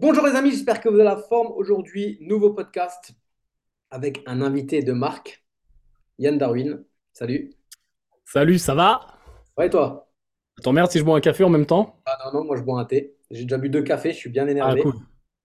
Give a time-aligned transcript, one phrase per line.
[0.00, 1.48] Bonjour les amis, j'espère que vous avez la forme.
[1.56, 3.10] Aujourd'hui, nouveau podcast
[3.90, 5.44] avec un invité de marque,
[6.20, 6.84] Yann Darwin.
[7.12, 7.50] Salut.
[8.24, 9.00] Salut, ça va?
[9.56, 10.08] Ouais, et toi?
[10.62, 11.96] T'emmerdes si je bois un café en même temps?
[12.06, 13.16] Ah non, non, moi je bois un thé.
[13.32, 14.82] J'ai déjà bu deux cafés, je suis bien Ah, énervé.
[14.82, 14.94] cool.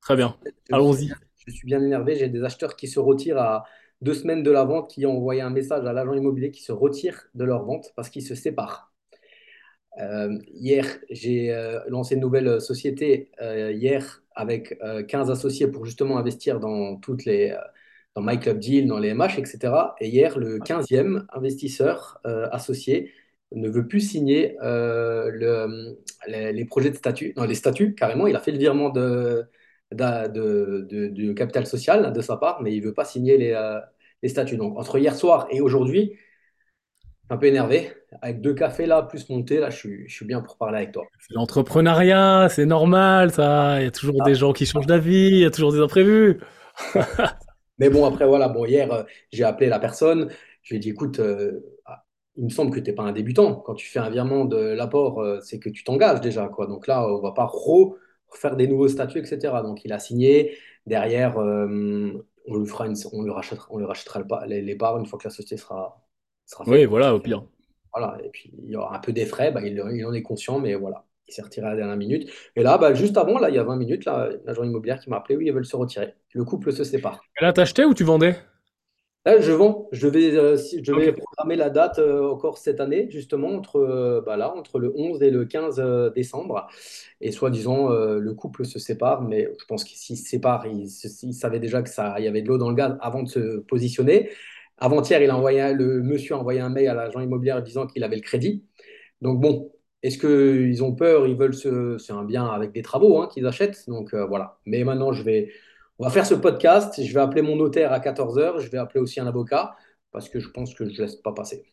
[0.01, 0.35] Très bien.
[0.71, 1.11] Allons-y.
[1.47, 2.15] je suis bien énervé.
[2.15, 3.65] J'ai des acheteurs qui se retirent à
[4.01, 6.71] deux semaines de la vente, qui ont envoyé un message à l'agent immobilier qui se
[6.71, 8.93] retire de leur vente parce qu'ils se séparent.
[9.99, 15.85] Euh, hier, j'ai euh, lancé une nouvelle société euh, hier avec euh, 15 associés pour
[15.85, 17.57] justement investir dans toutes les euh,
[18.15, 19.95] dans My Club Deal, dans les MH, etc.
[19.99, 23.11] Et hier, le quinzième investisseur euh, associé
[23.51, 25.97] ne veut plus signer euh, le-
[26.27, 28.27] les, les projets de statut, non, les statuts carrément.
[28.27, 29.47] Il a fait le virement de,
[31.35, 33.79] capital social de sa part, mais il veut pas signer les, euh,
[34.21, 34.57] les statuts.
[34.57, 36.17] Donc entre hier soir et aujourd'hui,
[37.29, 37.93] un peu énervé.
[38.21, 40.77] Avec deux cafés là, plus mon thé, là, je suis, je suis bien pour parler
[40.77, 41.11] avec toi.
[41.19, 43.79] C'est l'entrepreneuriat, c'est normal, ça.
[43.81, 45.79] Il y a toujours des Ah, gens qui changent d'avis, il y a toujours des
[45.79, 46.39] imprévus.
[47.79, 50.29] Mais bon, après, voilà, bon, hier, euh, j'ai appelé la personne.
[50.61, 52.05] Je lui ai dit, écoute, euh, ah,
[52.37, 53.55] il me semble que tu n'es pas un débutant.
[53.55, 56.67] Quand tu fais un virement de l'apport, euh, c'est que tu t'engages déjà, quoi.
[56.67, 57.95] Donc là, on va pas re-
[58.27, 59.61] refaire des nouveaux statuts, etc.
[59.63, 60.57] Donc il a signé.
[60.85, 65.17] Derrière, on lui fera une, on lui rachètera, on lui rachètera les parts une fois
[65.19, 66.02] que la société sera,
[66.45, 67.45] sera Oui, voilà, au pire.
[67.93, 70.23] Voilà, et puis il y aura un peu des frais, bah, il, il en est
[70.23, 72.29] conscient, mais voilà, il s'est retiré à la dernière minute.
[72.55, 75.09] Et là, bah, juste avant, là, il y a 20 minutes, là, l'agent immobilier qui
[75.11, 76.15] m'a appelé, oui, ils veulent se retirer.
[76.33, 77.27] Le couple se sépare.
[77.39, 78.35] Et là, t'achetais ou tu vendais?
[79.25, 81.07] Là, je vends, je vais, euh, si- je Ok.
[81.07, 84.91] vais programmer la date euh, encore cette année, justement, entre, euh, bah, là, entre le
[84.97, 86.67] 11 et le 15 euh, décembre.
[87.21, 90.87] Et soi-disant, le couple se sépare, mais je pense qu'ils s'ils se séparent, ils,
[91.23, 93.29] ils savaient déjà que ça, il y avait de l'eau dans le gaz avant de
[93.29, 94.29] se positionner.
[94.77, 98.15] Avant-hier, il a le monsieur a envoyé un mail à l'agent immobilier disant qu'il avait
[98.15, 98.65] le crédit.
[99.21, 99.71] Donc bon,
[100.03, 101.27] est-ce qu'ils ont peur?
[101.27, 101.97] Ils veulent se...
[101.97, 103.87] C'est un bien avec des travaux hein, qu'ils achètent.
[103.87, 104.57] Donc euh, voilà.
[104.65, 105.51] Mais maintenant, je vais...
[105.99, 107.01] On va faire ce podcast.
[107.01, 108.59] Je vais appeler mon notaire à 14 heures.
[108.59, 109.75] Je vais appeler aussi un avocat
[110.11, 111.65] parce que je pense que je laisse pas passer.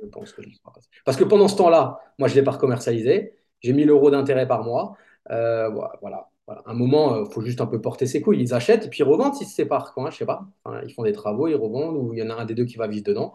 [0.00, 0.88] Je pense que je laisse pas passer.
[1.04, 3.34] Parce que pendant ce temps-là, moi, je l'ai pas commercialisé.
[3.60, 4.96] J'ai 1000 euros d'intérêt par mois.
[5.30, 5.68] Euh,
[6.00, 6.62] voilà, voilà.
[6.64, 8.40] Un moment, il faut juste un peu porter ses couilles.
[8.40, 9.92] Ils achètent et puis ils revendent s'ils se séparent.
[9.92, 10.46] Quoi, hein, je sais pas.
[10.82, 12.78] Ils font des travaux, ils revendent ou il y en a un des deux qui
[12.78, 13.34] va vivre dedans.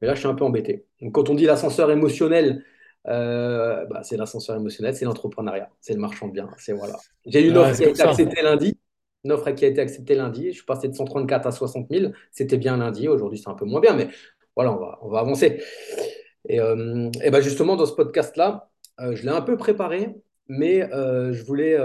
[0.00, 0.86] Mais là, je suis un peu embêté.
[1.02, 2.64] Donc, quand on dit l'ascenseur émotionnel,
[3.08, 6.48] euh, bah, c'est l'ascenseur émotionnel, c'est l'entrepreneuriat, c'est le marchand de biens.
[6.58, 6.94] C'est voilà.
[7.26, 8.10] J'ai eu une offre qui a été ça.
[8.10, 8.78] acceptée lundi.
[9.24, 10.52] Une offre qui a été acceptée lundi.
[10.52, 12.12] Je suis passé de 134 à 60 000.
[12.30, 13.08] C'était bien lundi.
[13.08, 14.08] Aujourd'hui, c'est un peu moins bien, mais
[14.54, 15.60] voilà, on va, on va avancer.
[16.48, 20.14] Et, euh, et ben justement, dans ce podcast-là, euh, je l'ai un peu préparé,
[20.48, 21.76] mais euh, je voulais.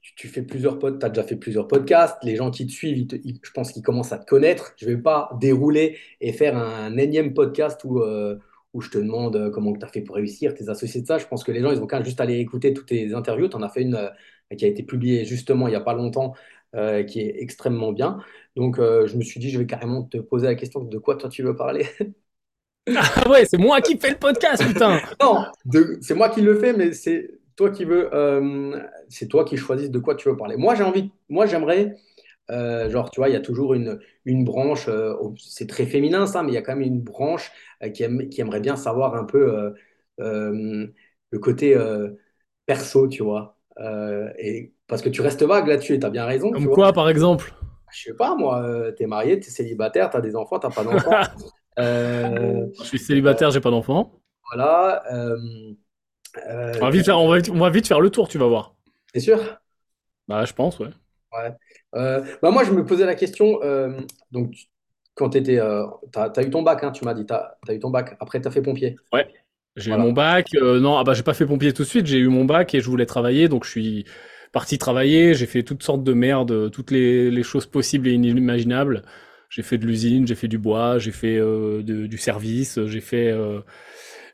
[0.00, 2.98] Tu, fais plusieurs pod, tu as déjà fait plusieurs podcasts, les gens qui te suivent,
[2.98, 4.74] ils te- ils- je pense qu'ils commencent à te connaître.
[4.76, 8.38] Je ne vais pas dérouler et faire un énième podcast où, euh,
[8.74, 11.18] où je te demande euh, comment tu as fait pour réussir, tes associés de ça.
[11.18, 13.48] Je pense que les gens, ils ont qu'à juste aller écouter toutes tes interviews.
[13.48, 14.08] Tu en as fait une euh,
[14.56, 16.34] qui a été publiée justement il n'y a pas longtemps,
[16.74, 18.18] euh, qui est extrêmement bien.
[18.56, 21.28] Donc, je me suis dit, je vais carrément te poser la question de quoi toi
[21.28, 21.86] tu veux parler?
[22.96, 25.00] Ah ouais, c'est moi qui fais le podcast, putain!
[25.22, 25.44] Non,
[26.00, 29.90] c'est moi qui le fais, mais c'est toi qui veux, euh, c'est toi qui choisis
[29.90, 30.56] de quoi tu veux parler.
[30.56, 31.96] Moi, j'ai envie, moi, j'aimerais,
[32.50, 36.26] euh, genre, tu vois, il y a toujours une, une branche, euh, c'est très féminin
[36.26, 38.76] ça, mais il y a quand même une branche euh, qui, aime- qui aimerait bien
[38.76, 39.74] savoir un peu
[41.30, 41.76] le côté
[42.66, 43.58] perso, tu vois.
[44.38, 46.76] Et parce que tu restes vague là-dessus, et tu as bien raison, tu Comme vois.
[46.76, 47.54] quoi, par exemple?
[47.90, 51.28] Je sais pas, moi, euh, t'es marié, t'es célibataire, t'as des enfants, t'as pas d'enfants.
[52.80, 54.20] Je suis célibataire, j'ai pas d'enfant.
[54.50, 55.02] voilà.
[55.12, 55.74] euh,
[56.36, 58.38] On euh, va vite faire, on va, vite- on va vite faire le tour, tu
[58.38, 58.74] vas voir.
[59.12, 59.58] c'est sûr?
[60.28, 60.90] Bah, je pense, ouais.
[61.32, 61.52] Ouais.
[61.94, 64.54] Euh, bah moi, je me posais la question, euh, donc,
[65.14, 65.60] quand tu étais,
[66.12, 68.40] tu as, eu ton bac, hein, tu m'as dit, tu as, eu ton bac, après
[68.40, 68.96] tu as fait pompier.
[69.12, 69.26] Ouais.
[69.76, 70.48] J'ai eu mon bac.
[70.54, 72.06] non, ah bah, j'ai pas fait pompier tout de suite.
[72.06, 74.04] J'ai eu mon bac et je voulais travailler, donc je suis
[74.52, 75.34] parti travailler.
[75.34, 79.02] J'ai fait toutes sortes de merdes, toutes les, les choses possibles et inimaginables.
[79.48, 83.32] J'ai fait de l'usine, j'ai fait du bois, j'ai fait de- du service, j'ai fait,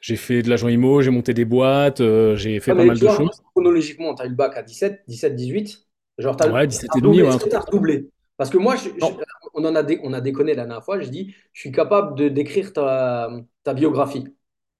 [0.07, 2.99] j'ai fait de l'agent IMO, j'ai monté des boîtes, euh, j'ai fait Ah, pas mal
[2.99, 3.43] de choses.
[3.55, 5.87] chronologiquement, tu as eu le bac à 17, 17, 18.
[6.19, 8.09] Genre, as, Ouais, 17 et demi, ouais, tu as redoublé?
[8.37, 9.17] Parce que moi, je- je- Non.
[9.55, 12.17] on, en a dé- on a déconné la dernière fois, je dis, je suis capable
[12.17, 13.31] de d'écrire ta,
[13.65, 14.25] ta biographie,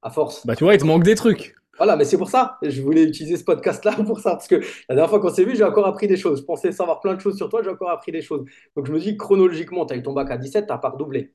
[0.03, 0.47] à force.
[0.47, 1.55] Bah, tu vois, il te manque des trucs.
[1.79, 4.57] Voilà, mais c'est pour ça, je voulais utiliser ce podcast-là pour ça, parce que
[4.89, 6.41] la dernière fois qu'on s'est vu, j'ai encore appris des choses.
[6.41, 8.45] Je pensais savoir plein de choses sur toi, j'ai encore appris des choses.
[8.77, 10.91] Donc je me dis, chronologiquement, tu as eu ton bac à 17, tu n'as pas
[10.91, 11.33] redoublé.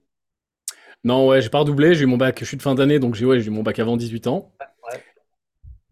[1.03, 3.15] Non, ouais, j'ai pas redoublé, j'ai eu mon bac, je suis de fin d'année, donc
[3.15, 4.51] j'ai ouais, j'ai eu mon bac avant 18 ans.
[4.59, 4.99] Ouais.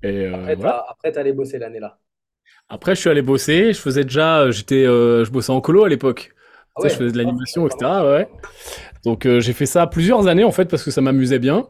[0.04, 0.86] Et euh, Après, voilà.
[0.90, 1.98] après, tu allé bosser l'année là.
[2.70, 5.84] Après, je suis allé bosser, je faisais déjà, euh, j'étais, euh, je bossais en colo
[5.84, 6.32] à l'époque.
[6.76, 7.72] Ah je faisais de ah, l'animation, mal.
[7.74, 7.92] etc.
[8.04, 8.30] Ouais.
[9.04, 11.68] Donc euh, j'ai fait ça plusieurs années en fait parce que ça m'amusait bien.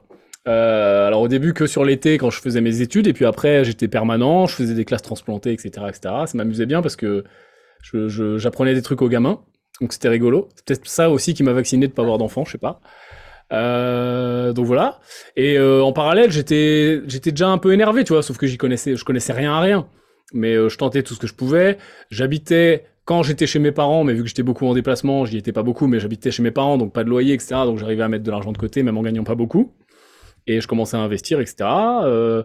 [0.47, 3.63] Euh, alors au début que sur l'été quand je faisais mes études, et puis après
[3.63, 5.69] j'étais permanent, je faisais des classes transplantées, etc.
[5.87, 5.99] etc.
[6.01, 7.23] Ça m'amusait bien parce que
[8.37, 9.41] j'apprenais des trucs aux gamins,
[9.81, 10.49] donc c'était rigolo.
[10.55, 12.81] C'est peut-être ça aussi qui m'a vacciné de pas avoir d'enfant, je sais pas.
[13.51, 14.99] Euh, donc voilà.
[15.35, 18.57] Et euh, en parallèle, j'étais j'étais déjà un peu énervé, tu vois, sauf que j'y
[18.57, 19.87] connaissais, je connaissais rien à rien.
[20.33, 21.77] Mais euh, je tentais tout ce que je pouvais.
[22.11, 25.51] J'habitais quand j'étais chez mes parents, mais vu que j'étais beaucoup en déplacement, j'y étais
[25.51, 27.55] pas beaucoup, mais j'habitais chez mes parents, donc pas de loyer, etc.
[27.65, 29.73] Donc j'arrivais à mettre de l'argent de côté, même en gagnant pas beaucoup.
[30.45, 31.67] Et je commençais à investir, etc.
[32.03, 32.43] Euh,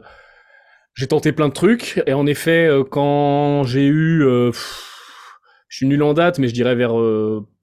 [0.94, 4.52] j'ai tenté plein de trucs, et en effet, euh, quand j'ai eu, euh,
[5.68, 6.94] je suis nul en date, mais je dirais vers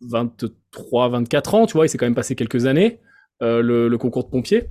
[0.02, 3.00] 23, 24 ans, tu vois, il s'est quand même passé quelques années,
[3.42, 4.70] le, le, concours de pompier.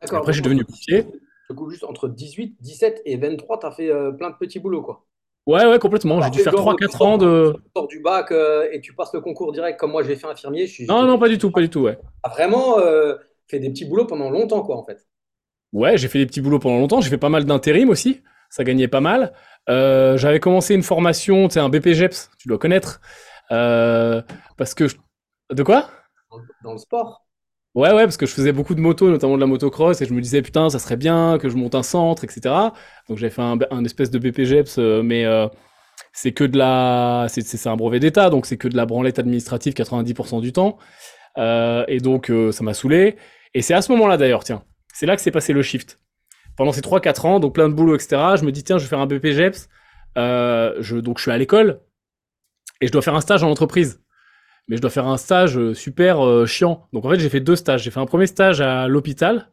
[0.00, 1.06] Après, j'ai devenu pompier.
[1.50, 4.82] Du coup, juste entre 18, 17 et 23, tu as fait plein de petits boulots,
[4.82, 5.04] quoi.
[5.46, 6.22] Ouais, ouais, complètement.
[6.22, 7.54] J'ai dû faire 3-4 ans de.
[7.54, 10.26] Tu sors du bac euh, et tu passes le concours direct comme moi j'ai fait
[10.26, 10.66] infirmier.
[10.66, 11.98] Je non, non, pas du tout, pas du tout, ouais.
[12.30, 13.16] vraiment euh,
[13.46, 15.06] fait des petits boulots pendant longtemps, quoi, en fait.
[15.72, 17.00] Ouais, j'ai fait des petits boulots pendant longtemps.
[17.00, 18.22] J'ai fait pas mal d'intérim aussi.
[18.48, 19.34] Ça gagnait pas mal.
[19.68, 23.00] Euh, j'avais commencé une formation, tu sais, un BPGEPS, tu dois connaître.
[23.50, 24.84] parce que.
[25.52, 25.90] De quoi?
[26.62, 27.23] Dans le sport
[27.74, 30.12] Ouais, ouais, parce que je faisais beaucoup de moto, notamment de la motocross, et je
[30.14, 32.54] me disais, putain, ça serait bien que je monte un centre, etc.
[33.08, 35.48] Donc j'avais fait un, espèce de BPGEPS, euh, mais euh,
[36.12, 37.26] c'est que de la.
[37.28, 40.78] C'est un brevet d'État, donc c'est que de la branlette administrative 90% du temps.
[41.38, 43.16] Euh, et donc ça m'a saoulé.
[43.54, 44.62] Et c'est à ce moment-là d'ailleurs, tiens,
[44.92, 45.98] c'est là que s'est passé le shift.
[46.56, 48.88] Pendant ces 3-4 ans, donc plein de boulot, etc., je me dis, tiens, je vais
[48.88, 49.68] faire un BPGEPS.
[50.16, 51.80] je, donc je suis à l'école,
[52.80, 54.03] et je dois faire un stage en entreprise
[54.68, 56.86] mais je dois faire un stage euh, super euh, chiant.
[56.92, 57.82] Donc en fait, j'ai fait deux stages.
[57.82, 59.50] J'ai fait un premier stage à l'hôpital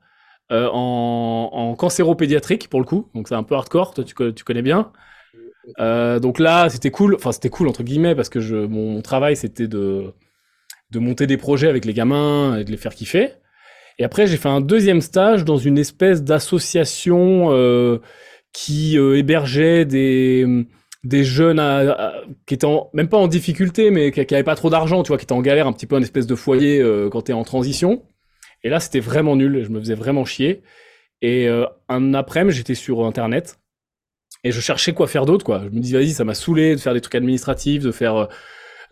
[0.51, 3.09] euh, en, en cancéropédiatrique pour le coup.
[3.13, 4.91] Donc c'est un peu hardcore, toi tu, tu connais bien.
[5.77, 7.15] donc là, c'était cool.
[7.15, 10.13] Enfin, c'était cool entre guillemets parce que je, mon travail c'était de
[10.91, 13.29] de monter des projets avec les gamins et de les faire kiffer.
[13.97, 18.01] Et après, j'ai fait un deuxième stage dans une espèce d'association
[18.51, 20.65] qui hébergeait des
[21.03, 21.61] des jeunes
[22.45, 25.17] qui étaient même pas en difficulté, mais qui, qui avaient pas trop d'argent, tu vois,
[25.17, 27.33] qui étaient en galère, un petit peu un espèce de foyer euh, quand tu es
[27.33, 28.03] en transition.
[28.63, 30.61] Et là, c'était vraiment nul, je me faisais vraiment chier.
[31.23, 33.59] Et euh, un après-midi, j'étais sur Internet
[34.43, 35.63] et je cherchais quoi faire d'autre, quoi.
[35.63, 38.25] Je me disais, vas-y, ça m'a saoulé de faire des trucs administratifs, de faire, euh,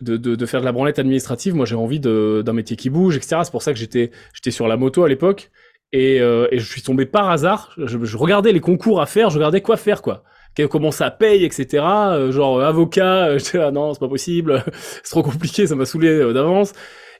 [0.00, 1.54] de, de, faire de la branlette administrative.
[1.54, 3.42] Moi, j'ai envie d'un métier qui bouge, etc.
[3.44, 4.10] C'est pour ça que j'étais
[4.50, 5.50] sur la moto à l'époque.
[5.92, 7.74] Et, et, je suis tombé par hasard.
[7.76, 10.24] Je, je regardais les concours à faire, je regardais quoi faire, quoi
[10.68, 11.84] comment ça paye, etc.
[11.84, 14.62] Euh, genre euh, avocat, euh, je ah non, c'est pas possible,
[15.02, 16.72] c'est trop compliqué, ça m'a saoulé d'avance.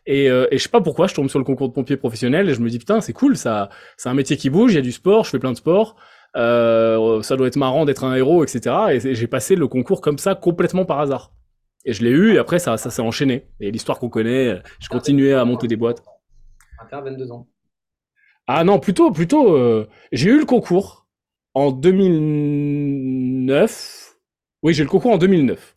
[0.07, 2.55] Et, et je sais pas pourquoi, je tombe sur le concours de pompier professionnel et
[2.55, 3.69] je me dis putain, c'est cool, ça,
[3.99, 5.95] c'est un métier qui bouge, il y a du sport, je fais plein de sport,
[6.35, 8.75] ça doit être marrant d'être un héros, etc.
[8.93, 11.33] Et j'ai passé le concours comme ça complètement par hasard.
[11.85, 13.47] Et je l'ai eu et après ça, ça s'est enchaîné.
[13.61, 16.03] Et l'histoire qu'on connaît, je continuais à monter des boîtes.
[16.91, 17.47] 22 ans.
[18.47, 21.00] Ah non, plutôt, plutôt, j'ai eu le concours
[21.55, 24.19] en 2009.
[24.63, 25.77] Oui, j'ai le concours en 2009.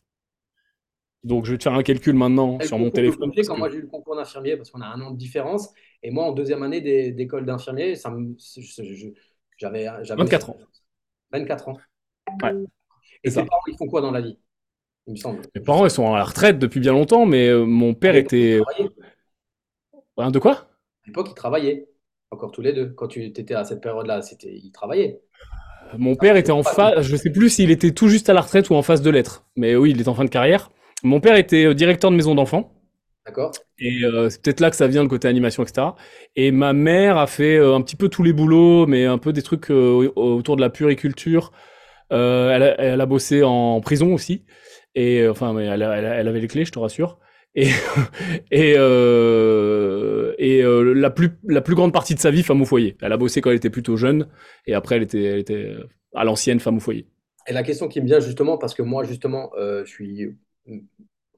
[1.24, 3.32] Donc, je vais te faire un calcul maintenant sur mon téléphone.
[3.46, 5.72] Quand moi j'ai eu le concours d'infirmier, parce qu'on a un an de différence,
[6.02, 6.82] et moi en deuxième année
[7.12, 8.14] d'école d'infirmier, ça
[9.56, 10.58] j'avais 24 ans.
[11.32, 11.78] 24 ans.
[12.42, 12.52] Ouais.
[13.22, 14.38] Et tes parents, ils font quoi dans la vie
[15.06, 15.40] Il me semble.
[15.54, 18.60] Mes parents, ils sont à la retraite depuis bien longtemps, mais euh, mon père était.
[20.16, 20.52] Hein, de quoi?
[20.52, 20.66] À
[21.06, 21.88] l'époque, ils travaillaient.
[22.30, 22.90] Encore tous les deux.
[22.90, 25.20] Quand tu étais à cette période-là, ils travaillaient.
[25.98, 28.70] Mon père était en phase, je sais plus s'il était tout juste à la retraite
[28.70, 30.70] ou en phase de lettres, mais oui, il est en fin de carrière.
[31.04, 32.72] Mon père était euh, directeur de maison d'enfants.
[33.26, 33.52] D'accord.
[33.78, 35.88] Et euh, c'est peut-être là que ça vient le côté animation, etc.
[36.34, 39.32] Et ma mère a fait euh, un petit peu tous les boulots, mais un peu
[39.32, 41.52] des trucs autour de la puriculture.
[42.10, 44.44] Elle, elle, a bossé en prison aussi.
[44.94, 47.18] Et enfin, elle, elle, avait les clés, je te rassure.
[47.54, 47.68] Et,
[48.50, 52.64] et, euh, et euh, la, plus, la plus grande partie de sa vie, femme au
[52.64, 52.96] foyer.
[53.00, 54.28] Elle a bossé quand elle était plutôt jeune,
[54.66, 57.06] et après, elle était, euh, à l'ancienne femme au foyer.
[57.46, 60.34] Et la question qui me vient justement, parce que moi, justement, je suis,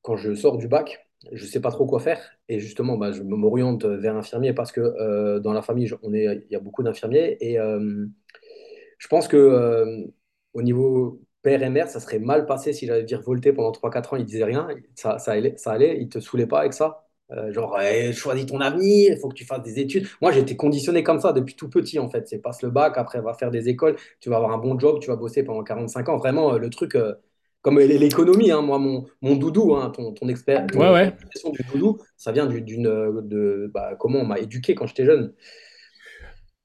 [0.02, 3.22] quand je sors du bac, je sais pas trop quoi faire, et justement, bah, je
[3.22, 7.36] m'oriente vers infirmier parce que dans la famille, on est, il y a beaucoup d'infirmiers,
[7.40, 10.06] et je pense que
[10.54, 14.16] au niveau père et mère, ça serait mal passé si j'avais virevolté pendant 3-4 ans,
[14.16, 17.06] ils disaient rien, ça, ça, allait, ça allait, ils te saoulaient pas avec ça.
[17.30, 17.78] Euh, genre,
[18.12, 20.08] choisis ton avenir, il faut que tu fasses des études.
[20.20, 22.26] Moi, j'ai été conditionné comme ça depuis tout petit, en fait.
[22.26, 24.98] C'est passe le bac, après, va faire des écoles, tu vas avoir un bon job,
[25.00, 26.16] tu vas bosser pendant 45 ans.
[26.16, 27.14] Vraiment, euh, le truc, euh,
[27.62, 31.12] comme l'économie, hein, moi, mon, mon doudou, hein, ton, ton expert, ouais, ouais.
[31.52, 32.82] du doudou, ça vient d'une,
[33.22, 35.32] de, bah, comment on m'a éduqué quand j'étais jeune.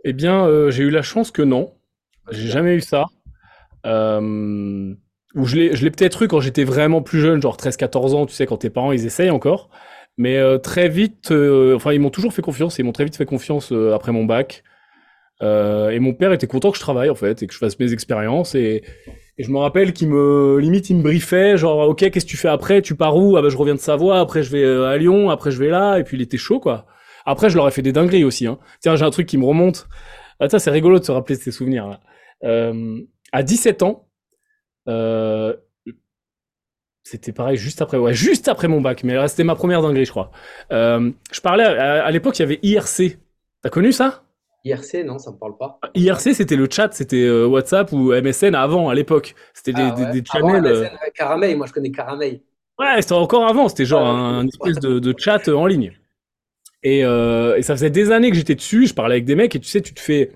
[0.04, 1.76] Eh bien, j'ai eu la chance que non.
[2.32, 3.06] J'ai jamais eu ça.
[3.86, 4.94] Euh,
[5.34, 8.26] où je l'ai, je l'ai peut-être eu quand j'étais vraiment plus jeune, genre 13-14 ans,
[8.26, 9.70] tu sais, quand tes parents ils essayent encore.
[10.18, 13.16] Mais euh, très vite, euh, enfin ils m'ont toujours fait confiance, ils m'ont très vite
[13.16, 14.64] fait confiance après mon bac.
[15.42, 17.80] Euh, et mon père était content que je travaille en fait et que je fasse
[17.80, 18.56] mes expériences.
[18.56, 18.84] Et,
[19.38, 22.38] et je me rappelle qu'il me limite il me briefait genre ok qu'est-ce que tu
[22.38, 22.82] fais après?
[22.82, 23.38] Tu pars où?
[23.38, 25.70] Ah ben je reviens de Savoie après je vais euh, à Lyon après je vais
[25.70, 26.86] là et puis il était chaud quoi.
[27.26, 28.60] Après je leur ai fait des dingueries aussi hein.
[28.82, 29.88] tiens j'ai un truc qui me remonte.
[30.40, 32.00] Ah, c'est rigolo de se rappeler de ces souvenirs là
[32.44, 33.00] euh,
[33.32, 34.08] à 17 ans
[34.88, 35.56] euh,
[37.04, 40.12] c'était pareil juste après ouais juste après mon bac mais c'était ma première dinguerie je
[40.12, 40.32] crois
[40.72, 43.18] euh, je parlais à, à l'époque il y avait IRC
[43.62, 44.24] t'as connu ça?
[44.64, 45.80] IRC, non, ça me parle pas.
[45.96, 49.34] IRC, c'était le chat, c'était euh, WhatsApp ou MSN avant, à l'époque.
[49.54, 50.12] C'était des, Ah ouais.
[50.12, 50.64] des channels.
[50.64, 52.42] MSN, Caramel, moi je connais Caramel.
[52.80, 55.94] Ouais, c'était encore avant, c'était genre un, espèce de, de chat en ligne.
[56.84, 59.56] Et, euh, et ça faisait des années que j'étais dessus, je parlais avec des mecs
[59.56, 60.32] et tu sais, tu te fais.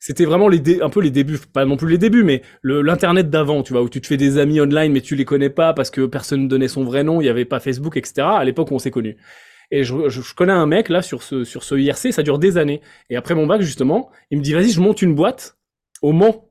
[0.00, 3.62] C'était vraiment les un peu les débuts, pas non plus les débuts, mais l'internet d'avant,
[3.62, 5.90] tu vois, où tu te fais des amis online mais tu les connais pas parce
[5.90, 8.26] que personne ne donnait son vrai nom, il y avait pas Facebook, etc.
[8.30, 9.16] À l'époque où on s'est connus.
[9.70, 12.38] Et je, je, je connais un mec là sur ce sur ce IRC, ça dure
[12.38, 12.80] des années.
[13.10, 15.58] Et après mon bac justement, il me dit vas-y, je monte une boîte
[16.00, 16.48] au Mans.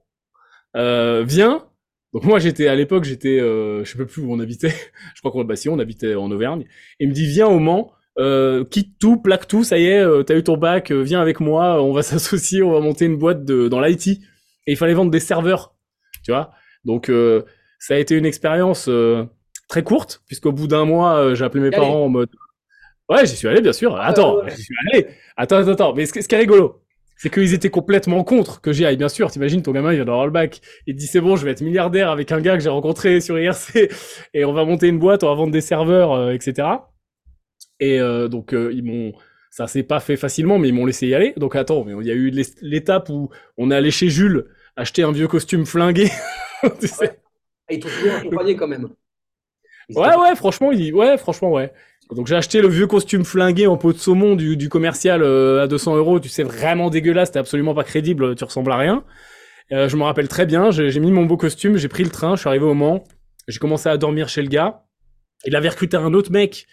[0.76, 1.66] Euh, viens.
[2.14, 4.74] Donc moi j'étais à l'époque j'étais euh, je sais plus où on habitait.
[5.16, 6.66] je crois qu'on bah si on habitait en Auvergne.
[7.00, 10.24] Il me dit viens au Mans, euh, quitte tout, plaque tout, ça y est, euh,
[10.24, 13.18] t'as eu ton bac, euh, viens avec moi, on va s'associer, on va monter une
[13.18, 14.08] boîte de dans l'IT.
[14.08, 14.20] Et
[14.74, 15.76] il fallait vendre des serveurs,
[16.24, 16.52] tu vois.
[16.86, 17.44] Donc euh,
[17.80, 19.26] ça a été une expérience euh,
[19.70, 22.30] très courte puisqu'au bout d'un mois j'ai appelé mes parents en mode
[23.10, 23.96] ouais j'y suis allé bien sûr.
[24.00, 24.52] Attends ouais, ouais.
[24.56, 25.08] j'y suis allé.
[25.36, 25.94] Attends attends attends.
[25.94, 26.82] Mais ce, qui- ce qui est rigolo
[27.20, 29.32] c'est qu'ils étaient complètement contre que j'y aille, bien sûr.
[29.32, 30.62] T'imagines, ton gamin, il vient d'avoir le bac.
[30.86, 33.22] Il te dit, c'est bon, je vais être milliardaire avec un gars que j'ai rencontré
[33.22, 33.90] sur IRC
[34.36, 36.68] et on va monter une boîte, on va vendre des serveurs, euh, etc.
[37.80, 39.14] Et euh, donc, euh, ils m'ont,
[39.50, 41.34] ça s'est pas fait facilement, mais ils m'ont laissé y aller.
[41.38, 45.04] Donc, attends, mais il y a eu l'étape où on est allé chez Jules acheter
[45.04, 46.10] un vieux costume flingué.
[46.80, 47.20] Tu sais.
[47.70, 48.88] Et ils t'ont toujours accompagné quand même.
[49.90, 50.94] Ils Ouais, ouais, franchement, il...
[50.94, 51.72] ouais, franchement, ouais.
[52.16, 55.64] Donc j'ai acheté le vieux costume flingué en peau de saumon du, du commercial euh,
[55.64, 56.20] à 200 euros.
[56.20, 59.04] Tu sais, vraiment dégueulasse, c'était absolument pas crédible, tu ressembles à rien.
[59.72, 62.10] Euh, je me rappelle très bien, j'ai j'ai mis mon beau costume, j'ai pris le
[62.10, 63.04] train, je suis arrivé au Mans,
[63.48, 64.86] j'ai commencé à dormir chez le gars.
[65.46, 66.66] Il avait recruté un autre mec.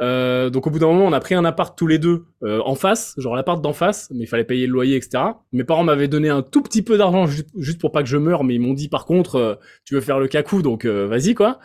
[0.00, 2.60] Euh, donc au bout d'un moment, on a pris un appart tous les deux euh,
[2.64, 5.22] en face, genre l'appart d'en face, mais il fallait payer le loyer, etc.
[5.52, 8.42] Mes parents m'avaient donné un tout petit peu d'argent juste, pour pas que je meure,
[8.44, 11.34] mais ils m'ont dit par contre, euh, tu veux faire le cacou, donc euh, vas-y
[11.34, 11.60] quoi.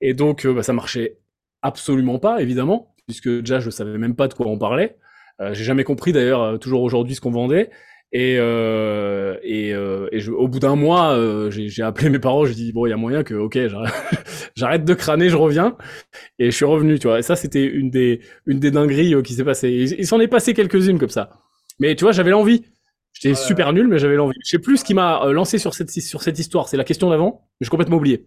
[0.00, 1.18] Et donc euh, bah, ça marchait
[1.62, 4.96] absolument pas, évidemment, puisque déjà je savais même pas de quoi on parlait.
[5.50, 7.68] J'ai jamais compris d'ailleurs, toujours aujourd'hui, ce qu'on vendait.
[8.12, 12.44] Et, euh, et, euh, et je- au bout d'un mois, euh, j'ai appelé mes parents,
[12.44, 13.58] j'ai dit bon, il y a moyen que, ok,
[14.56, 15.76] j'arrête- de crâner, je reviens.
[16.38, 17.20] Et je suis revenu, tu vois.
[17.20, 19.70] Et ça, c'était une des, une des dingueries qui s'est passée.
[19.70, 21.30] Il, il s'en est passé quelques-unes comme ça.
[21.80, 22.64] Mais tu vois, j'avais l'envie.
[23.14, 24.36] J'étais super nul, mais j'avais l'envie.
[24.44, 26.68] Je sais plus ce qui m'a lancé sur cette, sur cette histoire.
[26.68, 28.26] C'est la question d'avant, mais j'ai complètement oublié.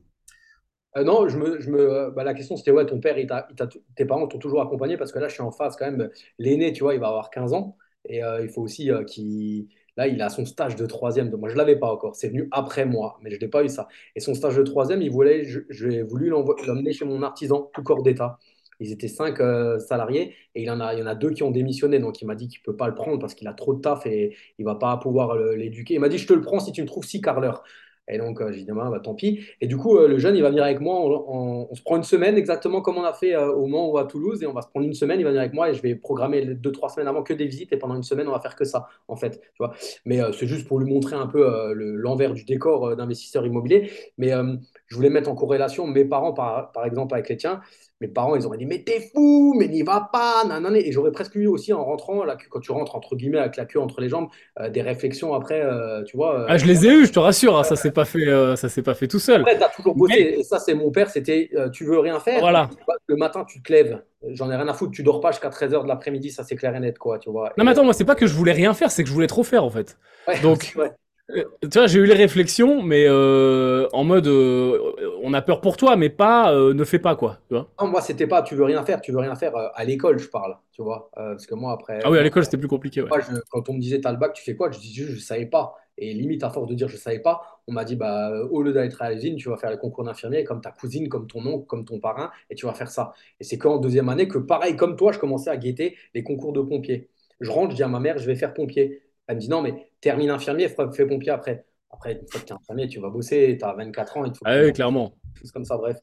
[0.96, 3.48] Euh, non, je me, je me, bah, la question c'était ouais, ton père, il t'a-
[3.51, 3.55] il
[3.96, 6.10] tes parents t'ont toujours accompagné parce que là, je suis en face quand même.
[6.39, 9.67] L'aîné, tu vois, il va avoir 15 ans et euh, il faut aussi euh, qu'il.
[9.97, 11.29] Là, il a son stage de troisième.
[11.31, 12.15] Donc, moi, je ne l'avais pas encore.
[12.15, 13.87] C'est venu après moi, mais je n'ai pas eu ça.
[14.15, 18.03] Et son stage de troisième, il voulait, j'ai voulu l'emmener chez mon artisan, tout corps
[18.03, 18.37] d'État.
[18.79, 21.41] Ils étaient cinq euh, salariés et il en a, il y en a deux qui
[21.41, 21.97] ont démissionné.
[21.99, 23.81] Donc, il m'a dit qu'il ne peut pas le prendre parce qu'il a trop de
[23.81, 25.95] taf et il ne va pas pouvoir le- l'éduquer.
[25.95, 27.63] Il m'a dit, je te le prends si tu me trouves six carleurs.
[28.09, 29.41] Et donc, euh, j'ai dit, bah, tant pis.
[29.61, 30.99] Et du coup, euh, le jeune, il va venir avec moi.
[30.99, 34.05] On, se prend une semaine, exactement comme on a fait euh, au Mans ou à
[34.05, 34.41] Toulouse.
[34.43, 35.19] Et on va se prendre une semaine.
[35.19, 37.45] Il va venir avec moi et je vais programmer deux, trois semaines avant que des
[37.45, 37.73] visites.
[37.73, 39.39] Et pendant une semaine, on va faire que ça, en fait.
[39.41, 39.73] Tu vois
[40.05, 42.95] Mais euh, c'est juste pour lui montrer un peu euh, le- l'envers du décor euh,
[42.95, 43.91] d'investisseur immobilier.
[44.17, 44.55] Mais euh,
[44.87, 47.61] je voulais mettre en corrélation mes parents, par, par exemple, avec les tiens.
[47.99, 50.77] Mes parents, ils auraient dit, mais t'es fou, mais n'y va pas, nanana.
[50.77, 53.65] Et j'aurais presque eu aussi en rentrant, là, quand tu rentres entre guillemets avec la
[53.65, 54.27] queue entre les jambes,
[54.59, 56.41] euh, des réflexions après, euh, tu vois.
[56.41, 57.57] euh, Ah, je les ai eus, je te rassure.
[57.57, 58.25] hein, ça s'est pas fait,
[58.55, 59.41] ça s'est pas fait tout seul.
[59.41, 60.13] après, tu as toujours bossé.
[60.15, 61.09] Mais- Et ça, c'est mon père.
[61.09, 62.39] C'était tu veux rien faire.
[62.39, 62.69] Voilà.
[63.07, 64.01] Le matin, tu te lèves.
[64.29, 64.91] J'en ai rien à foutre.
[64.91, 66.29] Tu dors pas jusqu'à 13h de l'après-midi.
[66.31, 67.17] Ça, c'est clair et net, quoi.
[67.17, 67.51] Tu vois.
[67.57, 69.27] Non, mais attends, moi, c'est pas que je voulais rien faire, c'est que je voulais
[69.27, 69.97] trop faire, en fait.
[70.27, 70.91] Ouais, donc- ouais.
[71.29, 74.93] Euh, Tu vois, j'ai eu les réflexions, mais euh, en mode, euh,
[75.24, 77.39] on a peur pour toi, mais pas, euh, ne fais pas, quoi.
[77.50, 79.01] Tu vois Non, moi, c'était pas tu veux rien faire.
[79.01, 80.57] Tu veux rien faire à l'école, je parle.
[80.72, 81.10] Tu vois.
[81.13, 82.03] Parce que moi, après.
[82.03, 83.12] ah oui, à l'école, c'était plus compliqué, ouais.
[83.12, 84.72] Moi, je- quand on me disait, t'as le bac, tu fais quoi?
[84.72, 85.75] Je disais juste, je savais pas.
[85.98, 88.74] Et limite, à force de dire, je savais pas, on m'a dit, bah, au lieu
[88.74, 91.65] d'aller à l'usine, tu vas faire le concours d'infirmier comme ta cousine, comme ton oncle,
[91.67, 93.13] comme ton parrain, et tu vas faire ça.
[93.39, 96.53] Et c'est qu'en deuxième année que, pareil, comme toi, je commençais à guetter les concours
[96.53, 97.10] de pompiers.
[97.39, 99.01] Je rentre, je dis à ma mère, je vais faire pompier.
[99.27, 101.65] Elle me dit, non, mais termine infirmier, fais pompier après.
[101.89, 104.37] Après, une fois que tu es infirmier, tu vas bosser, tu as 24 ans, te
[104.37, 105.13] faut Ah oui, clairement.
[105.39, 105.97] choses comme ça, bref.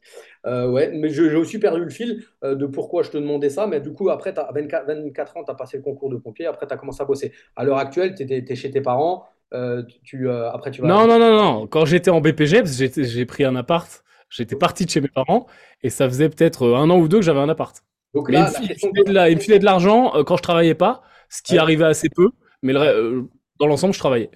[0.47, 3.67] Euh, ouais, mais j'ai aussi perdu le fil euh, de pourquoi je te demandais ça.
[3.67, 6.47] Mais du coup, après, à 24, 24 ans, tu as passé le concours de pompier.
[6.47, 7.33] Après, tu as commencé à bosser.
[7.55, 9.25] À l'heure actuelle, tu es, chez tes parents.
[9.53, 10.89] euh, tu, après, tu vas.
[10.89, 11.67] Non, non, non, non.
[11.67, 15.47] Quand j'étais en BPG, j'ai pris un appart, j'étais parti de chez mes parents,
[15.83, 17.85] et ça faisait peut-être un an ou deux que j'avais un appart.
[18.15, 20.75] Donc là, il me filait de la- il me filait de l'argent quand je travaillais
[20.75, 21.59] pas, ce qui Ouais.
[21.59, 22.31] arrivait assez peu.
[22.63, 24.31] Mais le, dans l'ensemble, je travaillais.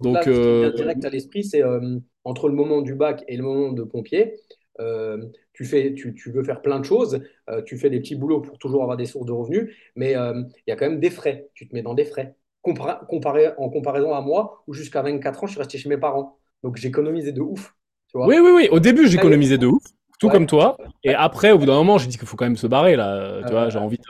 [0.00, 2.82] Donc, là, ce qui me vient euh, direct à l'esprit, c'est euh, entre le moment
[2.82, 4.34] du bac et le moment de pompier,
[4.80, 5.18] euh,
[5.52, 8.40] tu fais, tu, tu veux faire plein de choses, euh, tu fais des petits boulots
[8.40, 11.10] pour toujours avoir des sources de revenus, mais euh, il y a quand même des
[11.10, 11.48] frais.
[11.54, 12.34] Tu te mets dans des frais.
[12.62, 16.38] Comparé, en comparaison à moi, où jusqu'à 24 ans, je suis resté chez mes parents.
[16.62, 17.74] Donc j'économisais de ouf,
[18.08, 18.50] tu oui, vois.
[18.50, 18.68] oui, oui.
[18.70, 19.82] Au début, j'économisais de ouf,
[20.20, 20.76] tout Ouais, comme toi.
[21.02, 23.42] Et après, au bout d'un moment, j'ai dit qu'il faut quand même se barrer, là.
[23.44, 24.04] Tu vois, j'ai envie de...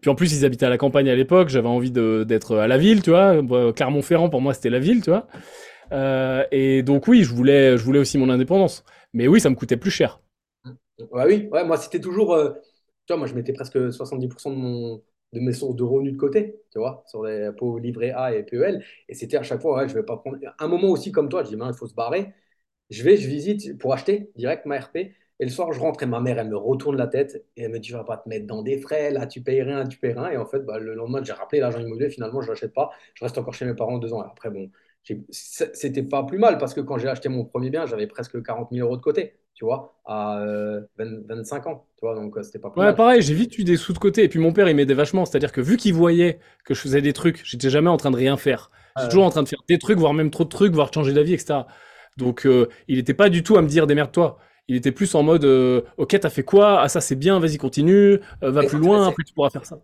[0.00, 1.48] Puis en plus, ils habitaient à la campagne à l'époque.
[1.48, 3.42] J'avais envie d'être à la ville, tu vois.
[3.72, 5.26] Clermont-Ferrand, pour moi, c'était la ville, tu vois.
[5.92, 8.84] Euh, et donc, oui, je voulais, je voulais aussi mon indépendance.
[9.14, 10.20] Mais oui, ça me coûtait plus cher.
[11.12, 12.52] ouais, oui, moi c'était toujours, euh,
[13.06, 15.02] tu vois, moi je mettais presque 70% de mon,
[15.32, 18.42] de mes sources de revenus de côté, tu vois, sur les pots livrets A et
[18.44, 18.84] PEL.
[19.08, 20.38] Et c'était à chaque fois, ouais, je vais pas prendre.
[20.58, 22.32] Un moment aussi comme toi, je dis, il faut se barrer.
[22.90, 24.98] Je vais, je visite pour acheter direct ma RP.
[25.40, 27.72] Et le soir, je rentre et ma mère, elle me retourne la tête et elle
[27.72, 29.98] me dit, tu vas pas te mettre dans des frais, là, tu payes rien, tu
[29.98, 30.30] payes rien.
[30.30, 32.90] Et en fait, bah, le lendemain, j'ai rappelé l'agent immobilier, finalement, je l'achète pas.
[33.14, 34.22] Je reste encore chez mes parents deux ans.
[34.22, 34.70] Et après, bon,
[35.30, 38.70] c'était pas plus mal parce que quand j'ai acheté mon premier bien, j'avais presque 40
[38.72, 42.42] 000 euros de côté, tu vois, à euh, 20 25 ans, tu vois, donc euh,
[42.42, 42.94] c'était pas plus Ouais, mal.
[42.94, 44.22] pareil, j'ai vite eu des sous de côté.
[44.24, 45.24] Et puis mon père, il m'aidait vachement.
[45.26, 48.16] C'est-à-dire que vu qu'il voyait que je faisais des trucs, j'étais jamais en train de
[48.16, 48.70] rien faire.
[48.96, 50.88] J'étais Euh, toujours en train de faire des trucs, voire même trop de trucs, voire
[50.88, 51.66] de changer d'avis, etc.
[52.16, 54.38] Donc euh, il était pas du tout à me dire démerde-toi.
[54.68, 56.80] Il était plus en mode euh, ok, t'as fait quoi?
[56.82, 59.76] Ah, ça c'est bien, vas-y, continue, euh, va plus loin, après tu pourras faire ça.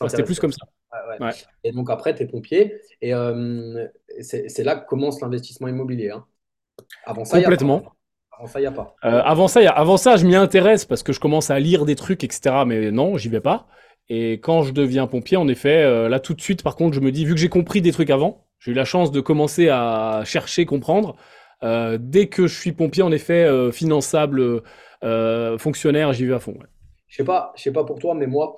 [0.00, 0.66] Ouais, c'était plus comme ça.
[0.92, 1.20] Ouais, ouais.
[1.26, 1.34] Ouais.
[1.64, 3.86] Et donc après, tu es pompier et euh,
[4.20, 6.10] c'est là que commence l'investissement immobilier.
[6.10, 6.26] hein.
[7.04, 7.40] Avant ça, a.
[7.40, 7.82] Complètement.
[8.38, 8.94] Avant ça, il n'y a pas.
[9.02, 11.84] Avant ça, y a- avant ça, je m'y intéresse parce que je commence à lire
[11.84, 12.64] des trucs, etc.
[12.64, 13.66] Mais non, j'y vais pas.
[14.08, 17.10] Et quand je deviens pompier, en effet, là tout de suite, par contre, je me
[17.12, 20.22] dis, vu que j'ai compris des trucs avant, j'ai eu la chance de commencer à
[20.24, 21.16] chercher, comprendre.
[21.62, 24.62] Euh, dès que je suis pompier, en effet, euh, finançable,
[25.04, 26.58] euh, fonctionnaire, j'y vais à fond.
[27.08, 28.56] Je sais pas, je sais pas pour toi, mais moi,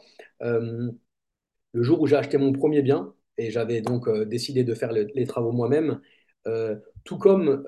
[1.72, 5.08] le jour où j'ai acheté mon premier bien, et j'avais donc décidé de faire le-
[5.14, 6.00] les travaux moi-même,
[7.04, 7.64] tout comme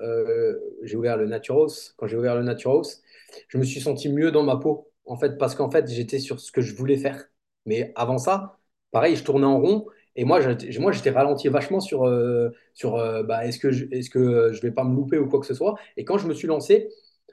[0.83, 3.01] j'ai ouvert le Nature House, quand j'ai ouvert le Nature House,
[3.47, 6.39] je me suis senti mieux dans ma peau, en fait, parce qu'en fait, j'étais sur
[6.39, 7.25] ce que je voulais faire.
[7.65, 8.57] Mais avant ça,
[8.91, 13.45] pareil, je tournais en rond, et moi, j'étais- ralenti vachement sur, euh, sur euh, bah,
[13.45, 15.75] est-ce que je, est-ce que je vais pas me louper ou quoi que ce soit.
[15.97, 16.89] Et quand je me suis lancé,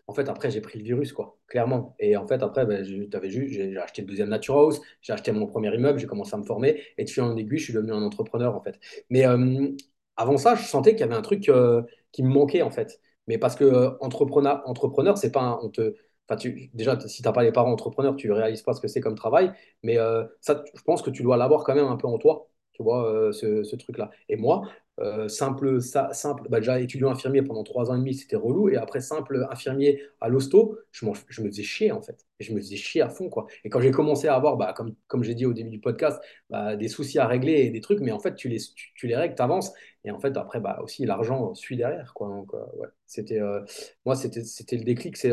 [0.06, 1.94] en fait, après, j'ai pris le virus, quoi, clairement.
[1.98, 5.74] Et en fait, après, ben, j'ai- acheté le deuxième Nature House, j'ai acheté mon premier
[5.74, 8.02] immeuble, j'ai commencé à me former, et de fil en aiguille, je suis devenu un
[8.02, 8.78] entrepreneur, en fait.
[9.10, 9.68] Mais euh,
[10.16, 13.00] avant ça, je sentais qu'il y avait un truc euh, qui me manquait, en fait.
[13.26, 15.94] Mais parce que euh, entrepreneur, entrepreneur, c'est pas on te,
[16.38, 19.14] tu, déjà, si t'as pas les parents entrepreneurs, tu réalises pas ce que c'est comme
[19.14, 19.52] travail.
[19.82, 22.48] Mais euh, ça, je pense que tu dois l'avoir quand même un peu en toi,
[22.78, 24.10] tu vois, euh, ce, truc-là.
[24.28, 24.62] Et moi,
[25.00, 28.68] euh, simple, simple, bah, déjà étudiant infirmier pendant trois ans et demi, c'était relou.
[28.68, 32.24] Et après, simple infirmier à l'hosto, je, je me faisais chier en fait.
[32.38, 33.46] Et je me faisais chier à fond, quoi.
[33.64, 36.20] Et quand j'ai commencé à avoir, bah, comme, comme j'ai dit au début du podcast,
[36.50, 38.58] bah, des soucis à régler et des trucs, mais en fait, tu les,
[38.94, 39.72] tu, les règles, tu avances.
[40.04, 42.28] Et en fait, après, bah, aussi, l'argent suit derrière, quoi.
[42.28, 43.60] Donc, euh, ouais, c'était, euh,
[44.04, 45.16] moi, c'était, le déclic.
[45.16, 45.30] C'est,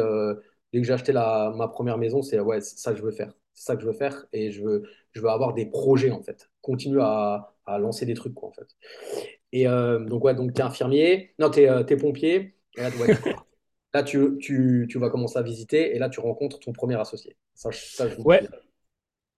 [0.73, 3.31] dès que j'ai acheté la, ma première maison, c'est ouais, ça je veux faire.
[3.55, 4.27] C'est ça que je veux faire.
[4.33, 6.49] Et je veux, je veux avoir des projets, en fait.
[6.61, 8.67] Continuer à, à lancer des trucs, quoi, en fait.
[9.51, 12.55] Et euh, donc, ouais, donc tu es infirmier, non, tu es, pompier.
[12.77, 13.09] Et là, ouais,
[13.93, 17.37] là tu, tu, tu vas commencer à visiter et là, tu rencontres ton premier associé.
[17.55, 18.49] Ça, je- ça je me Ouais, ouais.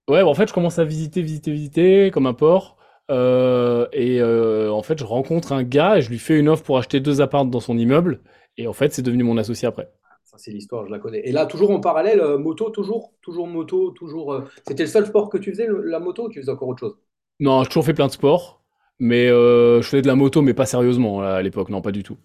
[0.08, 2.78] bah, en fait, je commence à visiter, visiter, visiter, comme un porc.
[3.10, 6.64] Euh, et euh, en fait, je rencontre un gars et je lui fais une offre
[6.64, 8.22] pour acheter deux appartements dans son immeuble.
[8.58, 9.90] Et en fait, c'est devenu mon associé après.
[10.38, 11.20] C'est l'histoire, je la connais.
[11.28, 14.34] Et là, toujours en parallèle, euh, moto, toujours, toujours moto, toujours.
[14.34, 16.80] euh, C'était le seul sport que tu faisais, la moto, ou tu faisais encore autre
[16.82, 16.98] chose?
[17.40, 18.64] Non, j'ai toujours fait plein de sports,
[19.00, 21.92] mais euh, je faisais de la moto, mais pas sérieusement là, à l'époque, non, pas
[21.92, 22.18] du tout.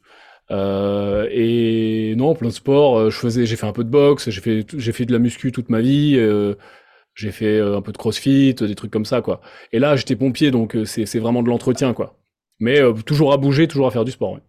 [0.51, 3.11] Euh, et non, plein de sports.
[3.11, 5.53] Je faisais, j'ai fait un peu de boxe, j'ai fait, j'ai fait de la muscu
[5.53, 6.17] toute ma vie.
[6.19, 6.55] euh,
[7.15, 9.41] j'ai fait un peu de CrossFit, des trucs comme ça, quoi.
[9.73, 12.17] Et là, j'étais pompier, donc c'est, c'est vraiment de l'entretien, quoi.
[12.61, 14.33] Mais toujours à bouger, toujours à faire du sport.
[14.35, 14.41] ouais.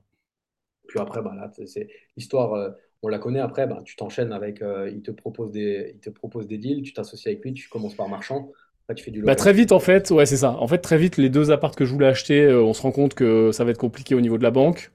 [0.87, 2.69] Puis après, bah, là, c'est c'est- l'histoire, euh,
[3.03, 3.39] on la connaît.
[3.39, 4.61] Après, bah, tu t'enchaînes avec.
[4.61, 7.69] euh, il te propose des, il te propose des deals, tu t'associes avec lui, tu
[7.69, 8.51] commences par marchand.
[8.85, 10.51] Après, tu fais du Bah très vite en fait, ouais c'est ça.
[10.51, 12.91] En fait très vite les deux apparts que je voulais acheter, euh, on se rend
[12.91, 14.91] compte que ça va être compliqué au niveau de la banque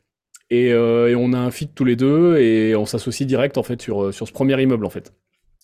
[0.51, 3.63] et, euh, et on a un fit tous les deux et on s'associe direct en
[3.63, 5.15] fait sur sur ce premier immeuble en fait.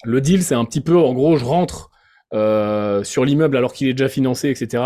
[0.05, 1.91] Le deal c'est un petit peu en gros je rentre
[3.05, 4.83] sur l'immeuble alors qu'il est déjà financé etc.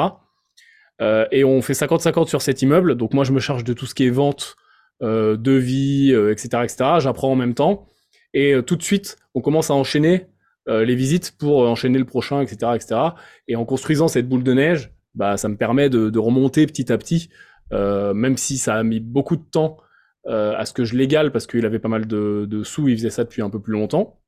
[1.00, 3.94] Et on fait 50-50 sur cet immeuble donc moi je me charge de tout ce
[3.94, 4.56] qui est vente,
[5.02, 6.76] euh, devis euh, etc etc.
[6.98, 7.86] J'apprends en même temps
[8.34, 10.26] et euh, tout de suite on commence à enchaîner
[10.68, 13.00] euh, les visites pour euh, enchaîner le prochain, etc., etc.
[13.46, 16.92] Et en construisant cette boule de neige, bah, ça me permet de, de remonter petit
[16.92, 17.30] à petit,
[17.70, 19.78] même si ça a mis beaucoup de temps
[20.26, 23.10] à ce que je l'égale parce qu'il avait pas mal de, de sous, il faisait
[23.10, 24.20] ça depuis un peu plus longtemps.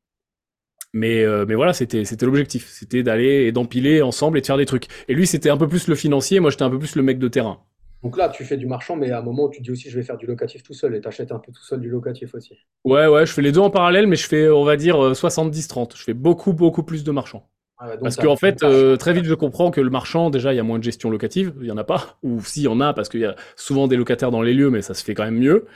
[0.93, 4.57] Mais, euh, mais voilà, c'était c'était l'objectif, c'était d'aller et d'empiler ensemble et de faire
[4.57, 4.87] des trucs.
[5.09, 7.19] Et lui, c'était un peu plus le financier, moi j'étais un peu plus le mec
[7.19, 7.61] de terrain.
[8.03, 10.03] Donc là, tu fais du marchand, mais à un moment, tu dis aussi, je vais
[10.05, 12.59] faire du locatif tout seul et t'achètes un peu tout seul du locatif aussi.
[12.85, 15.15] Ouais, ouais, je fais les deux en parallèle, mais je fais, on va dire, euh,
[15.15, 15.97] 70-30.
[15.97, 17.47] Je fais beaucoup, beaucoup plus de marchands.
[17.79, 20.57] Ah ouais, Parce qu'en fait, euh, très vite, je comprends que le marchand, déjà, il
[20.57, 21.55] y a moins de gestion locative.
[21.61, 22.19] Il y en a pas.
[22.23, 24.55] Ou si, il y en a, parce qu'il y a souvent des locataires dans les
[24.55, 25.67] lieux, mais ça se fait quand même mieux.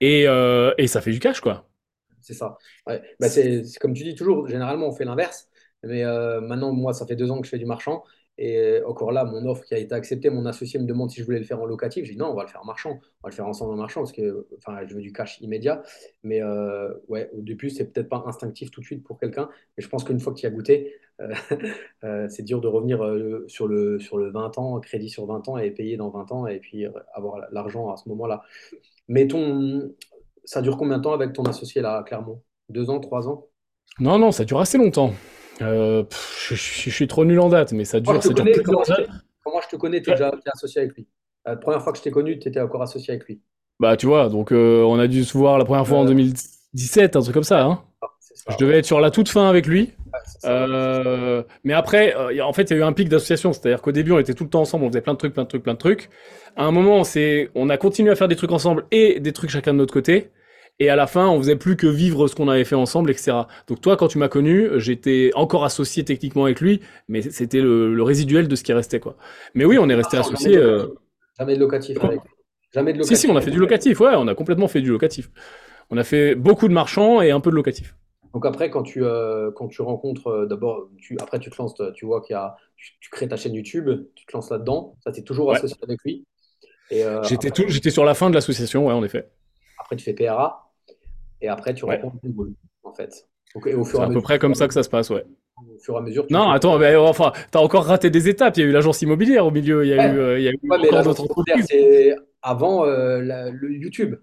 [0.00, 1.66] Et, euh, et ça fait du cash, quoi.
[2.20, 2.58] C'est ça.
[2.86, 3.02] Ouais.
[3.18, 5.48] Bah, c'est comme tu dis toujours, généralement on fait l'inverse.
[5.82, 8.04] Mais euh, maintenant, moi, ça fait deux ans que je fais du marchand.
[8.40, 11.20] Et euh, encore là, mon offre qui a été acceptée, mon associé me demande si
[11.20, 12.06] je voulais le faire en locatif.
[12.06, 12.92] J'ai dit non, on va le faire en marchand.
[12.92, 15.82] On va le faire ensemble en marchand parce que enfin, je veux du cash immédiat.
[16.22, 19.50] Mais euh, ouais, au début, c'est peut-être pas instinctif tout de suite pour quelqu'un.
[19.76, 23.00] Mais je pense qu'une fois que tu as goûté, euh, c'est dur de revenir
[23.46, 26.46] sur le, sur le 20 ans, crédit sur 20 ans et payer dans 20 ans
[26.46, 28.42] et puis avoir l'argent à ce moment-là.
[29.08, 29.28] Mais
[30.44, 32.40] ça dure combien de temps avec ton associé là, à Clermont?
[32.70, 33.48] Deux ans, trois ans?
[33.98, 35.12] Non, non, ça dure assez longtemps.
[35.62, 38.28] Euh, pff, je, je- je suis trop nul en date, mais ça Moi, dure, je
[38.28, 38.92] te ça dure comment je,
[39.44, 41.06] comment je te connais, tu es déjà associé avec lui?
[41.44, 43.40] La première fois que je t'ai connu, tu étais encore associé avec lui.
[43.78, 46.08] Bah, tu vois, donc euh, on a dû se voir la première fois en Euh,
[46.08, 47.82] 2017, un truc comme ça, hein.
[48.02, 48.56] Je ça, ouais.
[48.60, 49.80] devais être sur la toute fin avec lui.
[50.12, 50.50] Ouais, ça.
[50.50, 53.52] Euh, mais après, euh, en fait, il y a eu un pic d'association.
[53.52, 55.42] C'est-à-dire qu'au début, on était tout le temps ensemble, on faisait plein de trucs, plein
[55.44, 56.08] de trucs, plein de trucs.
[56.56, 59.50] À un moment, c'est, on a continué à faire des trucs ensemble et des trucs
[59.50, 60.30] chacun de notre côté.
[60.82, 63.32] Et à la fin, on faisait plus que vivre ce qu'on avait fait ensemble, etc.
[63.68, 67.94] Donc toi, quand tu m'as connu, j'étais encore associé techniquement avec lui, mais c'était le,
[67.94, 69.16] le résiduel de ce qui restait, quoi.
[69.54, 70.56] Mais oui, on est resté Marchand, jamais associés.
[70.56, 70.98] de euh, locatif.
[71.38, 72.30] Jamais de locatif avec lui.
[72.72, 74.80] Jamais de Si, si, locatif on a fait du locatif, ouais, on a complètement fait
[74.80, 75.30] du locatif.
[75.90, 77.94] On a fait beaucoup de marchands et un peu de locatif.
[78.32, 81.74] Donc après, quand tu, euh, quand tu rencontres, euh, d'abord, tu, après tu te lances,
[81.94, 84.96] tu vois qu'il y a, tu, tu crées ta chaîne YouTube, tu te lances là-dedans,
[85.04, 85.56] ça t'es toujours Ouais.
[85.56, 86.24] associé avec lui.
[86.92, 89.28] Euh, J'étais j'étais sur la fin de l'association, ouais, en effet.
[89.78, 90.69] après, tu fais PRA
[91.40, 92.00] et après tu Ouais.
[92.00, 92.16] rencontres
[92.82, 93.28] en fait.
[93.82, 95.24] C'est à à peu mesure, près comme ça que ça se passe, ouais.
[95.56, 98.56] au fur et à mesure, Non, attends, mais enfin, t'as encore raté des étapes.
[98.56, 100.44] Il y a eu l'agence immobilière au milieu, il y a Ouais, eu, euh, il
[100.44, 101.68] y a eu ouais mais encore l'agence d'autres immobilière, entreprises.
[101.68, 104.16] c'est avant euh, la- le YouTube.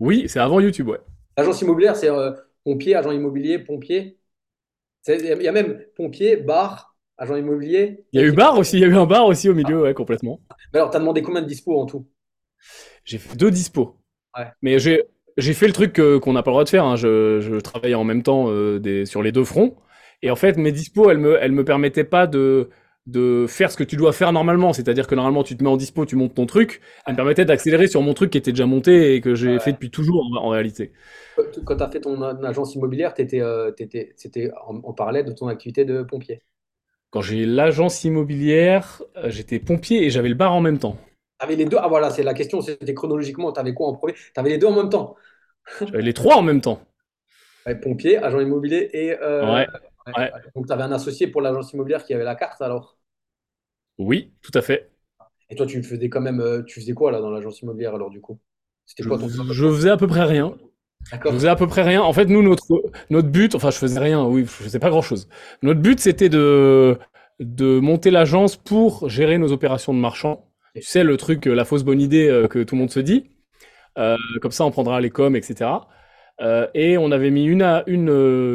[0.00, 1.00] Oui, c'est avant YouTube, ouais.
[1.36, 2.32] L'agence immobilière, c'est euh,
[2.64, 4.18] pompier, agent immobilier, pompier.
[5.08, 8.06] Il y a même pompier, bar, agent immobilier.
[8.14, 9.82] Il y a eu bar aussi, il y a eu un bar aussi au milieu,
[9.82, 10.40] ouais, complètement.
[10.72, 12.06] Mais alors, tu as demandé combien de dispo en tout?
[13.04, 13.98] J'ai fait deux dispos.
[14.36, 14.52] Ouais.
[14.62, 15.04] Mais j'ai,
[15.36, 16.84] j'ai fait le truc qu'on n'a pas le droit de faire.
[16.84, 16.96] hein.
[16.96, 19.76] Je, je travaillais en même temps euh, des, sur les deux fronts.
[20.22, 22.68] Et en fait, mes dispos, elles me, elles me permettaient pas de,
[23.06, 24.72] de faire ce que tu dois faire normalement.
[24.72, 26.80] C'est-à-dire que normalement, tu te mets en dispo, tu montes ton truc.
[27.06, 29.72] Elles me permettaient d'accélérer sur mon truc qui était déjà monté et que j'ai fait
[29.72, 30.92] depuis toujours en, en réalité.
[31.64, 35.32] Quand tu as fait ton agence immobilière, t'étais, euh, t'étais- c'était en, en parallèle de
[35.32, 36.42] ton activité de pompier.
[37.10, 40.96] Quand j'ai l'agence immobilière, euh, j'étais pompier et j'avais le bar en même temps.
[41.42, 41.76] Avais les deux.
[41.80, 44.14] Ah voilà, c'est la question, c'était chronologiquement, tu avais quoi en premier?
[44.14, 45.16] Tu avais les deux en même temps.
[45.86, 46.80] J'avais les trois en même temps.
[47.66, 49.16] Ouais, pompier, agent immobilier et.
[49.20, 49.62] euh,
[50.16, 50.32] Ouais.
[50.54, 52.98] Donc tu avais un associé pour l'agence immobilière qui avait la carte alors?
[53.98, 54.90] Oui, tout à fait.
[55.50, 56.40] Et toi, tu faisais quand même.
[56.40, 58.38] euh, tu faisais quoi là dans l'agence immobilière alors du coup?
[58.86, 60.54] C'était Je, quoi ton je faisais à peu près rien.
[61.28, 62.02] Je faisais à peu près rien.
[62.02, 62.64] En fait, nous, notre,
[63.10, 65.28] notre but, enfin, je faisais rien, oui, je faisais pas grand-chose.
[65.62, 66.98] Notre but, c'était de,
[67.40, 70.46] de monter l'agence pour gérer nos opérations de marchand.
[70.74, 73.00] Tu sais, le truc, euh, la fausse bonne idée euh, que tout le monde se
[73.00, 73.30] dit.
[73.98, 75.88] Euh, comme ça, on prendra les coms, etc.
[76.74, 78.08] Et on avait mis une, a- une,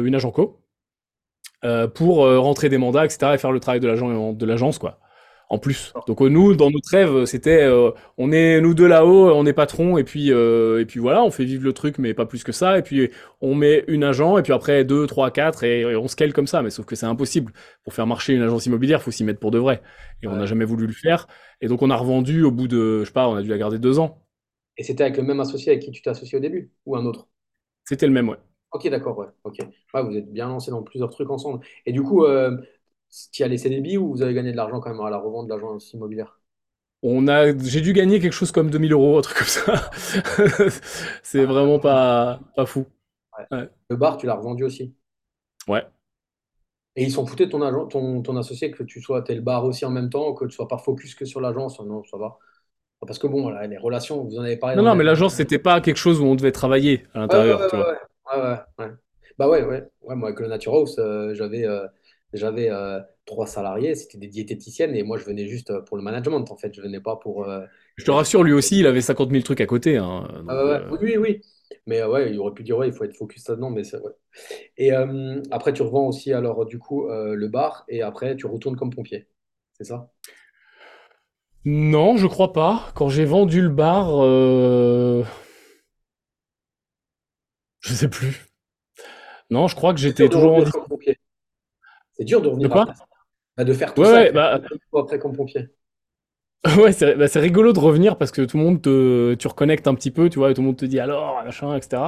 [0.06, 0.60] une co
[1.94, 3.34] pour rentrer des mandats, etc.
[3.34, 4.98] et faire le travail de l'agence, quoi.
[5.50, 5.94] En plus.
[6.06, 9.54] Donc euh, nous, dans notre rêve, c'était, euh, on est nous deux là-haut, on est
[9.54, 12.44] patron, et puis euh, et puis voilà, on fait vivre le truc, mais pas plus
[12.44, 12.78] que ça.
[12.78, 16.06] Et puis on met une agent, et puis après deux, trois, quatre, et, et on
[16.06, 16.60] scale comme ça.
[16.60, 17.52] Mais sauf que c'est impossible.
[17.82, 19.80] Pour faire marcher une agence immobilière, faut s'y mettre pour de vrai.
[20.22, 21.28] Et on n'a jamais voulu le faire.
[21.62, 23.56] Et donc on a revendu au bout de, je sais pas, on a dû la
[23.56, 24.22] garder deux ans.
[24.76, 27.06] Et c'était avec le même associé avec qui tu t'es associé au début ou un
[27.06, 27.26] autre?
[27.84, 28.36] C'était le même, ouais.
[28.70, 29.26] Ok, d'accord, ouais.
[29.44, 29.60] Ok.
[29.94, 31.64] Ouais, vous êtes bien lancé dans plusieurs trucs ensemble.
[31.86, 32.54] Et du coup, euh,
[33.32, 35.18] tu as laissé des billes ou vous avez gagné de l'argent quand même à la
[35.18, 36.40] revente de l'agence immobilière?
[37.02, 39.90] On a, j'ai dû gagner quelque chose comme 2000 euros, un truc comme ça.
[41.22, 42.86] c'est vraiment pas, pas fou.
[43.38, 43.56] Ouais.
[43.56, 43.68] Ouais.
[43.88, 44.94] Le bar, tu l'as revendu aussi?
[45.68, 45.84] Ouais.
[46.96, 49.40] Et ils s'en foutaient de ton agent, ton, ton associé que tu sois, t'es le
[49.40, 51.78] bar aussi en même temps, que tu sois pas focus que sur l'agence.
[51.80, 52.38] Non, ça va.
[53.06, 54.98] Parce que bon, voilà, les relations, vous en avez parlé Non, non, les...
[54.98, 58.90] mais l'agence, c'était pas quelque chose où on devait travailler à l'intérieur, ouais, ouais, ouais.
[59.38, 59.84] Bah ouais, ouais.
[60.02, 61.86] Ouais, moi, avec le Nature House, euh, j'avais euh,
[62.32, 66.02] j'avais euh, trois salariés, c'était des diététiciennes, et moi, je venais juste euh, pour le
[66.02, 66.74] management, en fait.
[66.74, 67.44] Je venais pas pour...
[67.44, 67.64] euh,
[67.96, 70.82] Je te rassure, lui aussi, il avait 50 000 trucs à côté, hein, Ah donc,
[70.90, 71.40] euh, Oui, oui.
[71.86, 74.12] Mais ouais, il aurait pu dire, ouais, il faut être focus là-dedans, mais c'est ouais.
[74.78, 74.92] Et
[75.50, 79.28] après, tu revends aussi, alors, du coup, le bar, et après, tu retournes comme pompier.
[79.74, 80.10] C'est ça?
[81.64, 82.90] Non, je crois pas.
[82.96, 84.08] Quand j'ai vendu le bar,
[87.80, 88.46] je sais plus.
[89.50, 91.18] Non, je crois que j'étais toujours en comme pompier.
[92.18, 92.86] C'est dur de De revenir quoi?
[93.56, 94.60] Bah, de faire tout Ouais, ça ouais, bah,
[94.94, 95.68] après comme pompier.
[96.76, 99.86] Ouais, c'est bah, c'est rigolo de revenir parce que tout le monde te, tu reconnectes
[99.86, 102.02] un petit peu, tu vois, et tout le monde te dit alors, machin, etc.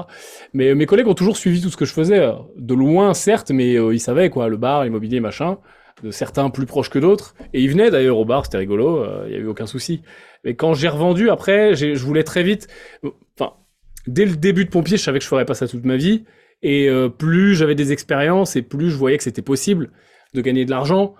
[0.52, 3.52] Mais mes collègues ont toujours suivi tout ce que je faisais, euh, de loin certes,
[3.52, 5.58] mais euh, ils savaient quoi, le bar, l'immobilier, machin,
[6.02, 7.34] de certains plus proches que d'autres.
[7.52, 10.02] Et ils venaient d'ailleurs au bar, c'était rigolo, euh, il y a eu aucun souci.
[10.44, 12.66] Mais quand j'ai revendu après, je voulais très vite,
[13.38, 13.54] enfin,
[14.06, 16.24] dès le début de pompier, je savais que je ferais pas ça toute ma vie.
[16.62, 19.90] Et euh, plus j'avais des expériences et plus je voyais que c'était possible
[20.34, 21.14] de gagner de l'argent.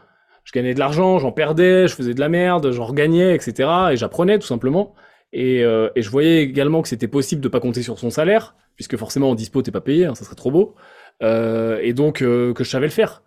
[0.45, 3.69] Je gagnais de l'argent, j'en perdais, je faisais de la merde, j'en regagnais, etc.
[3.93, 4.95] Et j'apprenais tout simplement.
[5.33, 8.57] Et, euh, et je voyais également que c'était possible de pas compter sur son salaire,
[8.75, 10.75] puisque forcément en dispo t'es pas payé, hein, ça serait trop beau.
[11.23, 13.23] Euh, et donc euh, que je savais le faire.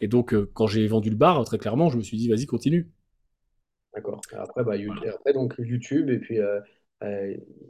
[0.00, 2.90] Et donc quand j'ai vendu le bar, très clairement, je me suis dit vas-y continue.
[3.94, 4.20] D'accord.
[4.38, 6.38] Après, bah, You- et après, donc YouTube et puis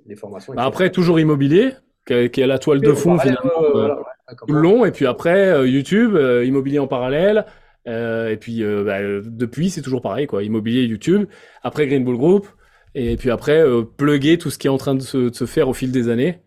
[0.07, 1.72] les formations, Bah, après toujours immobilier,
[2.06, 3.50] qui est la toile de fond finalement.
[3.62, 4.04] euh, voilà, ouais,
[4.48, 7.46] long, et puis après euh, YouTube, euh, immobilier en parallèle,
[7.88, 11.28] euh, et puis euh, bah, depuis c'est toujours pareil quoi, immobilier YouTube,
[11.62, 12.46] après Green Bull Group,
[12.94, 15.44] et puis après euh, plugger tout ce qui est en train de se, de se
[15.46, 16.40] faire au fil des années,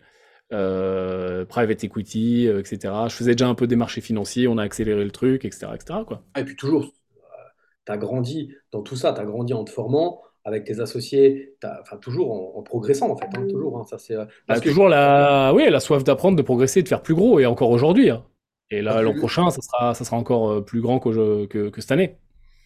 [0.49, 2.93] private equity, etc.
[3.07, 5.99] Je faisais déjà un peu des marchés financiers, on a accéléré le truc, etc., etc.
[6.07, 6.23] quoi.
[6.37, 6.91] Et puis toujours,
[7.85, 11.55] tu as grandi dans tout ça, tu as grandi en te formant avec tes associés,
[11.81, 13.77] enfin toujours en, en progressant en fait, hein, toujours.
[13.79, 16.81] hein, ça, c'est, euh, Bah, parce que, toujours la, oui, la soif d'apprendre, de progresser,
[16.83, 18.09] de faire plus gros, et encore aujourd'hui.
[18.09, 18.25] hein.
[18.71, 21.91] Et là l'an prochain, ça sera, ça sera encore euh, plus grand que, que cette
[21.91, 22.17] année.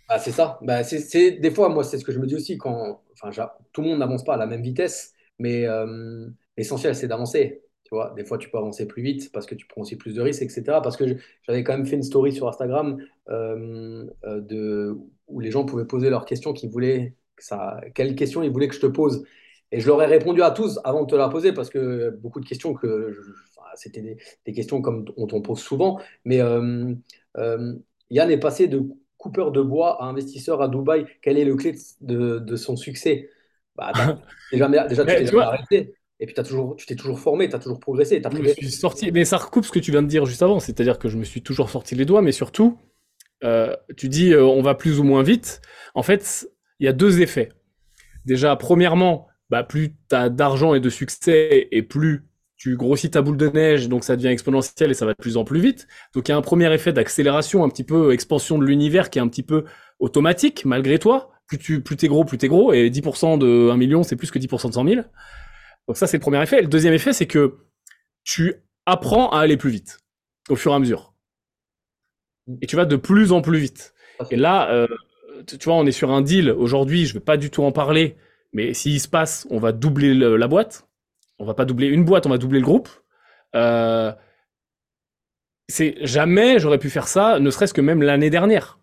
[0.07, 0.59] Ah, c'est ça.
[0.61, 3.31] Bah, c'est, des fois, moi, c'est ce que je me dis aussi quand, enfin,
[3.71, 7.63] tout le monde n'avance pas à la même vitesse, mais euh, l'essentiel, c'est d'avancer.
[7.85, 10.13] Tu vois, des fois, tu peux avancer plus vite parce que tu prends aussi plus
[10.15, 10.81] de risques, etc.
[10.81, 11.05] Parce que
[11.43, 12.97] j'avais quand même fait une story sur Instagram
[13.29, 14.95] euh, de,
[15.27, 18.75] où les gens pouvaient poser leurs questions qu'ils voulaient, ça, quelles questions ils voulaient que
[18.75, 19.25] je te pose.
[19.71, 22.39] Et je leur ai répondu à tous avant de te la poser parce que beaucoup
[22.39, 23.21] de questions que je-
[23.57, 26.93] enfin, c'était des, des questions comme on t'en pose souvent, mais euh,
[27.37, 27.73] euh,
[28.11, 28.83] Yann est passé de
[29.17, 33.29] coupeur de bois à investisseur à Dubaï, quel est le clé de, de son succès?
[33.75, 33.93] Bah,
[34.87, 35.95] déjà, tu t'es jamais arrêté.
[36.19, 38.47] Et puis, t'as toujours, tu t'es toujours formé, tu as toujours progressé, as je me
[38.47, 41.09] suis sorti, mais ça recoupe ce que tu viens de dire juste avant, c'est-à-dire que
[41.09, 42.79] je me suis toujours sorti les doigts, mais surtout,
[43.43, 45.61] euh, tu dis euh, on va plus ou moins vite.
[45.95, 47.49] En fait, il y a deux effets.
[48.25, 53.21] Déjà, premièrement, bah, plus tu as d'argent et de succès, et plus tu grossis ta
[53.21, 55.87] boule de neige, donc ça devient exponentiel et ça va de plus en plus vite.
[56.13, 59.19] Donc il y a un premier effet d'accélération, un petit peu expansion de l'univers qui
[59.19, 59.65] est un petit peu
[59.99, 61.31] automatique malgré toi.
[61.45, 64.31] Plus tu plus t'es gros, plus t'es gros, et 10% de 1 million, c'est plus
[64.31, 65.01] que 10% de 100 000.
[65.87, 66.61] Donc ça, c'est le premier effet.
[66.61, 67.57] Le deuxième effet, c'est que
[68.23, 68.55] tu
[68.85, 69.99] apprends à aller plus vite
[70.49, 71.13] au fur et à mesure.
[72.61, 73.93] Et tu vas de plus en plus vite.
[74.31, 74.87] Et là, euh,
[75.45, 76.51] tu vois, on est sur un deal.
[76.51, 78.15] Aujourd'hui, je vais pas du tout en parler,
[78.53, 80.87] mais s'il se passe, on va doubler le- la boîte.
[81.39, 82.89] On va pas doubler une boîte, on va doubler le groupe.
[83.55, 84.11] Euh,
[85.67, 88.79] c'est jamais j'aurais pu faire ça, ne serait-ce que même l'année dernière.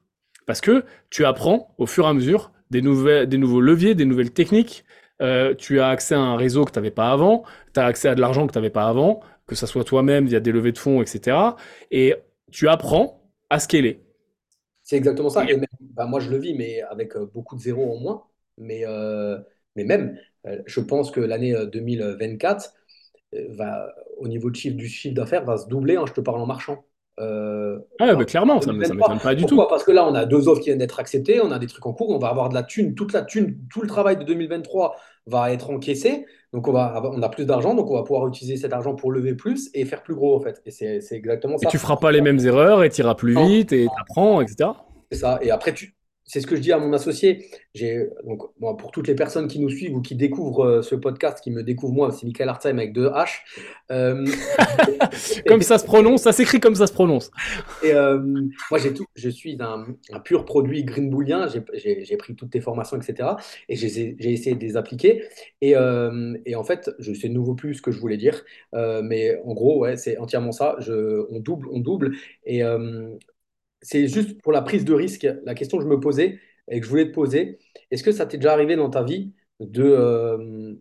[0.46, 4.32] Parce que tu apprends au fur et à mesure des, des nouveaux leviers, des nouvelles
[4.32, 4.84] techniques.
[5.22, 8.08] Euh, tu as accès à un réseau que tu n'avais pas avant, tu as accès
[8.08, 10.72] à de l'argent que tu n'avais pas avant, que ça soit toi-même via des levées
[10.72, 11.36] de fonds, etc.
[11.90, 12.14] Et
[12.50, 14.00] tu apprends à scaler.
[14.90, 15.48] C'est exactement ça.
[15.48, 18.26] Et même, bah, moi, je le vis, mais avec euh, beaucoup de zéros en moins.
[18.58, 19.38] Mais, euh,
[19.76, 22.74] mais même, euh, je pense que l'année euh, 2024
[23.34, 25.96] euh, va, au niveau de chiffre, du chiffre d'affaires va se doubler.
[25.96, 26.84] hein, je te parle en marchant.
[27.20, 29.08] Euh, par bah, clairement, ça ne 2023.
[29.08, 29.56] m'étonne pas du tout.
[29.68, 31.84] Parce que là, on a deux offres qui viennent d'être acceptées, on a des trucs
[31.84, 34.24] en cours, on va avoir de la thune, toute la thune, tout le travail de
[34.24, 36.24] 2023 va être encaissé.
[36.52, 38.94] Donc, on va, avoir- on a plus d'argent, donc on va pouvoir utiliser cet argent
[38.94, 40.62] pour lever plus et faire plus gros, en fait.
[40.66, 41.68] Et c'est exactement Et ça.
[41.68, 43.46] tu feras pas les mêmes erreurs, et tu iras plus Non.
[43.46, 44.70] vite, et tu apprends, etc.
[45.12, 45.38] C'est ça.
[45.42, 45.94] Et après, tu...
[46.30, 47.46] c'est ce que je dis à mon associé.
[47.74, 48.42] J'ai donc
[48.78, 51.64] pour toutes les personnes qui nous suivent ou qui découvrent euh, ce podcast, qui me
[51.64, 53.40] découvrent moi, c'est Michael Hartzheim avec deux H.
[53.90, 54.24] Euh,
[55.46, 57.32] Comme ça se prononce, ça s'écrit comme ça se prononce.
[57.82, 58.18] et euh,
[58.70, 59.06] moi, j'ai tout.
[59.16, 61.48] Je suis un, un pur produit green bullien.
[61.48, 63.30] J'ai j'ai- j'ai pris toutes tes formations, etc.
[63.68, 65.24] Et j'ai j'ai essayé de les appliquer.
[65.60, 65.74] Et,
[66.46, 68.44] et en fait, je sais de nouveau plus ce que je voulais dire.
[68.72, 70.76] Mais en gros, ouais, c'est entièrement ça.
[70.78, 72.12] Je, on double, on double.
[72.46, 72.62] Et,
[73.82, 76.38] c'est juste pour la prise de risque, la question que je me posais
[76.68, 77.58] et que je voulais te poser,
[77.90, 80.74] est-ce que ça t'est déjà arrivé dans ta vie de, euh,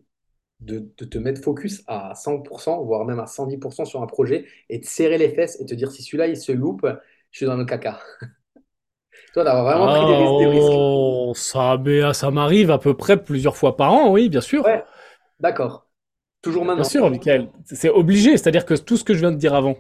[0.62, 4.80] de, de te mettre focus à 100%, voire même à 110% sur un projet et
[4.80, 6.86] de serrer les fesses et te dire si celui-là il se loupe,
[7.32, 8.00] je suis dans le caca?
[9.34, 10.80] Toi, t'as vraiment pris des, ris- des risques.
[10.82, 14.66] oh, ça, mais, ça m'arrive à peu près plusieurs fois par an, oui, bien sûr.
[14.66, 14.84] Ouais,
[15.40, 15.90] d'accord.
[16.42, 16.84] Toujours Bien maintenant.
[16.84, 17.50] sûr, Michael.
[17.66, 19.78] C'est obligé, c'est-à-dire que tout ce que je viens de dire avant,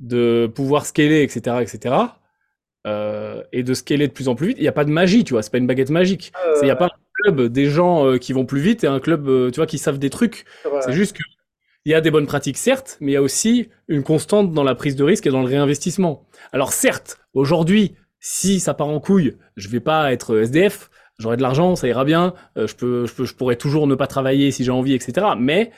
[0.00, 2.20] de pouvoir scaler, etc., etc.,
[2.86, 5.24] euh, et de scaler de plus en plus vite, il n'y a pas de magie,
[5.24, 6.32] tu vois, c'est pas une baguette magique.
[6.62, 6.90] Il n'y a Euh, pas un
[7.22, 9.78] club des gens euh, qui vont plus vite et un club, euh, tu vois, qui
[9.78, 10.44] savent des trucs.
[10.80, 11.24] C'est juste qu'il
[11.92, 14.74] y a des bonnes pratiques, certes, mais il y a aussi une constante dans la
[14.74, 16.26] prise de risque et dans le réinvestissement.
[16.52, 21.42] Alors certes, aujourd'hui, si ça part en couille, je vais pas être SDF, j'aurai de
[21.42, 24.50] l'argent, ça ira bien, euh, je, peux, je, peux, je pourrais toujours ne pas travailler
[24.50, 25.26] si j'ai envie, etc.
[25.38, 25.70] Mais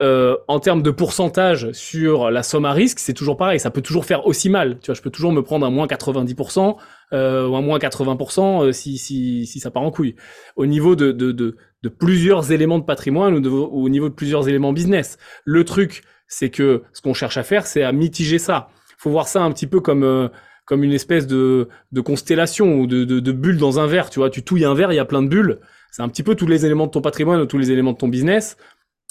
[0.00, 3.58] euh, en termes de pourcentage sur la somme à risque, c'est toujours pareil.
[3.58, 4.78] Ça peut toujours faire aussi mal.
[4.80, 6.76] Tu vois, je peux toujours me prendre un moins 90%
[7.12, 10.14] euh, ou un moins 80% euh, si, si, si ça part en couille.
[10.54, 14.48] Au niveau de, de, de, de plusieurs éléments de patrimoine ou, au niveau de plusieurs
[14.48, 15.18] éléments business.
[15.44, 18.68] Le truc, c'est que ce qu'on cherche à faire, c'est à mitiger ça.
[18.98, 20.04] faut voir ça un petit peu comme...
[20.04, 20.28] Euh,
[20.64, 24.10] comme une espèce de, de constellation ou de, de, de bulles dans un verre.
[24.10, 25.60] Tu vois, tu touilles un verre, il y a plein de bulles.
[25.90, 27.96] C'est un petit peu tous les éléments de ton patrimoine ou tous les éléments de
[27.96, 28.58] ton business.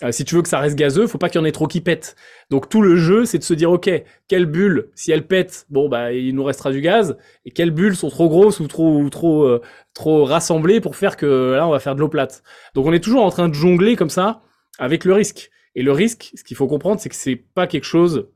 [0.04, 1.68] Euh, si tu veux que ça reste gazeux, faut pas qu'il y en ait trop
[1.68, 2.16] qui pètent.
[2.52, 3.90] Donc tout le jeu, c'est de se dire, ok,
[4.28, 7.96] quelles bulles, si elles pètent, bon bah il nous restera du gaz, et quelles bulles
[7.96, 9.62] sont trop grosses ou trop ou trop euh,
[9.96, 12.44] trop rassemblées pour faire que là on va faire de l'eau plate.
[12.76, 14.44] Donc on est toujours en train de jongler comme ça
[14.78, 15.50] avec le risque.
[15.74, 18.30] Et le risque, ce qu'il faut comprendre, c'est que c'est pas quelque chose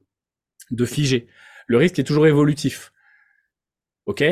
[0.71, 1.27] de figé.
[1.67, 2.91] Le risque est toujours évolutif.
[4.05, 4.23] Ok?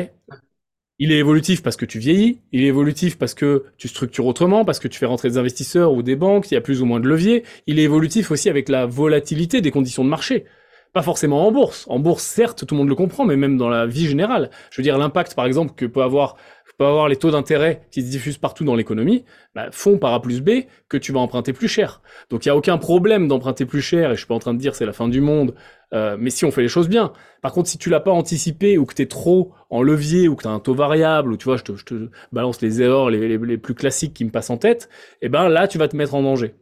[1.00, 4.66] Il est évolutif parce que tu vieillis, il est évolutif parce que tu structures autrement,
[4.66, 6.84] parce que tu fais rentrer des investisseurs ou des banques, il y a plus ou
[6.84, 7.42] moins de levier.
[7.66, 10.44] Il est évolutif aussi avec la volatilité des conditions de marché.
[10.92, 11.86] Pas forcément en bourse.
[11.88, 14.50] En bourse, certes, tout le monde le comprend, mais même dans la vie générale.
[14.70, 16.36] Je veux dire, l'impact, par exemple, que peut avoir
[16.80, 20.22] peut avoir les taux d'intérêt qui se diffusent partout dans l'économie, bah, font par A
[20.22, 22.00] plus B que tu vas emprunter plus cher.
[22.30, 24.54] Donc il n'y a aucun problème d'emprunter plus cher, et je suis pas en train
[24.54, 25.54] de dire c'est la fin du monde,
[25.92, 27.12] euh, mais si on fait les choses bien.
[27.42, 30.36] Par contre, si tu l'as pas anticipé, ou que tu es trop en levier, ou
[30.36, 33.58] que tu as un taux variable, ou tu vois, je te, balance les erreurs les,
[33.58, 34.88] plus classiques qui me passent en tête,
[35.20, 36.54] et eh ben là, tu vas te mettre en danger.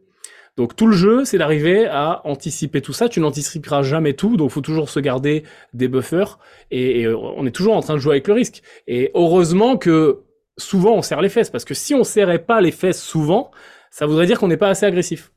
[0.58, 3.08] Donc tout le jeu, c'est d'arriver à anticiper tout ça.
[3.08, 6.40] Tu n'anticiperas jamais tout, donc faut toujours se garder des buffers.
[6.72, 8.62] Et, et, on est toujours en train de jouer avec le risque.
[8.88, 10.24] Et heureusement que
[10.56, 13.52] souvent on serre les fesses, parce que si on serrait pas les fesses souvent,
[13.92, 15.30] ça voudrait dire qu'on n'est pas assez agressif.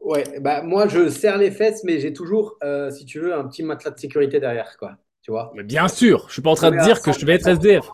[0.00, 3.46] Ouais, bah moi je serre les fesses, mais j'ai toujours, euh, si tu veux, un
[3.46, 4.96] petit matelas de sécurité derrière, quoi.
[5.22, 5.52] Tu vois?
[5.54, 7.88] Mais bien sûr, je suis pas en train de dire que je vais être SDF.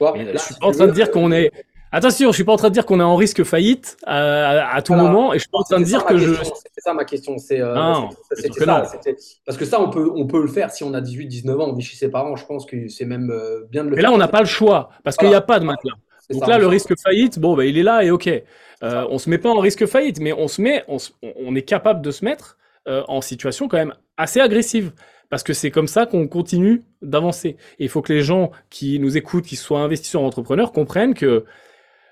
[0.00, 1.50] je suis pas en train de dire qu'on est
[1.96, 4.82] Attention, je suis pas en train de dire qu'on est en risque faillite à, à,
[4.82, 6.34] tout moment, et je suis pas en train de dire que je.
[6.34, 7.38] C'est ça ma question.
[7.38, 8.82] C'est euh, ça,
[9.46, 11.68] parce que ça, on peut, on peut le faire si on a 18, 19 ans,
[11.68, 12.34] on vit chez ses parents.
[12.34, 14.46] Je pense que c'est même euh, bien de le Mais là, on n'a pas le
[14.46, 15.94] choix parce qu'il n'y a pas de matelas.
[16.30, 18.28] Donc là, le risque faillite, bon, bah, il est là et ok.
[18.82, 21.62] Euh, on se met pas en risque faillite, mais on se met, on, on est
[21.62, 24.90] capable de se mettre euh, en situation quand même assez agressive
[25.30, 27.56] parce que c'est comme ça qu'on continue d'avancer.
[27.78, 31.14] Et il faut que les gens qui nous écoutent, qui soient investisseurs ou entrepreneurs, comprennent
[31.14, 31.44] que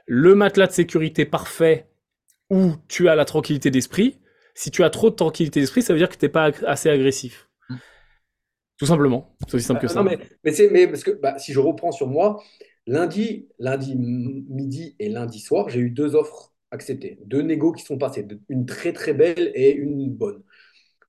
[0.06, 1.88] le matelas de sécurité parfait
[2.50, 4.18] où tu as la tranquillité d'esprit.
[4.54, 6.90] Si tu as trop de tranquillité d'esprit, ça veut dire que tu n'es pas assez
[6.90, 7.48] agressif.
[7.68, 7.76] Mm.
[8.78, 9.36] Tout simplement.
[9.46, 10.02] C'est aussi simple que euh, ça.
[10.02, 12.42] mais, mais, parce que bah, si je reprends sur moi,
[12.86, 17.18] lundi, lundi midi et lundi soir, j'ai eu deux offres acceptées.
[17.24, 18.26] Deux négos qui sont passés.
[18.48, 20.42] Une très très belle et une bonne.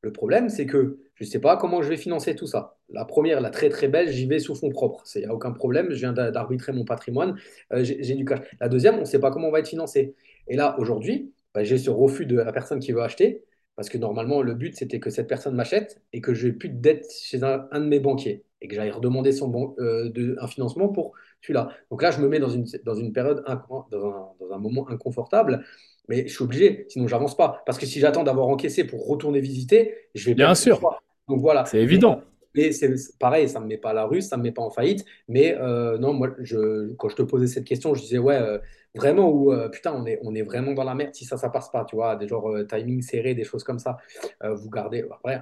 [0.01, 2.77] Le problème, c'est que je ne sais pas comment je vais financer tout ça.
[2.93, 5.03] La première, la très très belle, j'y vais sous fonds propres.
[5.15, 7.37] Il n'y a aucun problème, je viens d'arbitrer mon patrimoine,
[7.73, 8.39] euh, j'ai du cash.
[8.59, 10.15] La deuxième, on ne sait pas comment on va être financé.
[10.47, 13.43] Et là, aujourd'hui, bah, j'ai ce refus de la personne qui veut acheter,
[13.75, 16.69] parce que normalement, le but, c'était que cette personne m'achète et que je n'ai plus
[16.69, 20.47] de dette chez un, de mes banquiers et que j'aille redemander son euh, de, un
[20.47, 21.69] financement pour celui-là.
[21.91, 23.43] Donc là, je me mets dans une, dans une période,
[23.91, 25.65] dans un, dans un moment inconfortable
[26.09, 27.63] mais je suis obligé, sinon j'avance pas.
[27.65, 30.79] Parce que si j'attends d'avoir encaissé pour retourner visiter, je vais bien sûr.
[31.27, 31.65] Donc voilà.
[31.65, 32.21] C'est évident.
[32.55, 34.69] Mais c'est pareil, ça me met pas à la rue, ça me met pas en
[34.69, 35.05] faillite.
[35.27, 38.59] Mais euh, non, moi, je, quand je te posais cette question, je disais ouais, euh,
[38.93, 41.49] vraiment ou euh, putain, on est, on est vraiment dans la merde si ça, ça
[41.49, 43.97] passe pas, tu vois, des genres timing serré, des choses comme ça.
[44.41, 45.03] vous gardez.
[45.11, 45.41] Après,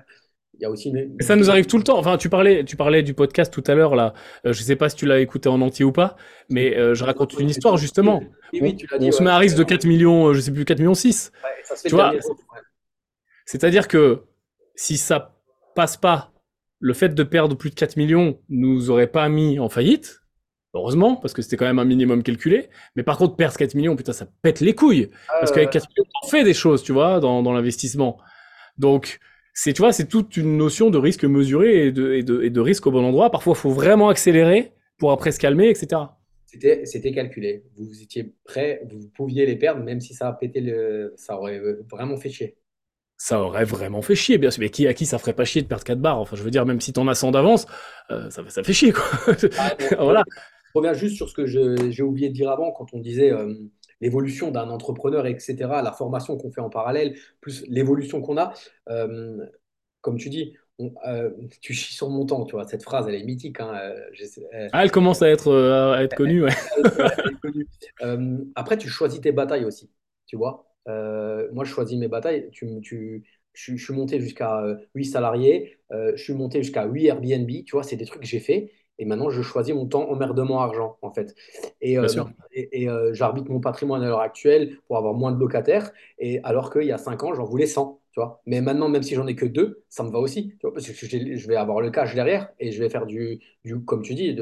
[0.53, 1.17] il y a aussi une...
[1.21, 1.97] Ça nous arrive tout le temps.
[1.97, 4.13] Enfin, tu parlais, tu parlais du podcast tout à l'heure là.
[4.45, 6.15] je sais pas si tu l'as écouté en entier ou pas,
[6.49, 8.21] mais je raconte une histoire justement.
[8.53, 10.79] Oui, on, dit, on se met à risque de 4 millions, je sais plus 4
[10.79, 11.31] millions 6.
[11.43, 12.13] Ouais, tu vois.
[13.45, 14.23] C'est-à-dire que
[14.75, 15.35] si ça
[15.75, 16.30] passe pas,
[16.81, 20.21] le fait de perdre plus de 4 millions nous aurait pas mis en faillite,
[20.73, 22.69] heureusement, parce que c'était quand même un minimum calculé.
[22.95, 25.09] Mais par contre, perdre 4 millions, putain, ça pète les couilles.
[25.39, 28.17] parce qu'avec 4 millions, on fait des choses, tu vois, dans, dans l'investissement.
[28.77, 29.19] Donc,
[29.53, 32.49] c'est, tu vois, c'est toute une notion de risque mesuré et de, et de, et
[32.49, 33.29] de risque au bon endroit.
[33.29, 36.01] Parfois, il faut vraiment accélérer pour après se calmer, etc.
[36.47, 37.63] C'était, c'était calculé.
[37.77, 41.61] Vous étiez prêt, vous pouviez les perdre, même si ça a pété le, ça aurait
[41.89, 42.57] vraiment fait chier
[43.21, 44.61] ça aurait vraiment fait chier, bien sûr.
[44.61, 46.19] Mais qui, à qui ça ferait pas chier de perdre 4 barres?
[46.19, 47.67] Enfin, je veux dire, même si t'en as 100 d'avance,
[48.09, 49.03] euh, ça, ça, fait chier, quoi.
[49.59, 50.23] Ah, voilà.
[50.27, 53.53] Je reviens juste sur ce que j'ai oublié de dire avant, quand on disait euh,
[54.01, 58.53] l'évolution d'un entrepreneur, etc., la formation qu'on fait en parallèle, plus l'évolution qu'on a.
[58.89, 59.37] Euh,
[60.01, 60.55] comme tu dis,
[61.61, 62.65] tu chies sur mon temps, tu vois.
[62.65, 63.59] Cette phrase, elle est mythique.
[63.59, 63.93] Hein,
[64.73, 66.55] ah, elle commence à être, à être connue, ouais.
[68.55, 69.91] après, tu choisis tes batailles aussi,
[70.25, 70.70] tu vois.
[70.87, 72.49] Euh, moi, je choisis mes batailles.
[72.51, 73.23] Tu, tu,
[73.53, 74.63] je, suis monté jusqu'à
[74.95, 78.39] 8 salariés, je suis monté jusqu'à 8 Airbnb, tu vois, c'est des trucs que j'ai
[78.39, 78.71] fait.
[78.97, 81.33] Et maintenant, je choisis mon temps emmerdement argent, en fait.
[81.81, 81.97] Et,
[82.53, 85.91] et, j'arbitre mon patrimoine à l'heure actuelle pour avoir moins de locataires.
[86.19, 88.01] Et alors qu'il y a 5 ans, j'en voulais 100.
[88.11, 90.49] Tu vois Mais maintenant, même si j'en ai que deux, ça me va aussi.
[90.59, 93.39] Tu vois parce que je vais avoir le cash derrière et je vais faire du,
[93.63, 94.37] du comme tu dis,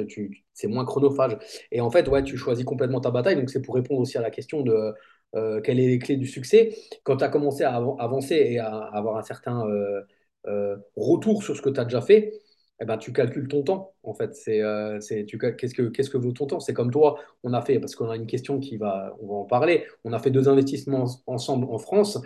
[0.53, 1.37] c'est moins chronophage.
[1.71, 3.35] Et en fait, ouais, tu choisis complètement ta bataille.
[3.35, 4.93] Donc, c'est pour répondre aussi à la question de
[5.35, 6.75] euh, quelles sont les clés du succès.
[7.03, 10.01] Quand tu as commencé à avancer et à avoir un certain euh,
[10.47, 12.33] euh, retour sur ce que tu as déjà fait,
[12.81, 14.35] eh ben, tu calcules ton temps, en fait.
[14.35, 14.61] C'est,
[15.01, 16.59] c'est, tu, qu'est-ce, que, qu'est-ce que vaut ton temps?
[16.61, 19.33] C'est comme toi, on a fait, parce qu'on a une question qui va, on va
[19.33, 22.19] en parler, on a fait deux investissements ensemble en France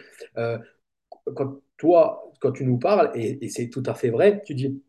[1.36, 4.82] quand toi, quand tu nous parles, et, c'est tout à fait vrai, tu dis,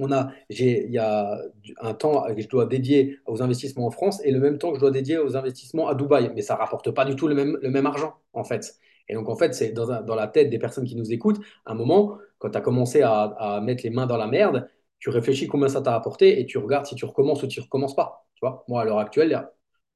[0.00, 1.38] on a, il y a
[1.80, 4.76] un temps que je dois dédier aux investissements en France et le même temps que
[4.76, 7.58] je dois dédier aux investissements à Dubaï, mais ça rapporte pas du tout le même,
[7.60, 8.74] le même argent, en fait.
[9.08, 12.18] Et donc, en fait, c'est dans, la tête des personnes qui nous écoutent, un moment,
[12.38, 15.68] quand tu as commencé à, à, mettre les mains dans la merde, tu réfléchis combien
[15.68, 18.26] ça t'a apporté et tu regardes si tu recommences ou tu recommences pas.
[18.34, 19.48] Tu vois, moi, à l'heure actuelle,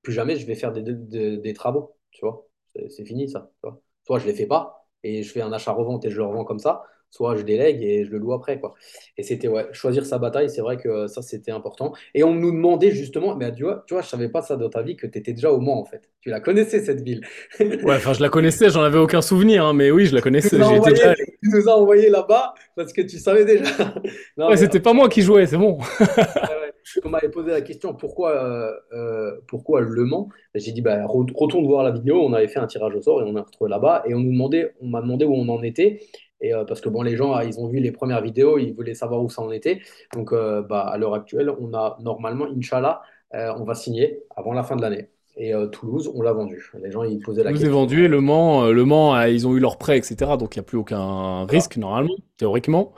[0.03, 1.97] plus jamais je vais faire des, travaux.
[2.11, 2.47] Tu vois,
[2.89, 3.51] c'est fini ça.
[3.63, 3.71] Tu.
[4.07, 6.59] Soit je les fais pas, et je fais un achat-revente et je le revends comme
[6.59, 6.85] ça,
[7.15, 8.59] soit je délègue et je le loue après.
[8.59, 8.75] Quoi.
[9.17, 11.93] Et c'était, ouais, choisir sa bataille, c'est vrai que ça, c'était important.
[12.13, 14.69] Et on nous demandait justement, mais tu vois, tu vois je savais pas ça dans
[14.69, 16.11] ta vie, que tu étais déjà au Mans, en fait.
[16.21, 17.21] Tu la connaissais, cette ville.
[17.61, 20.57] ouais, enfin, je la connaissais, j'en avais aucun souvenir, hein, mais oui, je la connaissais.
[20.57, 21.15] Tu nous, déjà...
[21.15, 23.65] tu nous as envoyé là-bas parce que tu savais déjà.
[24.37, 25.79] non, ouais, c'était pas moi qui jouais, c'est bon.
[27.05, 30.29] on m'avait posé la question pourquoi, euh, euh, pourquoi Le Mans?
[30.55, 32.21] J'ai dit bah, retourne voir la vidéo.
[32.23, 34.03] On avait fait un tirage au sort et on a retrouvé là-bas.
[34.07, 36.01] Et on nous demandait, on m'a demandé où on en était.
[36.45, 38.95] Et euh, parce que bon, les gens, ils ont vu les premières vidéos, ils voulaient
[38.95, 39.81] savoir où ça en était.
[40.13, 43.01] Donc, bah, à l'heure actuelle, on a normalement, Inch'Allah,
[43.33, 45.09] on va signer avant la fin de l'année.
[45.37, 46.71] Et Toulouse, on l'a vendu.
[46.81, 47.69] Les gens, ils posaient la question.
[47.69, 50.33] Toulouse est vendu et Le Mans, le Mans, ils ont eu leur prêt, etc.
[50.39, 52.93] Donc, il n'y a plus aucun risque, normalement, théoriquement.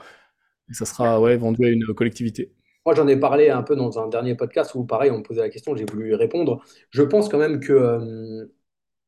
[0.69, 2.51] Et ça sera ouais, vendu à une collectivité.
[2.87, 5.41] Moi, j'en ai parlé un peu dans un dernier podcast où, pareil, on me posait
[5.41, 6.63] la question, j'ai voulu y répondre.
[6.89, 8.45] Je pense quand même que, euh,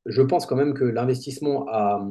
[0.06, 2.06] je pense quand même que l'investissement à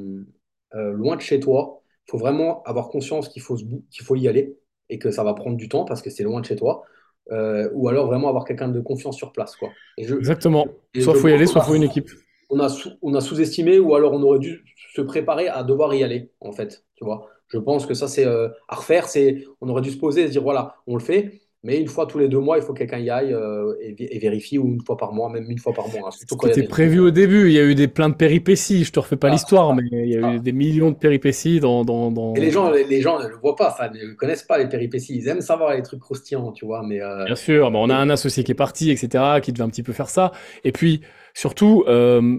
[0.75, 4.29] euh, loin de chez toi, il faut vraiment avoir conscience qu'il faut, qu'il faut y
[4.29, 4.57] aller
[4.89, 6.83] et que ça va prendre du temps parce que c'est loin de chez toi.
[7.31, 9.55] Euh, ou alors vraiment avoir quelqu'un de confiance sur place.
[9.55, 9.69] Quoi.
[9.99, 10.67] Exactement.
[10.99, 12.09] soit il faut y aller, soit il faut une équipe.
[12.49, 15.95] On a, sous, on a sous-estimé ou alors on aurait dû se préparer à devoir
[15.95, 16.85] y aller, en fait.
[16.97, 19.09] Tu vois je pense que ça, c'est à refaire.
[19.09, 21.41] C'est, on aurait dû se poser et se dire, voilà, on le fait.
[21.65, 24.19] Mais une fois tous les deux mois, il faut que quelqu'un y aille euh, et,
[24.21, 26.09] vérifie, ou une fois par mois, même une fois par mois.
[26.09, 26.37] Hein.
[26.45, 29.17] C'était prévu au début, il y a eu des, plein de péripéties, je te refais
[29.17, 31.85] pas ah, l'histoire, mais il y a eu des millions de péripéties dans...
[31.85, 32.35] dans, dans...
[32.35, 35.17] Et les gens, les, gens ne le voient pas, ça, ne connaissent pas les péripéties,
[35.17, 36.85] ils aiment savoir les trucs croustillants, tu vois.
[36.87, 39.71] Mais, euh, Bien sûr, on a un associé qui est parti, etc., qui devait un
[39.71, 40.31] petit peu faire ça.
[40.63, 41.01] Et puis,
[41.35, 42.39] surtout, euh,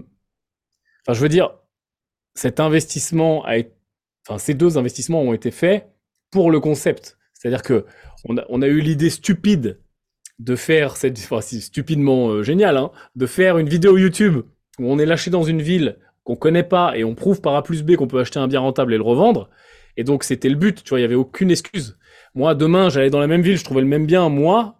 [1.02, 1.58] enfin, je veux dire,
[2.34, 3.74] cet investissement, a été...
[4.26, 5.90] enfin, ces deux investissements ont été faits
[6.30, 7.18] pour le concept.
[7.40, 7.86] C'est-à-dire que
[8.24, 9.80] on a, eu l'idée stupide
[10.38, 14.42] de faire cette, enfin, stupidement euh, génial, hein, de faire une vidéo YouTube
[14.78, 17.62] où on est lâché dans une ville qu'on connaît pas et on prouve par A
[17.62, 19.48] plus B qu'on peut acheter un bien rentable et le revendre.
[19.96, 21.98] Et donc c'était le but, tu vois, il y avait aucune excuse.
[22.34, 24.76] Moi, demain, j'allais dans la même ville, je trouvais le même bien, moi,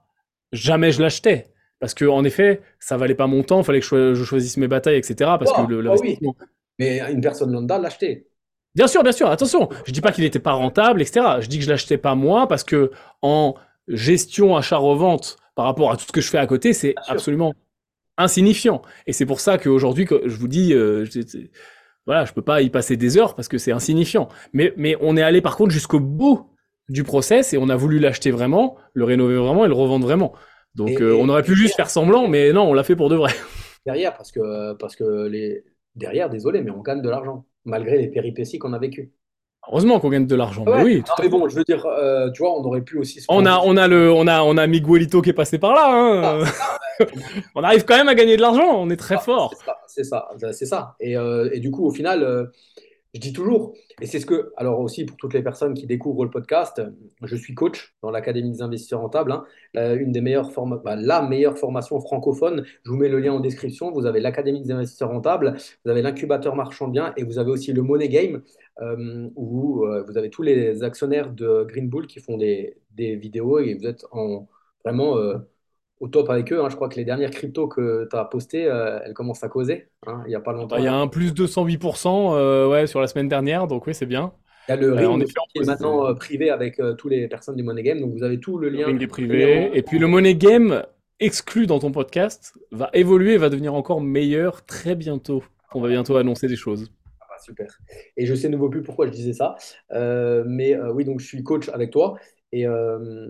[0.52, 1.46] jamais je l'achetais.
[1.78, 4.68] Parce que, en effet, ça valait pas mon temps, il fallait que je, choisisse mes
[4.68, 5.14] batailles, etc.
[5.38, 6.18] Parce que le, oui.
[6.78, 8.26] Mais une personne lambda l'achetait.
[8.74, 11.26] Bien sûr, bien sûr, attention, je dis pas qu'il n'était pas rentable, etc.
[11.40, 13.54] Je dis que je l'achetais pas moi parce que en
[13.88, 17.54] gestion achat-revente par rapport à tout ce que je fais à côté, c'est absolument
[18.16, 18.82] insignifiant.
[19.06, 21.04] Et c'est pour ça qu'aujourd'hui, je vous dis, euh,
[22.06, 24.28] voilà, je peux pas y passer des heures parce que c'est insignifiant.
[24.52, 26.46] Mais, mais on est allé par contre jusqu'au bout
[26.88, 30.32] du process et on a voulu l'acheter vraiment, le rénover vraiment et le revendre vraiment.
[30.74, 33.16] Donc euh, on aurait pu juste faire semblant, mais non, on l'a fait pour de
[33.16, 33.32] vrai.
[33.86, 35.64] Derrière, parce que, parce que les...
[35.96, 39.12] derrière, désolé, mais on gagne de l'argent malgré les péripéties qu'on a vécues.
[39.68, 40.64] Heureusement qu'on gagne de l'argent.
[40.82, 41.02] oui.
[41.20, 43.22] mais bon, je veux dire, euh, tu vois, on aurait pu aussi.
[43.28, 45.90] on a, on a le, on a, on a Miguelito qui est passé par là.
[45.92, 46.44] Hein.
[46.46, 46.78] Ah,
[47.54, 48.68] on arrive quand même à gagner de l'argent.
[48.74, 49.54] On est très ah, fort.
[49.86, 50.96] C'est ça, c'est ça.
[50.98, 52.46] Et, euh, et, du coup, au final, euh,
[53.14, 56.24] je dis toujours, et c'est ce que, alors aussi pour toutes les personnes qui découvrent
[56.24, 56.80] le podcast,
[57.22, 59.44] je suis coach dans l'Académie des investisseurs rentables, hein.
[59.76, 60.50] euh, une des meilleures
[60.84, 62.64] bah, la meilleure formation francophone.
[62.84, 63.90] Je vous mets le lien en description.
[63.90, 67.72] Vous avez l'Académie des investisseurs rentables, vous avez l'incubateur marchand bien et vous avez aussi
[67.72, 68.42] le Money Game
[68.80, 73.16] euh, où euh, vous avez tous les actionnaires de Green Bull qui font des, des
[73.16, 74.46] vidéos et vous êtes en
[74.84, 75.16] vraiment
[76.00, 76.62] au top avec eux.
[76.62, 76.68] Hein.
[76.70, 79.88] Je crois que les dernières cryptos que tu as postées, euh, elles commencent à causer.
[80.06, 80.22] Hein.
[80.26, 80.76] Il n'y a pas longtemps.
[80.76, 84.06] Il y a un plus 208% euh, ouais, sur la semaine dernière, donc oui, c'est
[84.06, 84.32] bien.
[84.68, 87.62] Il y a le euh, ring qui est maintenant privé avec toutes les personnes du
[87.62, 88.80] Money Game, donc vous avez tout le lien.
[88.80, 89.70] Le ring est privé.
[89.74, 90.82] Et puis le Money Game,
[91.20, 95.44] exclu dans ton podcast, va évoluer et va devenir encore meilleur très bientôt.
[95.74, 96.90] On va bientôt annoncer des choses.
[97.20, 97.78] Ah bah, super.
[98.16, 99.56] Et je sais nouveau plus pourquoi je disais ça.
[99.92, 102.18] Euh, mais euh, oui, donc je suis coach avec toi.
[102.52, 103.28] Et euh,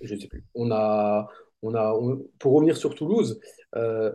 [0.00, 0.44] je ne sais plus.
[0.54, 1.28] On a,
[1.64, 3.40] on a, on- pour revenir sur Toulouse,
[3.76, 4.12] euh,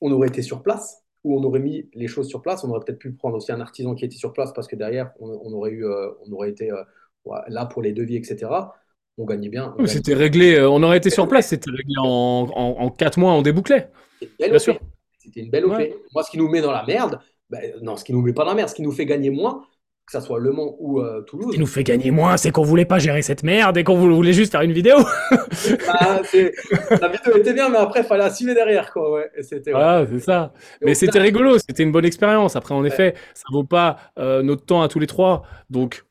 [0.00, 2.64] on aurait été sur place ou on aurait mis les choses sur place.
[2.64, 5.12] On aurait peut-être pu prendre aussi un artisan qui était sur place parce que derrière,
[5.20, 6.82] on, on aurait eu, euh, on aurait été euh,
[7.24, 8.74] ouais, là pour les devis, etc.
[9.18, 9.74] On gagnait bien.
[9.78, 13.32] Oui, C'était réglé, on aurait été sur place, c'était réglé en, en, en 4 mois,
[13.34, 13.90] on débouclait,
[14.38, 14.78] bien sûr.
[15.18, 15.92] C'était une belle Ouais.
[15.92, 16.04] OP.
[16.14, 17.18] Moi, ce qui nous met dans la merde,
[17.50, 19.28] ben, non, ce qui nous met pas dans la merde, ce qui nous fait gagner
[19.30, 19.66] moins,
[20.12, 22.50] que ça soit Le Mans ou euh, Ce qui Toulouse, nous fait gagner moins, c'est
[22.50, 24.96] qu'on voulait pas gérer cette merde et qu'on voulait juste faire une vidéo.
[25.30, 26.52] bah, c'est-
[27.00, 29.12] la vidéo était bien, mais après, il fallait assumer derrière, quoi.
[29.12, 29.30] Ouais.
[29.70, 30.52] Voilà, c'est ça.
[30.82, 32.56] Et Mais c'était rigolo, c'était une bonne expérience.
[32.56, 35.42] Après, en ouais, effet, ça vaut pas euh, notre temps à tous les trois.
[35.70, 36.04] Donc,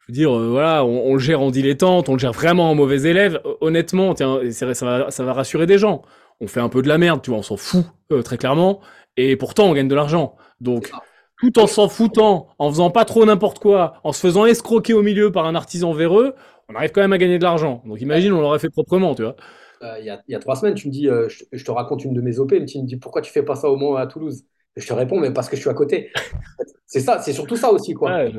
[0.00, 2.70] je veux dire, euh, voilà, on, on le gère en dilettante, on le gère vraiment
[2.70, 3.40] en mauvais élève.
[3.44, 6.02] Hon- Honnêtement, tiens, ça va, ça va rassurer des gens.
[6.40, 8.80] On fait un peu de la merde, tu vois, on s'en fout, euh, très clairement.
[9.16, 10.36] Et pourtant, on gagne de l'argent.
[10.60, 10.90] Donc.
[11.38, 15.02] Tout en s'en foutant, en faisant pas trop n'importe quoi, en se faisant escroquer au
[15.02, 16.34] milieu par un artisan véreux,
[16.68, 17.82] on arrive quand même à gagner de l'argent.
[17.86, 19.36] Donc, imagine, on l'aurait fait proprement, tu vois.
[19.82, 21.64] Euh, il y a, il y a trois semaines, tu me dis, euh, je, je
[21.64, 23.70] te raconte une de mes OP, mais tu me dis, pourquoi tu fais pas ça
[23.70, 24.44] au Mans à Toulouse?
[24.76, 26.10] Et je te réponds, mais parce que je suis à côté.
[26.86, 28.12] C'est ça, c'est surtout ça aussi, quoi.
[28.12, 28.32] Ouais,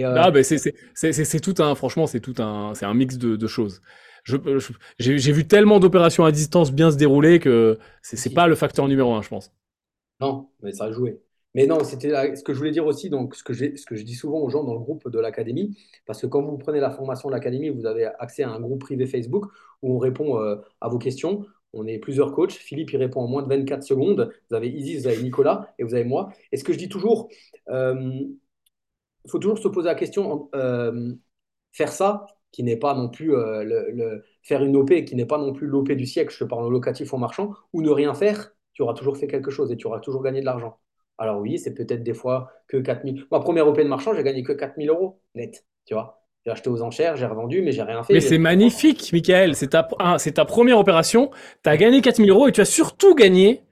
[0.00, 0.42] euh,
[1.22, 3.82] c'est tout un, franchement, c'est tout un, c'est un mix de, de choses.
[4.98, 9.12] J'ai vu tellement d'opérations à distance bien se dérouler que c'est pas le facteur numéro
[9.14, 9.52] un, je pense.
[10.20, 11.20] Non, mais ça a joué.
[11.54, 14.02] Mais non, c'était ce que je voulais dire aussi, donc ce que ce que je
[14.04, 15.76] dis souvent aux gens dans le groupe de l'académie,
[16.06, 18.80] parce que quand vous prenez la formation de l'académie, vous avez accès à un groupe
[18.80, 19.46] privé Facebook
[19.82, 21.44] où on répond euh, à vos questions.
[21.74, 22.52] On est plusieurs coachs.
[22.52, 24.32] Philippe, il répond en moins de 24 secondes.
[24.50, 26.30] Vous avez Isis, vous avez Nicolas et vous avez moi.
[26.52, 27.28] Et ce que je dis toujours,
[27.70, 28.24] euh,
[29.24, 31.14] il faut toujours se poser la question, euh,
[31.72, 35.38] faire ça, qui n'est pas non plus euh, le, faire une OP, qui n'est pas
[35.38, 38.52] non plus l'OP du siècle, je parle en locatif, en marchand, ou ne rien faire,
[38.74, 40.78] tu auras toujours fait quelque chose et tu auras toujours gagné de l'argent.
[41.18, 43.26] Alors oui, c'est peut-être des fois que 4000.
[43.30, 46.18] Ma première OP de marchand, j'ai gagné que 4000 euros net, tu vois.
[46.44, 48.14] J'ai acheté aux enchères, j'ai revendu, mais j'ai rien fait.
[48.14, 49.54] Mais c'est magnifique, Michael.
[49.54, 51.30] C'est ta, ah, c'est ta première opération.
[51.62, 53.62] Tu as gagné 4000 euros et tu as surtout gagné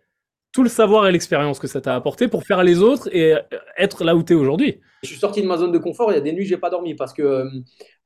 [0.52, 3.40] tout le savoir et l'expérience que ça t'a apporté pour faire les autres et euh,
[3.76, 4.80] être là où tu es aujourd'hui.
[5.02, 6.10] Je suis sorti de ma zone de confort.
[6.12, 7.50] Il y a des nuits, j'ai pas dormi parce que euh,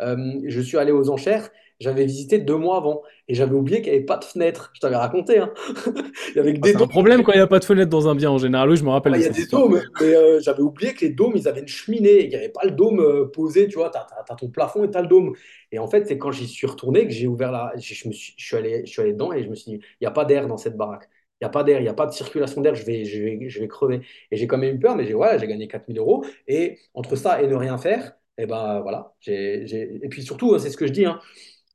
[0.02, 1.50] euh, je suis allé aux enchères.
[1.80, 4.70] J'avais visité deux mois avant et j'avais oublié qu'il n'y avait pas de fenêtre.
[4.74, 5.38] Je t'avais raconté.
[5.38, 5.52] Hein.
[6.30, 6.88] Il y avait que Ah, des c'est un dômes.
[6.88, 8.70] problème quand il n'y a pas de fenêtre dans un bien en général.
[8.70, 9.62] Oui, je me rappelle Ouais, Il y a des histoire.
[9.62, 12.24] dômes, mais euh, j'avais oublié que les dômes, ils avaient une cheminée.
[12.24, 13.90] Il n'y avait pas le dôme euh, posé, tu vois.
[13.90, 15.34] Tu as, ton plafond et tu as le dôme.
[15.70, 17.72] Et en fait, c'est quand j'y suis retourné que j'ai ouvert la.
[17.76, 19.78] Je, me suis, je, suis allé, je suis allé dedans et je me suis dit,
[20.00, 21.08] il n'y a pas d'air dans cette baraque.
[21.40, 23.22] Il n'y a pas d'air, il n'y a pas de circulation d'air, je vais, je,
[23.22, 24.00] vais, je vais crever.
[24.30, 26.24] Et j'ai quand même eu peur, mais j'ai j'ai gagné 4000 euros.
[26.48, 29.14] Et entre ça et ne rien faire, et ben voilà.
[29.26, 31.20] Et puis surtout, hein, c'est ce que je dis, hein,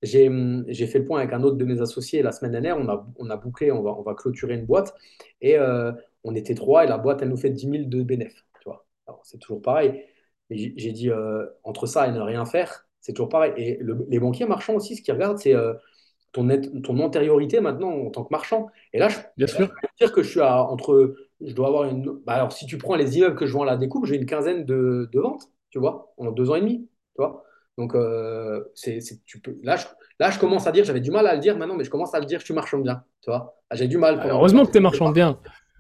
[0.01, 2.77] j'ai hum, j'ai fait le point avec un autre de mes associés la semaine dernière.
[2.77, 4.93] On a, on a bouclé, on va, on va clôturer une boîte.
[5.41, 5.91] Et euh,
[6.23, 8.45] on était trois et la boîte, elle nous fait 10 000 de bénéfices.
[8.61, 8.85] Tu vois.
[9.07, 10.03] Alors, c'est toujours pareil.
[10.49, 13.53] J'ai dit, euh, entre ça et ne rien faire, c'est toujours pareil.
[13.57, 15.73] Et le- les banquiers marchands aussi, ce qu'ils regardent, c'est euh,
[16.31, 16.47] ton,
[16.83, 18.67] ton antériorité maintenant en tant que marchand.
[18.93, 19.69] Et là, je, Bien sûr.
[19.81, 21.15] peux dire que je suis à, entre.
[21.41, 22.03] Je dois avoir une.
[22.25, 24.25] bah, alors, si tu prends les immeubles que je vends à la découpe, j'ai une
[24.25, 26.79] quinzaine de, de ventes, tu vois, en deux ans et demi.
[27.15, 27.43] Tu vois.
[27.79, 29.85] Donc, euh, c'est, c'est- tu peux, là, je,
[30.19, 32.13] là, je commence à dire, j'avais du mal à le dire maintenant, mais je commence
[32.13, 33.05] à le dire, tu marches bien.
[33.21, 33.55] Tu vois.
[33.69, 35.39] Ah, J'ai du mal Heureusement que tu es marchand de bien.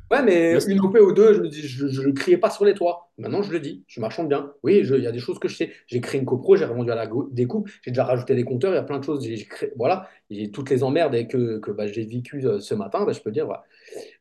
[0.09, 2.73] Ouais, mais une OP ou deux, je me dis, je ne criais pas sur les
[2.73, 3.11] toits.
[3.19, 4.53] Maintenant, je le dis, je suis marchand de bien.
[4.63, 5.71] Oui, je- il y a des choses que je sais.
[5.87, 8.71] J'ai créé une copro, j'ai revendu à la go- découpe, j'ai déjà rajouté des compteurs,
[8.71, 9.23] il y a plein de choses.
[9.23, 12.73] J'ai j'ai créé, voilà, j'ai toutes les emmerdes que, que bah, j'ai vécu euh, ce
[12.73, 13.47] matin, bah, je peux dire.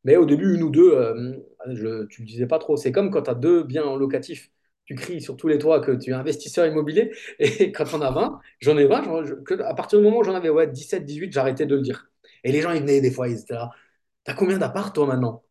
[0.04, 1.32] Mais au début, une ou deux, euh,
[1.68, 2.76] je, tu ne le disais pas trop.
[2.76, 4.50] C'est comme quand tu as deux biens en locatif.
[4.88, 7.12] Tu cries sur tous les toits que tu es investisseur immobilier.
[7.40, 10.18] Et quand on a 20, j'en ai 20, j'en- je- que- à partir du moment
[10.20, 12.10] où j'en avais ouais, 17, 18, j'arrêtais de le dire.
[12.44, 13.70] Et les gens, ils venaient des fois, ils étaient là.
[14.24, 15.44] T'as combien d'appart, toi, maintenant?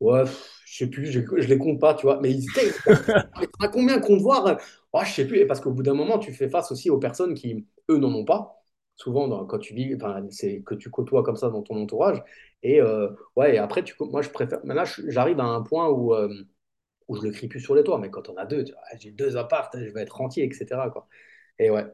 [0.00, 2.20] Ouais, pff, je sais plus, je, je les compte pas, tu vois.
[2.20, 2.82] Mais ils étaient.
[3.40, 4.58] Mais t'en as combien compte voir?
[4.92, 5.38] Oh, je sais plus.
[5.38, 8.14] Et parce qu'au bout d'un moment, tu fais face aussi aux personnes qui, eux, n'en
[8.14, 8.56] ont pas.
[8.96, 12.22] Souvent, dans- quand tu vis, enfin, c'est que tu côtoies comme ça dans ton entourage.
[12.62, 14.60] Et euh, ouais, et après, tu, moi, je préfère.
[14.64, 16.28] Maintenant, j'arrive à un point où, euh,
[17.10, 17.98] où je le crie plus sur les toits.
[17.98, 18.64] Mais quand on a deux,
[18.98, 20.90] j'ai deux apparts, je vais être rentier, etc.
[20.90, 21.08] quoi.
[21.58, 21.86] Et ouais,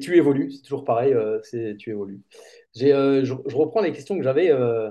[0.00, 2.22] tu évolues, c'est toujours pareil, euh, c'est, tu évolues.
[2.82, 4.50] Euh, je, je reprends les questions que j'avais.
[4.50, 4.90] euh,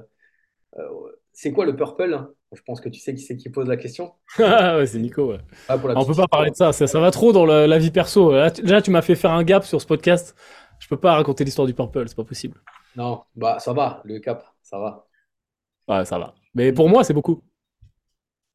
[0.78, 0.90] euh,
[1.34, 2.14] c'est quoi le purple?
[2.14, 4.14] hein Je pense que tu sais qui c'est qui pose la question.
[4.40, 5.32] Ah ouais, c'est Nico.
[5.32, 5.40] ouais.
[5.68, 7.46] Ah, pour la Ah, On peut pas parler de ça, ça, ça va trop dans
[7.46, 8.32] le- la vie perso.
[8.32, 10.36] Là, tu- déjà, tu m'as fait faire un gap sur ce podcast.
[10.80, 12.60] Je peux pas raconter l'histoire du Purple, c'est pas possible.
[12.96, 15.08] Non, bah ça va, le cap, ça va.
[15.88, 16.36] Ouais, ça va.
[16.56, 17.44] Mais pour moi, c'est beaucoup.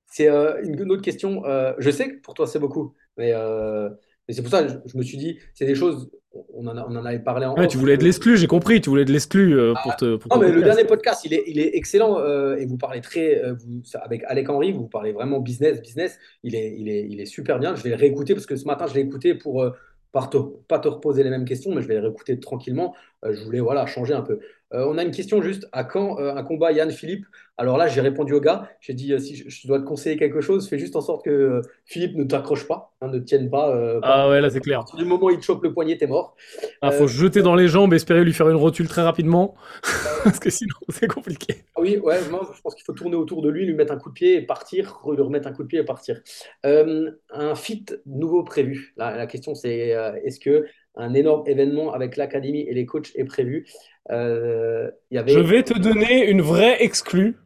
[0.08, 1.44] C'est euh, une, une autre question.
[1.46, 3.88] euh, je sais que pour toi c'est beaucoup, mais euh,
[4.28, 6.10] c'est pour ça que je, je me suis dit, c'est des choses,
[6.54, 7.68] on en, a- on en avait parlé en Ouais, off.
[7.72, 10.40] tu voulais de l'exclu, j'ai compris, tu voulais de l'exclu euh, pour, te, pour Non,
[10.40, 10.74] mais le podcast.
[10.76, 12.18] dernier podcast, il est, il est excellent
[12.56, 16.18] et vous parlez très, vous- avec Alec Henry, vous parlez vraiment business, business.
[16.42, 17.74] Il est, il est, il est super bien.
[17.76, 19.64] Je vais le réécouter parce que ce matin, je l'ai écouté pour
[20.12, 20.38] pas te,
[20.68, 22.94] pas te reposer les mêmes questions, mais je vais le réécouter tranquillement.
[23.24, 24.40] Euh, je voulais voilà, changer un peu.
[24.74, 27.24] Euh, on a une question juste à quand euh, un combat Yann Philippe?
[27.56, 28.68] Alors là, j'ai répondu au gars.
[28.80, 31.24] J'ai dit euh, si je, je dois te conseiller quelque chose, fais juste en sorte
[31.24, 33.70] que Philippe ne t'accroche pas, hein, ne te tienne pas.
[34.00, 34.00] pas.
[34.02, 34.84] Ah ouais, là c'est clair.
[34.96, 36.36] du moment où il te chope le poignet, t'es mort.
[36.82, 39.54] Ah, faut se jeter dans les jambes, espérer lui faire une rotule très rapidement,
[40.24, 41.64] parce que sinon c'est compliqué.
[41.74, 43.98] Ah Oui, ouais, moi, je pense qu'il faut tourner autour de lui, lui mettre un
[43.98, 46.20] coup de pied et partir, lui remettre un coup de pied et partir.
[46.64, 48.92] Un fit nouveau prévu.
[48.96, 49.94] La, la question, c'est
[50.24, 50.66] est-ce que
[50.98, 53.66] un énorme événement avec l'académie et les coachs est prévu?
[54.10, 57.36] Euh, Je vais te donner une vraie exclue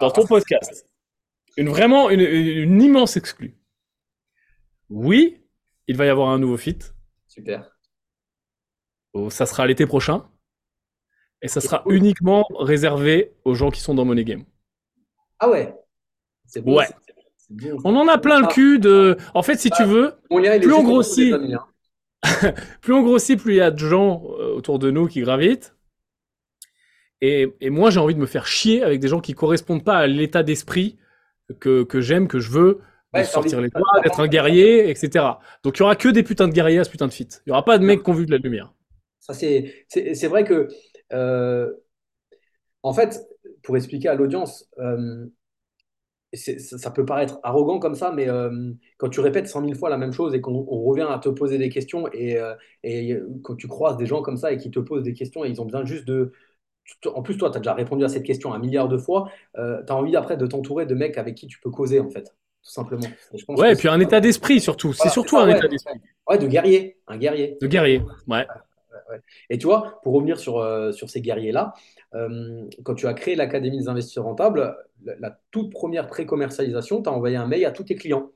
[0.00, 0.86] dans ah, ton podcast.
[1.56, 3.56] Une vraiment, une, une immense exclue.
[4.88, 5.38] Oui,
[5.86, 6.94] il va y avoir un nouveau feat.
[7.28, 7.68] super.
[9.14, 10.28] Oh, Ça sera l'été prochain.
[11.42, 11.94] Et ça sera cool.
[11.94, 14.44] uniquement réservé aux gens qui sont dans Money Game.
[15.40, 15.74] Ah ouais,
[16.46, 16.76] c'est bon.
[16.76, 16.86] Ouais.
[17.84, 18.52] On en a plein le Ah.
[18.52, 19.16] cul de.
[19.34, 21.34] En fait, si tu veux, plus on grossit.
[22.80, 25.74] plus on grossit, plus il y a de gens euh, autour de nous qui gravitent.
[27.20, 29.98] Et, et moi, j'ai envie de me faire chier avec des gens qui correspondent pas
[29.98, 30.98] à l'état d'esprit
[31.60, 32.80] que, que j'aime, que je veux,
[33.14, 35.40] de Ouais, sortir les doigts, d'être un guerrier, etc.
[35.64, 37.28] Donc il y aura que des putains de guerriers à ce putain de fit.
[37.46, 38.72] Il y aura pas de mecs qui ont vu de la lumière.
[39.20, 40.68] Ça, c'est c'est- vrai que,
[41.12, 41.72] euh,
[42.82, 43.20] en fait,
[43.62, 45.26] pour expliquer à l'audience, euh,
[46.32, 49.90] ça, ça peut paraître arrogant comme ça, mais euh, quand tu répètes cent mille fois
[49.90, 53.16] la même chose et qu'on on revient à te poser des questions et, euh, et
[53.42, 55.60] quand tu croises des gens comme ça et qui te posent des questions et ils
[55.60, 56.32] ont besoin juste de...
[57.14, 59.60] En plus, toi, tu as déjà répondu à cette question un milliard de fois, tu
[59.60, 62.70] as envie après de t'entourer de mecs avec qui tu peux causer, en fait, tout
[62.70, 63.06] simplement.
[63.32, 64.92] Et je pense Ouais, et puis un état d'esprit surtout.
[64.92, 65.58] C'est surtout ça, un ouais.
[65.58, 66.00] état d'esprit.
[66.28, 67.56] Ouais, de guerrier, un guerrier.
[67.60, 68.02] De guerrier.
[68.26, 68.46] Ouais.
[69.50, 71.74] Et tu vois, pour revenir sur, euh, sur ces guerriers-là,
[72.14, 77.12] euh, quand tu as créé l'Académie des investisseurs rentables, la, toute première pré-commercialisation, tu as
[77.12, 78.30] envoyé un mail à tous tes clients.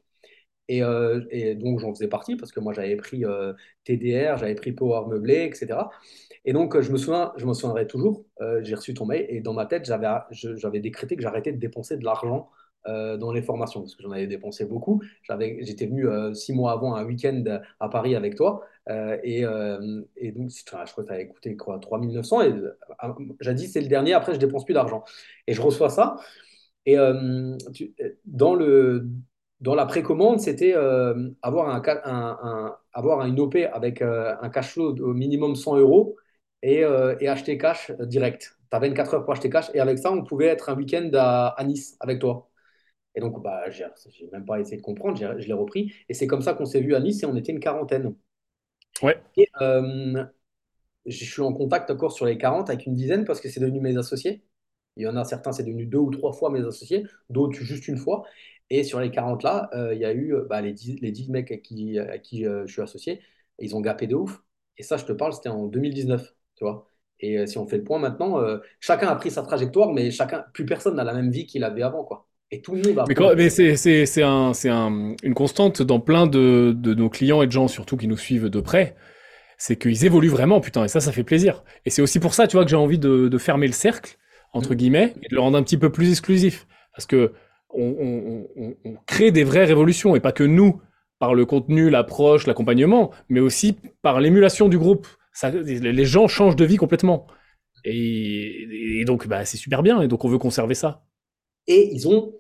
[0.69, 3.25] Et, euh, et donc, j'en faisais partie parce que moi, j'avais pris
[3.85, 5.79] TDR, j'avais pris Power Meublé, etc.
[6.45, 8.25] Et donc, je me souviens, je me souviendrai toujours,
[8.63, 9.85] j'ai reçu ton mail et dans ma tête,
[10.31, 12.51] j'avais décrété que j'arrêtais de dépenser de l'argent
[12.89, 15.03] euh, dans les formations parce que j'en avais dépensé beaucoup.
[15.61, 17.43] J'étais venu euh, six mois avant un week-end
[17.81, 19.45] à Paris avec toi euh, et,
[20.17, 22.53] et donc, je crois que tu avais coûté quoi, 3900 et
[23.55, 25.05] dit c'est le dernier, après, je dépense plus d'argent.
[25.47, 26.17] Et je reçois ça.
[26.87, 26.97] Et
[28.25, 29.09] dans le,
[29.61, 30.75] dans la précommande, c'était
[31.43, 36.17] avoir, un, un- un- avoir une OP avec un cash flow au minimum 100 euros
[36.63, 36.81] et,
[37.21, 38.57] et acheter cash direct.
[38.71, 41.11] Tu as 24 heures pour acheter cash et avec ça, on pouvait être un week-end
[41.15, 42.49] à Nice avec toi.
[43.17, 43.87] Et donc, bah, j'ai
[44.31, 45.93] même pas essayé de comprendre, je l'ai repris.
[46.09, 48.15] Et c'est comme ça qu'on s'est vu à Nice et on était une quarantaine.
[49.03, 49.19] Ouais.
[49.37, 50.25] Et euh,
[51.07, 53.81] je suis en contact encore sur les 40 avec une dizaine parce que c'est devenu
[53.81, 54.45] mes associés.
[54.97, 57.89] Il y en a certains, c'est devenu deux ou trois fois mes associés, d'autres juste
[57.89, 58.25] une fois.
[58.69, 61.31] Et sur les 40 là, euh, il y a eu bah, les 10, les 10
[61.31, 63.23] mecs à qui, à qui euh, je suis associé.
[63.59, 64.43] Ils ont gapé de ouf.
[64.79, 66.87] Et ça, je te parle, c'était en 2019, tu vois.
[67.21, 68.39] Et si on fait le point maintenant,
[68.79, 71.83] chacun a pris sa trajectoire, mais chacun, plus personne n'a la même vie qu'il avait
[71.83, 72.29] avant, quoi.
[72.53, 75.35] Et tout le monde a Mais, quand- mais c'est c'est- c'est un, c'est un- une
[75.35, 78.61] constante dans plein de, de nos clients et de gens surtout qui nous suivent de
[78.61, 78.95] près,
[79.59, 81.65] c'est qu'ils évoluent vraiment, putain, et ça, ça fait plaisir.
[81.87, 84.17] Et c'est aussi pour ça, tu vois, que j'ai envie de, de fermer le cercle,
[84.53, 84.77] entre Mm.
[84.77, 86.67] guillemets, et de le rendre un petit peu plus exclusif.
[86.95, 87.33] Parce que
[87.71, 90.81] on, on- on- on crée des vraies révolutions, et pas que nous,
[91.19, 95.07] par le contenu, l'approche, l'accompagnement, mais aussi par l'émulation du groupe.
[95.33, 97.27] Ça, les les gens changent de vie complètement.
[97.85, 101.03] Et, et donc, bah, c'est super bien, et donc on veut conserver ça.
[101.67, 102.35] Et ils ont,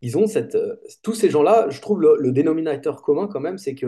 [0.00, 3.74] ils ont cette, euh, tous ces gens-là, je trouve le, dénominateur commun quand même, c'est
[3.74, 3.86] qu'à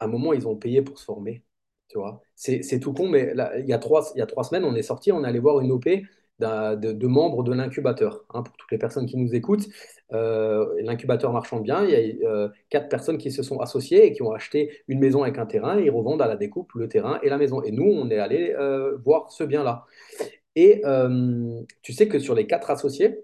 [0.00, 1.44] un moment, ils ont payé pour se former.
[1.88, 4.64] Tu vois, c'est tout con, mais il y a trois, il y a trois semaines,
[4.64, 5.86] on est sorti, on est allé voir une OP
[6.38, 8.24] de, membres de l'incubateur.
[8.32, 9.68] hein, pour toutes les personnes qui nous écoutent,
[10.12, 14.12] euh, l'incubateur marchand bien, il y a euh, quatre personnes qui se sont associées et
[14.12, 16.88] qui ont acheté une maison avec un terrain et ils revendent à la découpe le
[16.88, 17.62] terrain et la maison.
[17.62, 18.54] Et nous, on est allé
[19.04, 19.84] voir ce bien-là.
[20.56, 20.82] Et
[21.82, 23.18] tu sais que sur les quatre associés,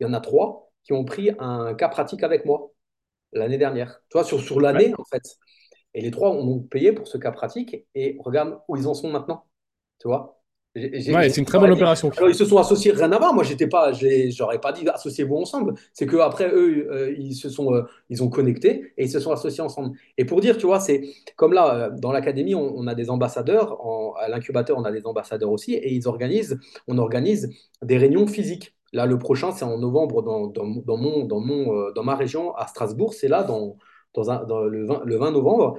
[0.00, 2.72] il y en a trois qui ont pris un cas pratique avec moi
[3.32, 4.00] l'année dernière.
[4.10, 4.62] Tu vois, sur, sur Ouais.
[4.62, 5.22] l'année, en fait.
[5.94, 8.94] Et les trois ont donc payé pour ce cas pratique et regarde où ils en
[8.94, 9.46] sont maintenant.
[10.00, 10.40] Tu vois?
[11.06, 12.10] Ouais, c'est une très bonne opération.
[12.16, 13.32] Alors, ils se sont associés rien à voir.
[13.34, 15.74] Moi, j'étais pas, j'aurais pas dit associez-vous ensemble.
[15.92, 19.20] C'est que après eux, euh, ils se sont, euh, ils ont connecté et ils se
[19.20, 19.96] sont associés ensemble.
[20.16, 21.02] Et pour dire, tu vois, c'est
[21.36, 23.84] comme là, euh, dans l'académie, on, on a des ambassadeurs.
[23.86, 27.50] En- à l'incubateur, on a des ambassadeurs aussi et ils organisent, on organise
[27.82, 28.74] des réunions physiques.
[28.92, 32.14] Là, le prochain, c'est en novembre dans, dans, dans mon, dans, mon, euh, dans ma
[32.16, 33.12] région à Strasbourg.
[33.14, 33.76] C'est là, dans,
[34.14, 35.78] dans, un, dans le, 20, le 20 novembre.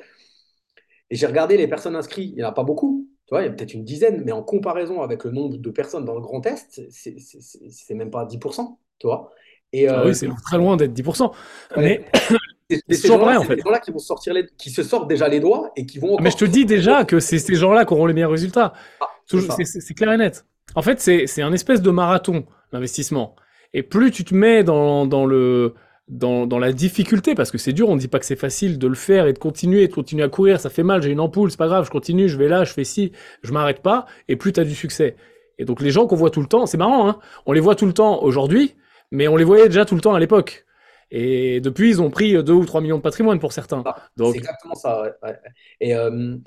[1.10, 3.46] Et j'ai regardé les personnes inscrites, il n'y en a pas beaucoup, tu vois, il
[3.46, 6.22] y a peut-être une dizaine, mais en comparaison avec le nombre de personnes dans le
[6.22, 9.32] Grand Est, c'est même pas 10%, tu vois.
[9.74, 11.32] Et Ah euh, oui, c'est très loin d'être 10%.
[11.78, 12.06] ouais, Mais
[12.70, 13.60] c'est ces toujours pareil, en fait.
[13.60, 16.30] gens-là qui vont sortir les, qui se sortent déjà les doigts et qui vont Mais
[16.30, 18.74] je te dis déjà que c'est ces gens-là qui auront les meilleurs résultats.
[19.00, 20.46] Ah, c'est clair et net.
[20.76, 23.36] En fait, c'est un espèce de marathon, l'investissement.
[23.74, 25.74] Et plus tu te mets dans, dans le,
[26.08, 28.80] dans, dans la difficulté, parce que c'est dur, on ne dit pas que c'est facile
[28.80, 31.20] de le faire et de continuer, de continuer à courir, ça fait mal, j'ai une
[31.20, 33.12] ampoule, c'est pas grave, je continue, je vais là, je fais ci,
[33.44, 35.16] je m'arrête pas, et plus tu as du succès.
[35.60, 37.76] Et donc les gens qu'on voit tout le temps, c'est marrant, hein, on les voit
[37.76, 38.76] tout le temps aujourd'hui,
[39.12, 40.66] mais on les voyait déjà tout le temps à l'époque.
[41.12, 43.82] Et depuis, ils ont pris 2 ou 3 millions de patrimoine pour certains.
[43.86, 45.02] Ah, c'est exactement ça.
[45.02, 45.40] ouais, ouais.
[45.82, 46.38] Et euh,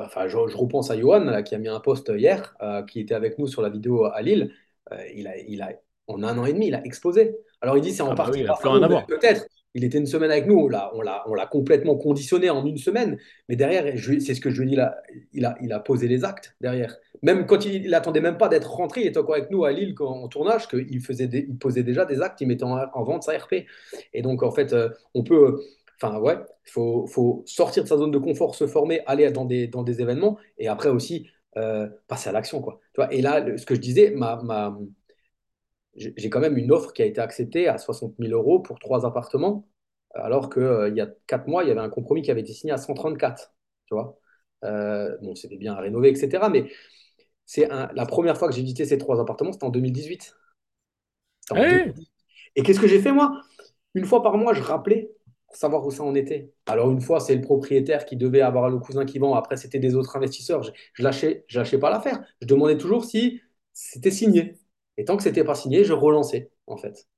[0.00, 3.00] enfin, je, je repense à Johan là, qui a mis un post hier, euh, qui
[3.00, 4.52] était avec nous sur la vidéo à Lille.
[4.92, 5.70] Euh, il a, il a,
[6.06, 7.36] en un an et demi, il a explosé.
[7.60, 9.06] Alors il dit c'est en ah bah oui, partie mais voir.
[9.06, 9.46] peut-être.
[9.74, 10.90] Il était une semaine avec nous, on l'a,
[11.26, 13.18] on complètement conditionné en une semaine.
[13.50, 13.84] Mais derrière,
[14.20, 14.96] c'est ce que je lui dis là,
[15.34, 16.96] il a, il a posé les actes derrière.
[17.20, 19.72] Même quand il, il attendait même pas d'être rentré, il était encore avec nous à
[19.72, 21.02] Lille quand- en tournage, qu'il il
[21.58, 23.66] posait déjà des actes, il mettait en, en vente sa RP.
[24.14, 25.60] Et donc en fait, euh, on peut,
[26.00, 26.36] enfin ouais,
[26.66, 29.82] il faut, faut sortir de sa zone de confort, se former, aller dans des, dans
[29.82, 32.80] des événements, et après aussi euh, passer à l'action, quoi.
[32.94, 34.76] Tu vois, et là, le- ce que je disais, ma, ma,
[35.96, 39.06] j'ai quand même une offre qui a été acceptée à 60 000 euros pour trois
[39.06, 39.66] appartements,
[40.14, 42.52] alors qu'il il y a quatre mois, il y avait un compromis qui avait été
[42.52, 43.54] signé à 134,
[43.86, 44.18] tu vois.
[44.64, 46.48] Euh, bon, c'était bien à rénover, etc.
[46.50, 46.70] Mais
[47.46, 50.36] c'est la première fois que j'ai visité ces trois appartements, c'était en 2018.
[51.40, 52.10] C'était en Eh 2018.
[52.56, 53.42] Et qu'est-ce que j'ai fait, moi?
[53.94, 55.10] Une fois par mois, je rappelais
[55.56, 56.52] savoir où ça en était.
[56.66, 59.34] Alors, une fois, c'est le propriétaire qui devait avoir le cousin qui vend.
[59.34, 60.62] Après, c'était des autres investisseurs.
[60.62, 62.22] Je, je lâchais, je lâchais pas l'affaire.
[62.40, 63.40] Je demandais toujours si
[63.72, 64.58] c'était signé.
[64.96, 67.08] Et tant que c'était pas signé, je relançais, en fait.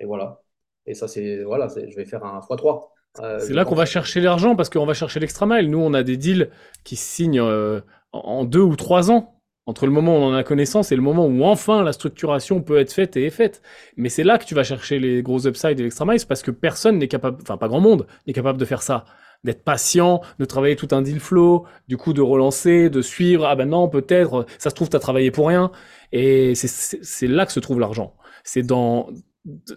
[0.00, 0.42] Et voilà.
[0.86, 2.88] Et ça, c'est, voilà, je vais faire un x3,
[3.20, 5.70] euh, C'est là qu'on va chercher l'argent parce qu'on va chercher l'extra mile.
[5.70, 6.50] Nous, on a des deals
[6.84, 7.80] qui signent euh,
[8.12, 9.35] en deux ou trois ans
[9.66, 12.62] entre le moment où on en a connaissance et le moment où enfin la structuration
[12.62, 13.62] peut être faite et est faite.
[13.96, 16.52] Mais c'est là que tu vas chercher les gros upsides et l'extra mile parce que
[16.52, 19.04] personne n'est capable, enfin pas grand monde n'est capable de faire ça.
[19.44, 23.44] D'être patient, de travailler tout un deal flow, du coup de relancer, de suivre.
[23.44, 25.70] Ah ben non, peut-être, ça se trouve, tu as travaillé pour rien.
[26.12, 28.14] Et c'est là que se trouve l'argent.
[28.44, 29.08] C'est dans,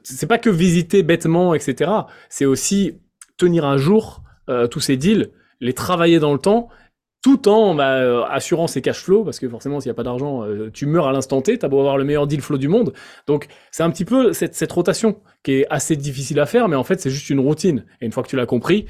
[0.03, 1.91] c'est pas que visiter bêtement, etc.
[2.29, 2.99] C'est aussi
[3.37, 6.69] tenir un jour euh, tous ces deals, les travailler dans le temps,
[7.21, 10.03] tout en bah, euh, assurant ses cash flows, parce que forcément, s'il n'y a pas
[10.03, 12.67] d'argent, euh, tu meurs à l'instant T, t'as beau avoir le meilleur deal flow du
[12.69, 12.93] monde.
[13.27, 16.75] Donc, c'est un petit peu cette, cette rotation qui est assez difficile à faire, mais
[16.77, 17.85] en fait, c'est juste une routine.
[18.01, 18.85] Et une fois que tu l'as compris,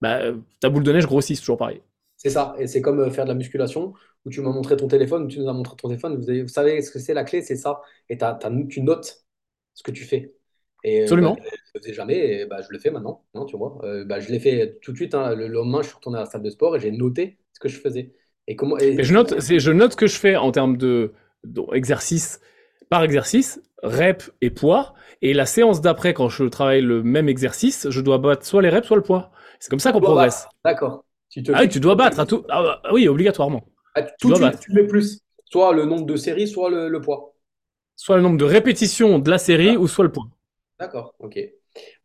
[0.00, 1.82] bah, euh, ta boule de neige grossit, c'est toujours pareil.
[2.16, 2.54] C'est ça.
[2.58, 3.94] Et c'est comme faire de la musculation
[4.24, 6.16] où tu m'as montré ton téléphone, tu nous as montré ton téléphone.
[6.16, 7.80] Vous, avez- vous savez ce que c'est la clé, c'est ça.
[8.08, 9.24] Et t'as- tu notes
[9.74, 10.34] ce que tu fais.
[10.84, 11.36] Et euh, bah, Absolument.
[11.38, 13.78] je ne le faisais jamais, et bah, je le fais maintenant, hein, tu vois.
[13.84, 15.34] Euh, bah, je l'ai fait tout de suite, hein.
[15.34, 17.68] le lendemain, je suis retourné à la salle de sport et j'ai noté ce que
[17.68, 18.12] je faisais.
[18.46, 21.12] Et comment, Et je note, c'est, je note ce que je fais en termes de,
[21.44, 22.40] de exercice
[22.88, 24.94] par exercice, rep et poids.
[25.22, 28.70] Et la séance d'après, quand je travaille le même exercice, je dois battre soit les
[28.70, 29.30] reps, soit le poids.
[29.60, 30.48] C'est comme ça qu'on progresse.
[30.64, 31.04] D'accord.
[31.28, 32.44] Tu te Ah oui, tu dois battre à tout.
[32.48, 33.62] Ah, bah, oui, obligatoirement.
[33.94, 34.58] ah, Tu tout dois battre.
[34.60, 35.20] tu mets plus.
[35.44, 37.34] Soit le nombre de séries, soit le, le poids.
[37.94, 40.26] Soit le nombre de répétitions de la série, ou soit le poids.
[40.80, 41.38] D'accord, ok.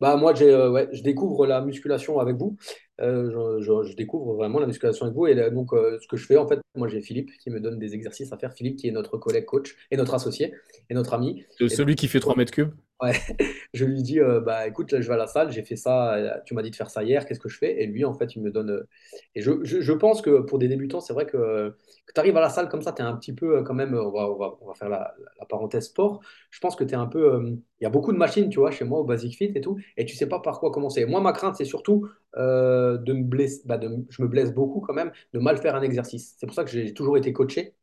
[0.00, 2.56] Bah moi j'ai euh, ouais, je découvre la musculation avec vous.
[3.00, 6.08] Euh, je, je- je découvre vraiment la musculation avec vous et là, donc euh, ce
[6.08, 8.54] que je fais en fait, moi j'ai Philippe qui me donne des exercices à faire.
[8.54, 10.54] Philippe qui est notre collègue coach et notre associé
[10.88, 11.44] et notre ami.
[11.60, 12.72] Donc, celui qui fait 3 mètres cubes.
[13.02, 13.12] Ouais,
[13.74, 16.40] je lui dis, euh, bah écoute, là, je vais à la salle, j'ai fait ça,
[16.46, 17.82] tu m'as dit de faire ça hier, qu'est-ce que je fais?
[17.82, 18.86] Et lui, en fait, il me donne.
[19.34, 21.76] Et je, je, pense que pour des débutants, c'est vrai que,
[22.14, 24.10] tu arrives à la salle comme ça, tu es un petit peu quand même, on
[24.10, 26.20] va, on va, on va faire la, la parenthèse sport.
[26.50, 27.42] Je pense que tu es un peu.
[27.80, 29.76] Il y a beaucoup de machines, tu vois, chez moi au Basic Fit et tout,
[29.98, 31.04] et tu sais pas par quoi commencer.
[31.04, 34.80] Moi, ma crainte, c'est surtout euh, de me blesser, bah, de, je me blesse beaucoup
[34.80, 36.34] quand même, de mal faire un exercice.
[36.38, 37.74] C'est pour ça que j'ai toujours été coaché.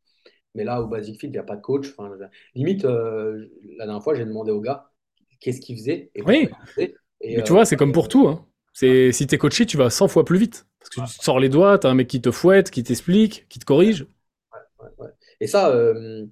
[0.54, 1.90] Mais là, au Basic Fit, il n'y a pas de coach.
[1.98, 2.16] Enfin,
[2.54, 3.48] limite, euh,
[3.78, 4.90] la dernière fois, j'ai demandé au gars
[5.40, 7.00] qu'est-ce qu'il faisait et Oui, il faisait.
[7.20, 8.28] Et, mais tu euh, vois, c'est comme pour tout.
[8.28, 8.46] Hein.
[8.72, 10.66] C'est, si t'es coaché, tu vas 100 fois plus vite.
[10.80, 13.46] Parce que tu te sors les doigts, t'as un mec qui te fouette, qui t'explique,
[13.48, 14.06] qui te corrige.
[14.80, 15.10] ouais, ouais.
[15.40, 16.26] Et ça, euh,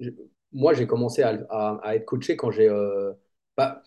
[0.00, 0.10] je-
[0.52, 2.68] moi, j'ai commencé à, à- à être coaché quand j'ai.
[2.68, 3.12] euh,
[3.56, 3.82] bah,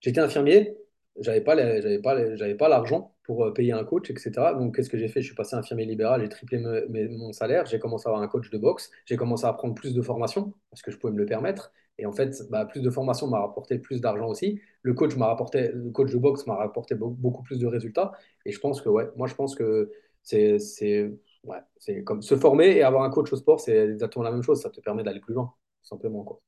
[0.00, 0.76] j'étais infirmier,
[1.20, 4.54] j'avais pas, j'avais pas, j'avais pas l'argent pour euh, payer un coach, etc.
[4.54, 5.20] Donc, qu'est-ce que j'ai fait?
[5.22, 8.50] Je suis passé infirmier libéral, j'ai triplé mon salaire, j'ai commencé à avoir un coach
[8.50, 11.26] de boxe, j'ai commencé à prendre plus de formation parce que je pouvais me le
[11.26, 11.72] permettre.
[11.98, 14.60] Et en fait, bah, plus de formation m'a rapporté plus d'argent aussi.
[14.82, 18.12] Le coach m'a rapporté, le coach de boxe m'a rapporté beau- beaucoup plus de résultats.
[18.44, 19.90] Et je pense que, ouais, moi, je pense que
[20.22, 21.10] c'est, c'est,
[21.44, 24.42] ouais, c'est comme se former et avoir un coach au sport, c'est exactement la même
[24.42, 24.60] chose.
[24.62, 25.52] Ça te permet d'aller plus loin,
[25.82, 26.40] simplement, quoi.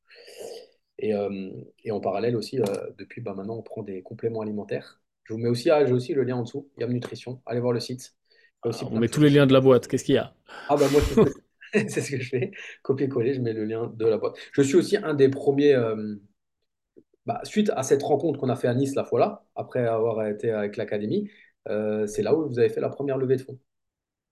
[1.01, 1.51] Et, euh,
[1.83, 2.65] et en parallèle aussi, euh,
[2.99, 5.01] depuis bah, maintenant, on prend des compléments alimentaires.
[5.25, 7.41] Je vous mets aussi, ah, j'ai aussi le lien en dessous, Yam Nutrition.
[7.47, 8.15] Allez voir le site.
[8.65, 9.89] aussi On met tous les liens de la boîte.
[9.89, 10.35] Qu'est-ce qu'il y a?
[10.69, 11.01] Ah bah moi,
[11.73, 12.51] c'est ce que, je fais.
[12.83, 14.37] Copier-coller, je mets le lien de la boîte.
[14.53, 16.17] Je suis aussi un des premiers, euh,
[17.25, 20.27] bah, suite à cette rencontre qu'on a fait à Nice la fois là, après avoir
[20.27, 21.31] été avec l'académie,
[21.69, 23.59] euh, c'est là où vous avez fait la première levée de fonds.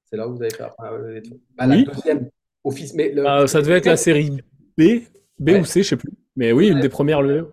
[0.04, 1.40] C'est là où vous avez fait la première levée de fonds.
[1.56, 1.84] Bah, la Oui.
[1.84, 2.28] deuxième,
[2.64, 4.30] office, mais le, Euh, ça devait être la série
[4.76, 4.82] B,
[5.38, 6.10] B ou C, je sais plus.
[6.36, 7.44] Mais oui, une des premières euh,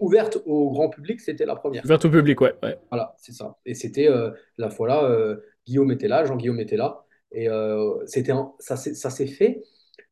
[0.00, 1.84] ouverte au grand public, c'était la première.
[1.84, 2.54] Ouverte au public, ouais.
[2.62, 2.78] ouais.
[2.90, 3.56] Voilà, c'est ça.
[3.64, 5.36] Et c'était euh, la fois là, euh,
[5.66, 7.04] Guillaume était là, Jean-Guillaume était là.
[7.30, 9.62] Et euh, c'était en- ça s'est fait,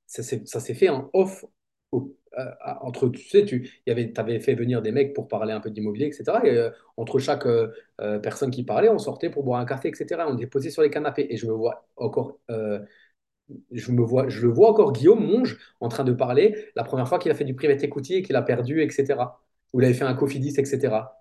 [0.06, 1.44] ça s'est fait en off
[1.92, 2.14] au-
[2.80, 5.70] entre, tu sais, tu y avais, avais fait venir des mecs pour parler un peu
[5.70, 6.46] d'immobilier, etc.
[6.46, 7.68] Et euh, entre chaque euh,
[8.22, 10.28] personne qui parlait, on sortait pour boire un café, etc.
[10.28, 11.26] On était posé sur les canapés.
[11.30, 12.80] Et je me vois encore, euh,
[13.72, 17.08] je me vois, je le vois encore, Guillaume Monge, en train de parler la première
[17.08, 19.40] fois qu'il a fait du private equity et qu'il a perdu, etc.
[19.72, 21.18] Où il avait fait un Cofidis, etc.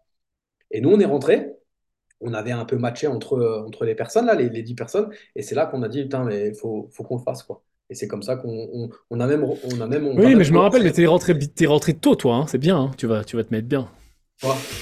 [0.72, 1.54] Et nous, on est rentrés
[2.22, 5.10] on avait un peu matché entre, euh, entre les personnes, là, les, les 10 personnes,
[5.36, 7.64] et c'est là qu'on a dit, putain, mais il faut, faut qu'on le fasse, quoi.
[7.90, 10.44] Et c'est comme ça qu'on on, on a même, on a même, on Oui, mais
[10.44, 12.36] même je me rappelle, mais t'es rentré, t'es rentré tôt, toi.
[12.36, 12.46] hein.
[12.48, 12.78] C'est bien.
[12.78, 12.92] hein.
[12.98, 13.88] Tu vas, tu vas te mettre bien.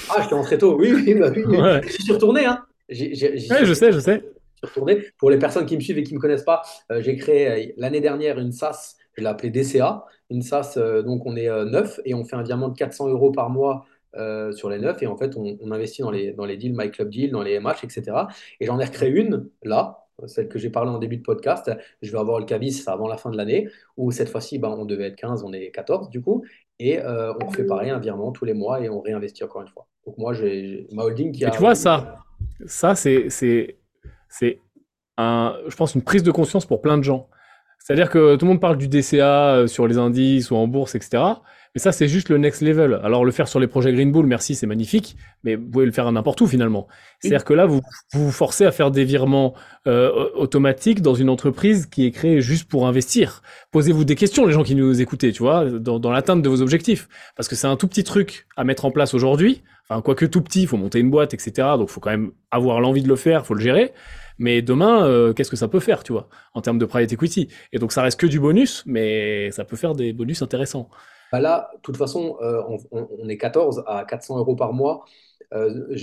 [0.09, 1.61] Ah, j'étais rentré tôt, oui, oui, bah oui, oui.
[1.61, 1.81] Ouais.
[1.83, 2.65] J'y suis retourné, hein.
[3.49, 4.23] Ouais, je suis sais, je sais.
[5.17, 7.47] Pour les personnes qui me suivent et qui ne me connaissent pas, euh, j'ai créé
[7.47, 10.05] euh, l'année dernière une SaaS, je l'ai appelée DCA.
[10.29, 13.31] Une SaaS, euh, donc on est neuf et on fait un virement de 400 euros
[13.31, 13.85] par mois
[14.55, 15.03] sur les neufs.
[15.03, 17.43] Et en fait, on, on investit dans les, dans les deals, My Club Deal, dans
[17.43, 18.17] les MH, etc.
[18.59, 21.71] Et j'en ai recréé une là, celle que j'ai parlé en début de podcast.
[22.01, 24.85] Je vais avoir le cabis avant la fin de l'année, où cette fois-ci, ben, on
[24.85, 26.43] devait être 15, on est 14 du coup.
[26.79, 29.67] Et euh, on fait pareil, un virement tous les mois et on réinvestit encore une
[29.67, 29.87] fois.
[30.05, 31.49] Donc moi, j'ai ma holding qui Et a...
[31.49, 32.19] tu vois, ça,
[32.65, 33.77] ça, c'est,
[34.29, 34.59] c'est,
[35.17, 37.29] un, je pense, une prise de conscience pour plein de gens.
[37.79, 40.95] C'est-à-dire que tout le monde parle du DCA euh, sur les indices ou en bourse,
[40.95, 41.23] etc.
[41.73, 42.99] Mais ça, c'est juste le next level.
[43.03, 45.91] Alors, le faire sur les projets Green Bull, merci, c'est magnifique, mais vous pouvez le
[45.91, 46.87] faire à n'importe où finalement.
[47.19, 47.81] C'est-à-dire que là, vous
[48.13, 49.53] vous vous forcez à faire des virements
[49.85, 53.41] euh, automatiques dans une entreprise qui est créée juste pour investir.
[53.71, 56.61] Posez-vous des questions, les gens qui nous écoutez, tu vois, dans, dans l'atteinte de vos
[56.61, 57.07] objectifs.
[57.35, 59.61] Parce que c'est un tout petit truc à mettre en place aujourd'hui.
[59.89, 61.51] Enfin, quoique tout petit, il faut monter une boîte, etc.
[61.77, 63.93] Donc, il faut quand même avoir l'envie de le faire, il faut le gérer.
[64.39, 67.49] Mais demain, euh, qu'est-ce que ça peut faire, tu vois, en termes de private equity?
[67.73, 70.89] Et donc, ça reste que du bonus, mais ça peut faire des bonus intéressants.
[71.31, 72.61] Bah là, de toute façon, euh,
[72.91, 75.05] on, est 14 à 400 euros par mois.
[75.53, 75.95] Euh,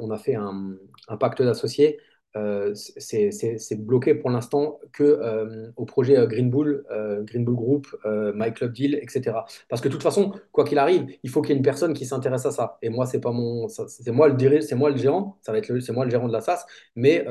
[0.00, 1.98] on a fait un pacte d'associés.
[2.36, 6.84] Euh, c'est bloqué pour l'instant que euh, au projet euh, Green Bull,
[7.22, 7.86] Green Bull Group,
[8.34, 9.38] My Club Deal, etc.
[9.68, 11.94] Parce que de toute façon, quoi qu'il arrive, il faut qu'il y ait une personne
[11.94, 12.78] qui s'intéresse à ça.
[12.82, 15.38] Et moi, c'est pas mon, c'est moi le c'est moi le gérant.
[15.42, 16.66] Ça va être c'est moi le gérant de la SAS.
[16.94, 17.24] Mais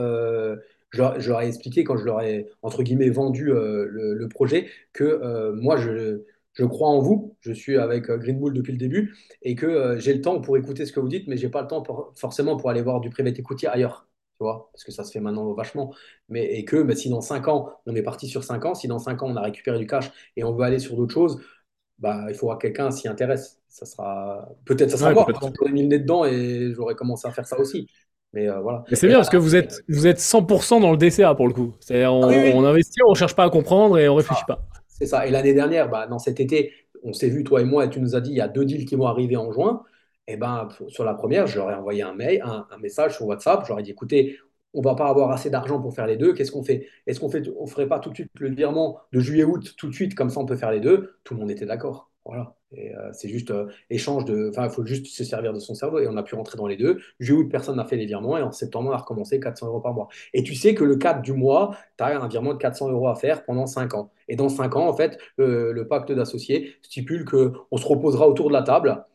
[0.92, 1.00] je,
[1.30, 6.66] leur ai expliqué quand je leur ai entre guillemets vendu le, projet que moi je
[6.66, 10.22] crois en vous, je suis avec Green Bull depuis le début et que j'ai le
[10.22, 11.84] temps pour écouter ce que vous dites, mais j'ai pas le temps
[12.16, 14.08] forcément pour aller voir du private equity ailleurs,
[14.38, 15.94] tu vois, parce que ça se fait maintenant vachement.
[16.30, 18.88] Mais, et que mais si dans 5 ans, on est parti sur 5 ans, si
[18.88, 21.42] dans 5 ans on a récupéré du cash et on veut aller sur d'autres choses,
[22.00, 23.62] bah, il faudra que quelqu'un s'y intéresse.
[23.70, 27.28] Ça sera peut-être ça sera Ouais, moi, j'aurais mis le nez dedans et j'aurais commencé
[27.28, 27.88] à faire ça aussi.
[28.34, 28.84] Mais euh, voilà.
[28.90, 31.54] Mais c'est bien parce que vous êtes, vous êtes 100% dans le DCA pour le
[31.54, 31.74] coup.
[31.80, 34.44] C'est-à-dire, ah oui, on, oui, on investit, on cherche pas à comprendre et on réfléchit
[34.46, 34.68] pas.
[34.88, 35.26] C'est ça.
[35.26, 36.74] Et l'année dernière, bah, dans cet été,
[37.04, 38.66] on s'est vu, toi et moi, et tu nous as dit, il y a deux
[38.66, 39.84] deals qui vont arriver en juin.
[40.28, 43.64] Et ben, sur la première, je leur ai envoyé un mail, un, message sur WhatsApp.
[43.64, 44.40] Je leur ai dit, écoutez,
[44.74, 46.34] on va pas avoir assez d'argent pour faire les deux.
[46.34, 46.88] Qu'est-ce qu'on fait?
[47.08, 49.94] Est-ce qu'on fait, on ferait pas tout de suite le virement de juillet-août, tout de
[49.94, 51.18] suite, comme ça on peut faire les deux?
[51.24, 52.12] Tout le monde était d'accord.
[52.26, 52.56] Voilà.
[52.72, 54.50] Et euh, c'est juste euh, échange de.
[54.50, 56.00] Enfin, il faut juste se servir de son cerveau.
[56.00, 57.00] Et on a pu rentrer dans les deux.
[57.20, 58.38] Juillet-août, personne n'a fait les virements.
[58.38, 60.08] Et en septembre, on a recommencé 400 euros par mois.
[60.34, 63.08] Et tu sais que le 4 du mois, tu as un virement de 400 euros
[63.08, 64.12] à faire pendant 5 ans.
[64.28, 68.48] Et dans 5 ans, en fait, le, le pacte d'associés stipule qu'on se reposera autour
[68.48, 69.06] de la table.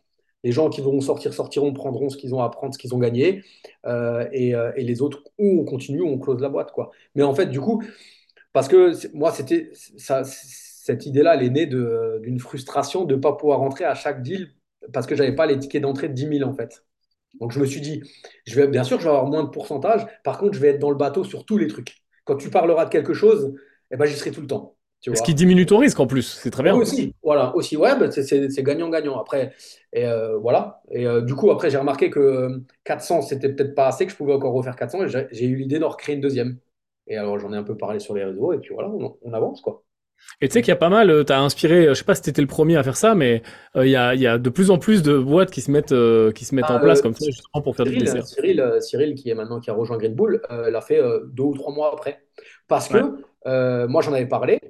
[0.44, 2.98] Les gens qui vont sortir, sortiront, prendront ce qu'ils ont à prendre, ce qu'ils ont
[2.98, 3.44] gagné.
[3.86, 6.72] Euh, et, euh, et les autres, ou on continue, ou on close la boîte.
[6.72, 6.90] Quoi.
[7.14, 7.82] Mais en fait, du coup,
[8.52, 13.34] parce que moi, c'était ça, cette idée-là, elle est née d'une frustration de ne pas
[13.34, 14.54] pouvoir rentrer à chaque deal
[14.92, 16.84] parce que j'avais pas les tickets d'entrée de 10 000 en fait.
[17.40, 18.02] Donc je me suis dit,
[18.46, 20.06] je vais, bien sûr, je vais avoir moins de pourcentage.
[20.24, 22.02] Par contre, je vais être dans le bateau sur tous les trucs.
[22.24, 23.54] Quand tu parleras de quelque chose,
[23.90, 24.76] eh ben, j'y serai tout le temps.
[25.00, 26.82] Tu Ce qui diminue ton risque en plus, c'est très Oui, bien.
[26.82, 29.18] aussi, voilà, aussi, ouais, bah, c'est gagnant-gagnant.
[29.18, 29.54] Après,
[29.92, 30.82] et euh, voilà.
[30.90, 34.12] Et euh, du coup, après, j'ai remarqué que euh, 400, c'était peut-être pas assez, que
[34.12, 35.02] je pouvais encore refaire 400.
[35.04, 36.58] Et j'ai eu l'idée d'en recréer une deuxième.
[37.06, 38.52] Et alors, j'en ai un peu parlé sur les réseaux.
[38.52, 39.84] Et puis voilà, on, on avance, quoi.
[40.40, 42.14] Et tu sais qu'il y a pas mal, tu as inspiré, euh, je sais pas
[42.14, 43.42] si t'étais le premier à faire ça, mais
[43.76, 45.70] euh, il y, a, il y a de plus en plus de boîtes qui se
[45.70, 47.96] mettent, euh, qui se mettent en Ah, place euh, comme ça justement pour faire du
[47.96, 48.26] Cyril, DCA.
[48.26, 51.20] Cyril, euh, Cyril, qui est maintenant qui a rejoint Green Bull, euh, l'a fait euh,
[51.26, 52.26] deux ou trois mois après.
[52.68, 53.10] Parce que Ouais.
[53.46, 54.60] euh, moi, j'en avais parlé.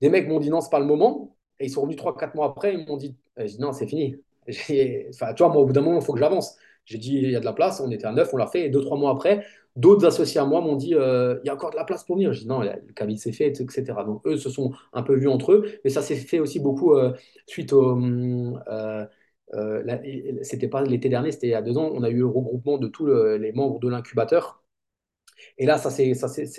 [0.00, 1.36] Des mecs m'ont dit non, c'est pas le moment.
[1.60, 2.74] Et ils sont revenus trois, quatre mois après.
[2.74, 4.16] Ils m'ont dit, euh, j'ai dit non, c'est fini.
[4.48, 6.56] J'ai- Enfin, tu vois, moi, au bout d'un moment, il faut que j'avance.
[6.84, 7.80] J'ai dit, il y a de la place.
[7.80, 8.66] On était à neuf, on l'a fait.
[8.66, 9.44] Et deux, trois mois après,
[9.76, 12.16] d'autres associés à moi m'ont dit, euh, il y a encore de la place pour
[12.16, 12.32] venir.
[12.32, 14.04] Je dis, non, le cabis s'est fait, etc.
[14.04, 16.94] Donc, eux se sont un peu vus entre eux, mais ça s'est fait aussi beaucoup
[16.94, 17.12] euh,
[17.46, 17.96] suite au...
[19.52, 20.00] la-
[20.42, 22.78] c'était pas l'été dernier, c'était il y a deux ans, on a eu le regroupement
[22.78, 24.62] de tous le- les membres de l'incubateur.
[25.58, 26.14] Et là, ça, c'est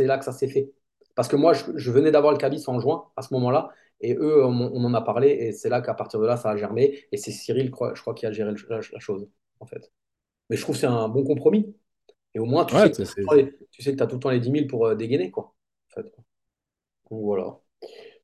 [0.06, 0.72] là que ça s'est fait.
[1.20, 4.16] Parce que moi, je, je venais d'avoir le cabis en juin, à ce moment-là, et
[4.16, 6.58] eux, on, on en a parlé, et c'est là qu'à partir de là, ça a
[6.58, 9.92] germé, et c'est Cyril, je crois, qui a géré la, la chose, en fait.
[10.50, 11.76] Mais je trouve que c'est un bon compromis.
[12.36, 12.90] Et au moins, tu Ouais,
[13.80, 15.56] sais que tu as tout le temps les 10 000 pour euh, dégainer, quoi.
[15.92, 16.12] En fait.
[17.12, 17.60] Donc voilà.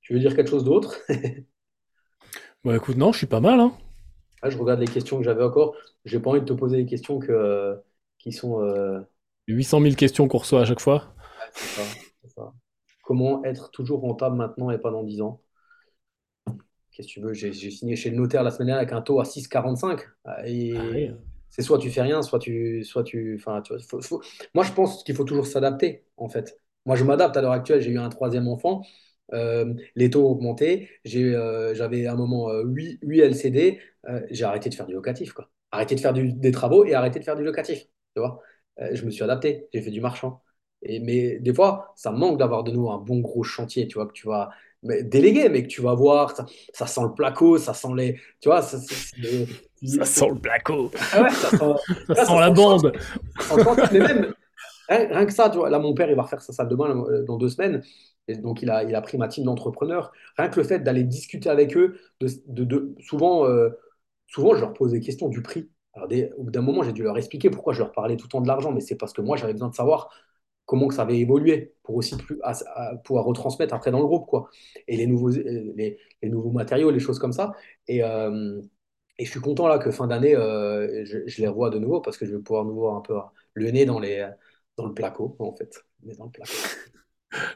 [0.01, 0.97] Tu veux dire quelque chose d'autre?
[2.63, 3.71] Bah écoute, non, je suis pas mal, hein.
[4.41, 5.75] Ah, je regarde les questions que j'avais encore.
[6.05, 7.75] J'ai pas envie de te poser des questions que, euh,
[8.17, 8.61] qui sont...
[8.61, 9.01] euh,
[9.49, 11.13] 800 000 questions qu'on reçoit à chaque fois.
[11.39, 12.53] ouais, c'est ça, c'est ça.
[13.05, 15.41] Comment être toujours rentable maintenant et pas dans 10 ans?
[16.91, 17.33] Qu'est-ce que tu veux?
[17.33, 20.01] J'ai signé chez le notaire la semaine dernière avec un taux à 6,45.
[20.23, 20.37] Ah,
[20.71, 21.11] Ah oui.
[21.49, 22.83] C'est soit tu fais rien, soit tu.
[22.83, 24.21] Soit tu enfin, tu vois, faut- faut-
[24.53, 26.59] Moi, je pense qu'il faut toujours s'adapter, en fait.
[26.85, 27.81] Moi, je m'adapte à l'heure actuelle.
[27.81, 28.83] J'ai eu un troisième enfant.
[29.33, 30.89] Euh, les taux ont augmenté.
[31.15, 33.79] Euh, j'avais à un moment euh, 8, 8 LCD.
[34.09, 35.49] Euh, j'ai arrêté de faire du locatif, quoi.
[35.71, 37.83] Arrêté de faire du- des travaux et arrêté de faire du locatif.
[38.15, 38.41] Tu vois?
[38.81, 39.67] Euh, je me suis adapté.
[39.73, 40.41] J'ai fait du marchand.
[40.81, 44.07] Et, mais des fois, ça manque d'avoir de nouveau un bon gros chantier, tu vois,
[44.07, 44.49] que tu vas
[44.83, 46.35] mais déléguer, mais que tu vas voir
[46.73, 48.15] ça sent le placo, ça sent les.
[48.39, 48.95] Tu vois, ça, sent
[50.29, 51.65] le placo, Ah ouais, ça sent,
[52.13, 52.33] ça là, sent
[53.49, 53.87] la bande.
[53.91, 54.33] Mais même,
[54.89, 56.75] rien, rien que ça, tu vois, là, mon père, il va refaire sa salle de
[56.75, 57.83] bain là, dans deux semaines.
[58.27, 60.11] Et donc, il a, il a pris ma team d'entrepreneurs.
[60.37, 63.69] Rien que le fait d'aller discuter avec eux, de, de, de- souvent, euh,
[64.27, 65.69] souvent, je leur pose des questions du prix.
[65.93, 68.25] Alors, des- au bout d'un moment, j'ai dû leur expliquer pourquoi je leur parlais tout
[68.27, 70.09] le temps de l'argent, mais c'est parce que moi, j'avais besoin de savoir
[70.65, 74.05] comment que ça avait évolué pour aussi plus, à- à pouvoir retransmettre après dans le
[74.07, 74.49] groupe, quoi.
[74.87, 77.53] Et les nouveaux, euh, les, les nouveaux matériaux, les choses comme ça.
[77.87, 78.61] Et, euh,
[79.17, 82.01] et je suis content là que fin d'année, euh, je, je les revois de nouveau
[82.01, 83.15] parce que je vais pouvoir nous voir un peu
[83.53, 84.29] le nez dans les,
[84.77, 85.85] dans le placo, en fait.
[86.03, 86.51] Le nez dans le placo.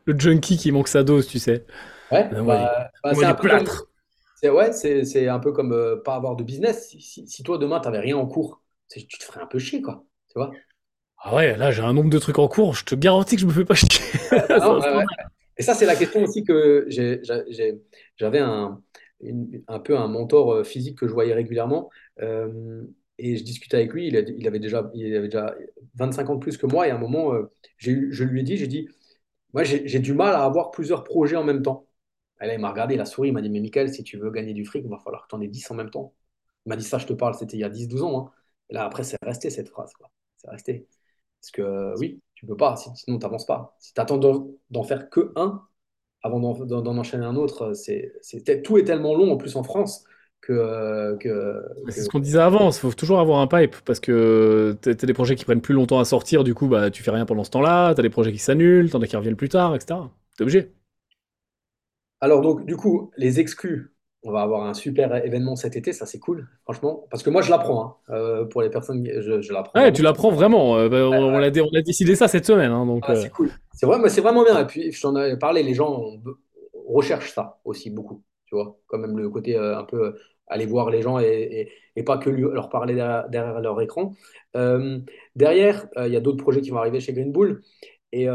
[0.06, 1.66] Le junkie qui manque sa dose, tu sais.
[2.12, 3.90] Ouais, Ah bah, bah, c'est un plâtre.
[4.36, 6.90] c'est ouais, c'est, un peu comme euh, pas avoir de business.
[6.90, 9.82] Si, si, si toi demain t'avais rien en cours, tu te ferais un peu chier,
[9.82, 10.06] quoi.
[10.30, 10.52] Tu vois?
[11.22, 13.48] Ah ouais, là, j'ai un nombre de trucs en cours, je te garantis que je
[13.48, 13.90] me fais pas chier.
[14.32, 15.04] Ouais.
[15.58, 16.88] Et ça, c'est la question aussi que
[18.18, 18.82] j'avais un,
[19.68, 21.90] un peu un mentor euh, physique que je voyais régulièrement.
[22.22, 22.84] euh,
[23.18, 25.54] et je discutais avec lui, il, avait déjà, il avait déjà
[25.96, 26.88] 25 ans de plus que moi.
[26.88, 27.92] Et à un moment, euh, je
[28.24, 28.88] lui ai dit, j'ai dit,
[29.54, 31.88] moi, j'ai du mal à avoir plusieurs projets en même temps.
[32.42, 34.18] Et là, il m'a regardé, il a souri, il m'a dit, mais Michael, si tu
[34.18, 36.14] veux gagner du fric, il va falloir que tu en aies 10 en même temps.
[36.66, 38.28] Il m'a dit ça, je te parle, c'était il y a dix douze ans.
[38.28, 38.32] hein.
[38.70, 39.92] Là, après, c'est resté cette phrase.
[40.38, 40.88] C'est resté.
[41.42, 43.76] Parce que euh, oui, tu peux pas, si- sinon tu n'avances pas.
[43.80, 45.64] Si tu attends d'en faire que un
[46.24, 50.06] avant d'en enchaîner un autre, c'est, c'est, tout est tellement long, en plus en France,
[50.42, 54.00] que, euh, que, C'est ce qu'on disait avant, il faut toujours avoir un pipe parce
[54.00, 57.02] que t'as t'as des projets qui prennent plus longtemps à sortir, du coup, bah, tu
[57.04, 59.50] fais rien pendant ce temps-là, t'as des projets qui s'annulent, t'en as qui reviennent plus
[59.50, 60.12] tard, etc.
[60.38, 60.72] T'es obligé.
[62.22, 63.94] Alors, donc, du coup, les exclus,
[64.24, 67.08] on va avoir un super événement cet été, ça c'est cool, franchement.
[67.10, 68.14] Parce que moi, je l'apprends, hein.
[68.14, 70.78] Euh, pour les personnes, je, je l'apprends Ouais, tu l'apprends vraiment.
[70.78, 73.04] euh, bah, on, a décidé ça cette semaine, hein, donc.
[73.08, 73.50] Ah, euh, c'est cool.
[73.74, 74.60] C'est vrai, mais c'est vraiment bien.
[74.60, 76.04] Et puis, je t'en avais parlé, les gens
[76.88, 78.22] recherchent ça aussi beaucoup.
[78.46, 80.16] Tu vois, quand même le côté un peu
[80.48, 83.80] aller voir les gens et, et- et pas que lui- leur parler derrière, derrière leur
[83.82, 84.14] écran.
[85.36, 87.62] Derrière, il y a d'autres projets qui vont arriver chez Green Bull.
[88.12, 88.28] Et,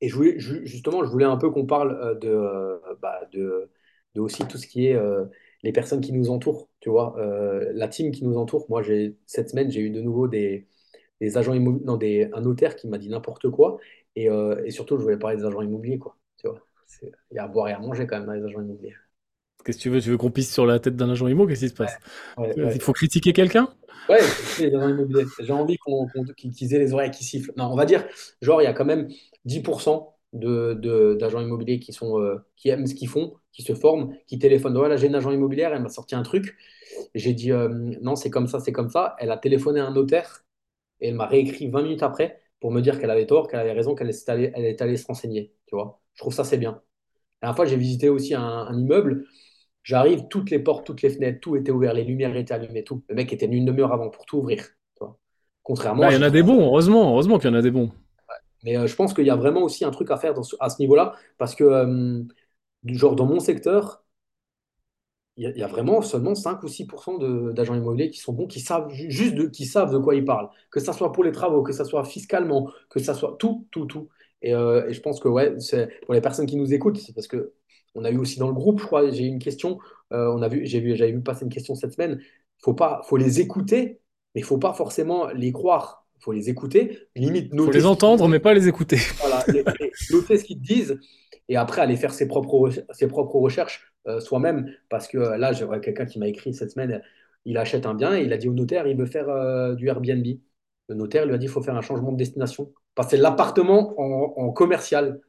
[0.00, 3.70] et je voulais, ju- justement, je voulais un peu qu'on parle de, bah, de,
[4.14, 5.24] de aussi tout ce qui est euh,
[5.62, 6.68] les personnes qui nous entourent.
[6.80, 8.66] Tu vois, Euh, la team qui nous entoure.
[8.68, 10.66] Moi, j'ai, cette semaine, j'ai eu de nouveau des
[11.20, 13.78] des agents immobiliers, non, des, un notaire qui m'a dit n'importe quoi.
[14.16, 16.18] Et, euh, et surtout, je voulais parler des agents immobiliers, quoi.
[16.38, 16.60] Tu vois,
[17.30, 18.94] il y a à boire et à manger quand même dans les agents immobiliers.
[19.64, 20.00] Qu'est-ce que tu veux?
[20.00, 21.46] Tu veux qu'on pisse sur la tête d'un agent immo?
[21.46, 21.98] Qu'est-ce qui se passe?
[22.36, 22.74] Ouais, ouais.
[22.74, 23.68] Il faut critiquer quelqu'un?
[24.08, 25.32] Ouais, les agents immobiliers.
[25.38, 27.52] J'ai envie qu'on, qu'ils aient les oreilles qui sifflent.
[27.56, 28.04] Non, on va dire,
[28.42, 29.08] genre, il y a quand même
[29.44, 33.74] 10% de, de- d'agents immobiliers qui sont, euh, qui aiment ce qu'ils font, qui se
[33.74, 34.76] forment, qui téléphonent.
[34.76, 36.56] Voilà, j'ai une agent immobilière, elle m'a sorti un truc.
[37.14, 37.68] J'ai dit, euh,
[38.02, 39.16] non, c'est comme ça, c'est comme ça.
[39.18, 40.44] Elle a téléphoné à un notaire
[41.00, 43.72] et elle m'a réécrit 20 minutes après pour me dire qu'elle avait tort, qu'elle avait
[43.72, 45.54] raison, qu'elle est allée, elle est allée se renseigner.
[45.66, 46.82] Tu vois, je trouve ça, c'est bien.
[47.42, 49.26] La dernière fois, j'ai visité aussi un, un immeuble.
[49.82, 53.04] J'arrive, toutes les portes, toutes les fenêtres, tout était ouvert, les lumières étaient allumées, tout.
[53.08, 54.64] Le mec était venu une demi-heure avant pour tout ouvrir.
[54.96, 55.18] Tu vois.
[55.62, 57.70] Contrairement, Bah, il y en a des bons, heureusement, heureusement qu'il y en a des
[57.70, 57.92] bons.
[58.64, 60.78] Mais euh, je pense qu'il y a vraiment aussi un truc à faire à ce
[60.80, 62.22] niveau-là, parce que, euh,
[62.86, 64.04] genre, dans mon secteur,
[65.36, 68.60] il y, a vraiment seulement 5 ou 6% de- d'agents immobiliers qui sont bons, qui
[68.60, 70.50] savent ju- juste de, qui savent de quoi ils parlent.
[70.70, 73.86] Que ça soit pour les travaux, que ça soit fiscalement, que ça soit tout, tout,
[73.86, 74.08] tout.
[74.42, 75.54] Et, euh, je pense que ouais,
[76.04, 77.54] pour les personnes qui nous écoutent, c'est parce que
[77.94, 79.78] on a eu aussi dans le groupe, je crois, j'ai eu une question,
[80.12, 82.20] vu, vu, j'avais vu passer une question cette semaine.
[82.58, 84.00] Faut pas, faut les écouter,
[84.34, 86.06] mais il faut pas forcément les croire.
[86.20, 87.72] Faut les écouter, limite noter.
[87.72, 88.98] faut les entendre, mais pas les écouter.
[89.18, 89.44] Voilà,
[90.10, 90.98] noter ce qu'ils te disent,
[91.48, 94.72] et après aller faire ses propres, ses propres recherches euh, soi-même.
[94.88, 97.02] Parce que euh, là, j'ai quelqu'un qui m'a écrit cette semaine,
[97.44, 99.88] il achète un bien et il a dit au notaire, il veut faire euh, du
[99.88, 100.26] Airbnb.
[100.88, 102.72] Le notaire lui a dit, il faut faire un changement de destination.
[102.94, 105.20] Passer l'appartement en, commercial.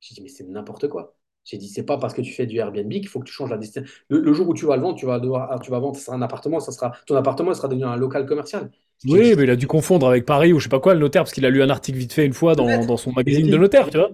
[0.00, 1.16] J'ai dit, mais c'est n'importe quoi.
[1.44, 3.50] J'ai dit, c'est pas parce que tu fais du Airbnb qu'il faut que tu changes
[3.50, 3.92] la destination.
[4.08, 6.16] Le, jour où tu vas le vendre, tu vas, devoir, tu vas vendre, ça sera
[6.16, 8.70] un appartement, ça sera, ton appartement sera devenu un local commercial.
[9.06, 11.22] Oui, mais il a dû confondre avec Paris ou je sais pas quoi, le notaire,
[11.22, 13.56] parce qu'il a lu un article vite fait une fois dans, dans son magazine de
[13.58, 14.10] notaire, tu vois.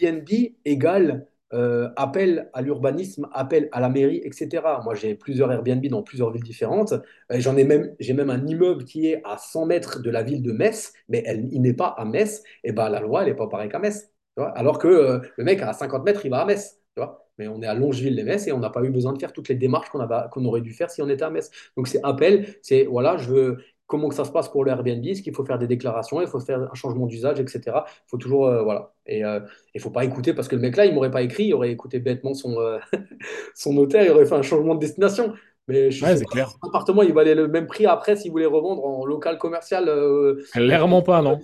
[0.00, 0.28] Airbnb
[0.64, 4.62] égale euh, appel à l'urbanisme, appel à la mairie, etc.
[4.84, 6.94] Moi, j'ai plusieurs Airbnb dans plusieurs villes différentes.
[7.28, 10.42] J'en ai même, j'ai même un immeuble qui est à 100 mètres de la ville
[10.42, 12.42] de Metz, mais elle, il n'est pas à Metz.
[12.64, 14.11] Et ben, la loi, elle n'est pas pareille qu'à Metz.
[14.36, 16.80] Alors que euh, le mec à 50 mètres, il va à Metz.
[16.94, 19.32] Tu vois mais on est à Longeville-les-Metz et on n'a pas eu besoin de faire
[19.32, 21.50] toutes les démarches qu'on aurait dû faire si on était à Metz.
[21.76, 25.04] Donc c'est appel, c'est voilà, je veux, comment que ça se passe pour le Airbnb,
[25.04, 27.60] est-ce qu'il faut faire des déclarations, il faut faire un changement d'usage, etc.
[27.66, 28.92] Il faut toujours, euh, voilà.
[29.06, 29.40] Et il euh,
[29.74, 31.70] ne faut pas écouter, parce que le mec là, il m'aurait pas écrit, il aurait
[31.70, 32.78] écouté bêtement son, euh,
[33.54, 35.34] son notaire, il aurait fait un changement de destination.
[35.68, 36.48] Mais je ouais, c'est clair.
[36.48, 39.88] Son appartement, il valait le même prix après s'il voulait revendre en local commercial.
[40.52, 41.38] Clairement pas, non.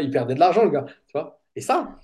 [0.00, 0.84] il perdait de l'argent, le gars.
[1.06, 2.00] Tu vois et ça,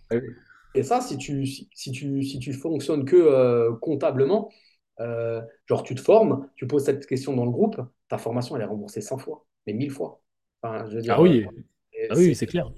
[0.75, 4.51] et ça, si tu, si, tu, si tu fonctionnes que comptablement,
[4.99, 8.67] genre tu te formes, tu poses cette question dans le groupe, ta formation, elle est
[8.67, 10.21] remboursée 100 fois mais mille fois.
[10.63, 10.85] ah
[11.21, 12.71] oui, euh, ah oui c'est clair.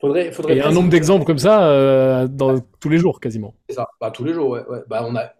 [0.00, 3.54] Faudrait, faudrait Et un nombre d'exemples comme ça euh, dans, tous les jours quasiment.
[3.68, 4.50] C'est ça, bah, tous les jours.
[4.50, 5.32] Ouais, Bah, on a...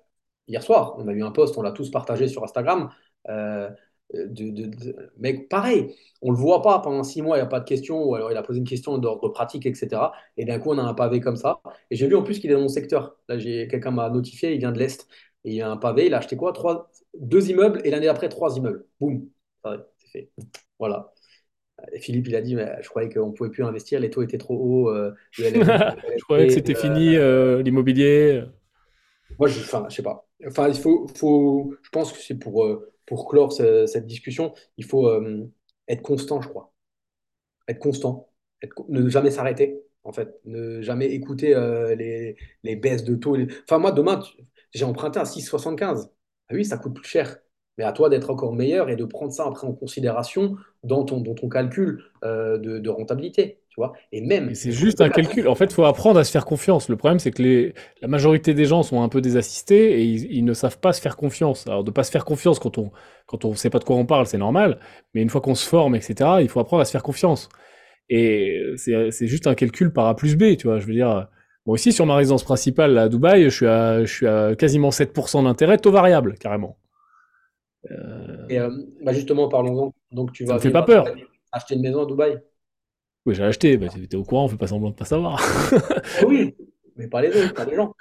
[0.49, 2.91] Hier soir, on a eu un post, on l'a tous partagé sur Instagram.
[3.29, 3.71] Euh,
[4.15, 7.65] de, Mais pareil, on le voit pas pendant six mois, il n'y a pas de
[7.65, 10.13] questions, ou alors il a posé une question d'ordre pratique, etc.
[10.37, 11.61] Et d'un coup, on a un pavé comme ça.
[11.91, 13.17] Et j'ai vu en plus qu'il est dans mon secteur.
[13.29, 15.09] Là, j'ai quelqu'un m'a notifié, il vient de l'Est.
[15.45, 16.53] Et il y a un pavé, il a acheté quoi?
[16.53, 16.91] Trois...
[17.19, 18.87] Deux immeubles, et l'année après, trois immeubles.
[19.01, 19.29] Boum.
[20.79, 21.13] Voilà.
[21.93, 24.23] Et Philippe, il a dit, mais je croyais qu'on ne pouvait plus investir, les taux
[24.23, 24.91] étaient trop hauts.
[24.91, 28.43] Euh, je croyais que c'était fini, euh, l'immobilier.
[29.39, 30.27] Moi, je ne sais pas.
[30.47, 34.85] Enfin, il faut, faut, je pense que c'est pour, euh, pour clore cette discussion, il
[34.85, 35.11] faut
[35.89, 36.73] être constant, je crois.
[37.69, 38.31] Être constant.
[38.89, 40.41] ne jamais s'arrêter, en fait.
[40.45, 41.55] Ne jamais écouter
[41.97, 43.37] les, les, baisses de taux.
[43.65, 44.21] Enfin, moi, demain,
[44.73, 46.11] j'ai emprunté à 6,75.
[46.49, 47.39] Ah oui, ça coûte plus cher
[47.79, 51.21] mais à toi d'être encore meilleur et de prendre ça après en considération dans ton,
[51.21, 53.63] dans ton calcul euh, de, rentabilité.
[53.79, 54.55] Vois et même.
[54.57, 55.47] C'est juste un calcul.
[55.47, 56.89] En fait, il faut apprendre à se faire confiance.
[56.89, 60.45] Le problème, c'est que les, la majorité des gens sont un peu désassistés et ils,
[60.45, 61.65] ne savent pas se faire confiance.
[61.69, 62.91] Alors, de ne pas se faire confiance quand on
[63.27, 64.81] quand on sait pas de quoi on parle, c'est normal.
[65.15, 67.49] Mais une fois qu'on se forme, etc., il faut apprendre à se faire confiance.
[68.09, 70.81] Et c'est juste un calcul par A plus B, tu vois.
[70.81, 71.29] Je veux dire.
[71.67, 74.89] Moi aussi, sur ma résidence principale à Dubaï, je suis à, je suis à quasiment
[74.89, 76.79] 7% d'intérêt, taux variable, carrément.
[77.91, 78.71] Euh, Et euh,
[79.05, 79.95] bah, justement, parlons-en.
[80.11, 81.05] Donc, tu vas me fait pas peur.
[81.53, 82.41] acheter une maison à Dubaï.
[83.29, 83.77] Oui, j'ai acheté.
[83.77, 85.39] Bah, tu étais au courant, on fait pas semblant de pas savoir.
[86.27, 86.57] Oui,
[86.97, 87.95] mais pas les autres, pas les gens.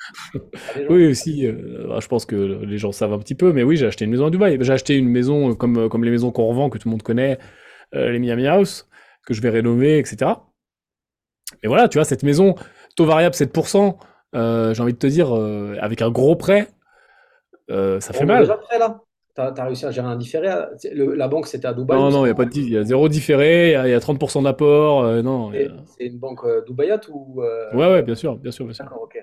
[0.89, 1.45] Oui, aussi.
[1.45, 4.05] Euh, bah, je pense que les gens savent un petit peu, mais oui, j'ai acheté
[4.05, 4.57] une maison à Dubaï.
[4.61, 7.39] J'ai acheté une maison comme, comme les maisons qu'on revend, que tout le monde connaît,
[7.91, 8.87] les Miami House,
[9.25, 10.31] que je vais rénover, etc.
[11.61, 12.55] Et voilà, tu vois, cette maison,
[12.95, 13.97] taux variable 7%,
[14.33, 15.33] j'ai envie de te dire,
[15.81, 16.69] avec un gros prêt,
[17.69, 18.43] ça fait mal.
[18.43, 19.01] Déjà prêt, là
[19.37, 20.49] tu as, réussi à gérer un différé
[20.93, 22.83] La banque, c'était à Dubaï Non, non, il y a pas de il y a
[22.83, 25.03] zéro différé, il y a, 30% d'apport.
[25.03, 25.51] Euh, non.
[25.85, 27.71] C'est une banque euh, Dubaïate ou euh...
[27.73, 28.85] Ouais, ouais, bien sûr, bien sûr, bien sûr.
[28.85, 29.17] D'accord, ok.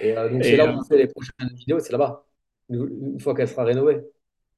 [0.00, 2.24] Et donc c'est là où on fait les prochaines vidéos, c'est là-bas,
[2.70, 4.02] une fois qu'elle sera rénovée.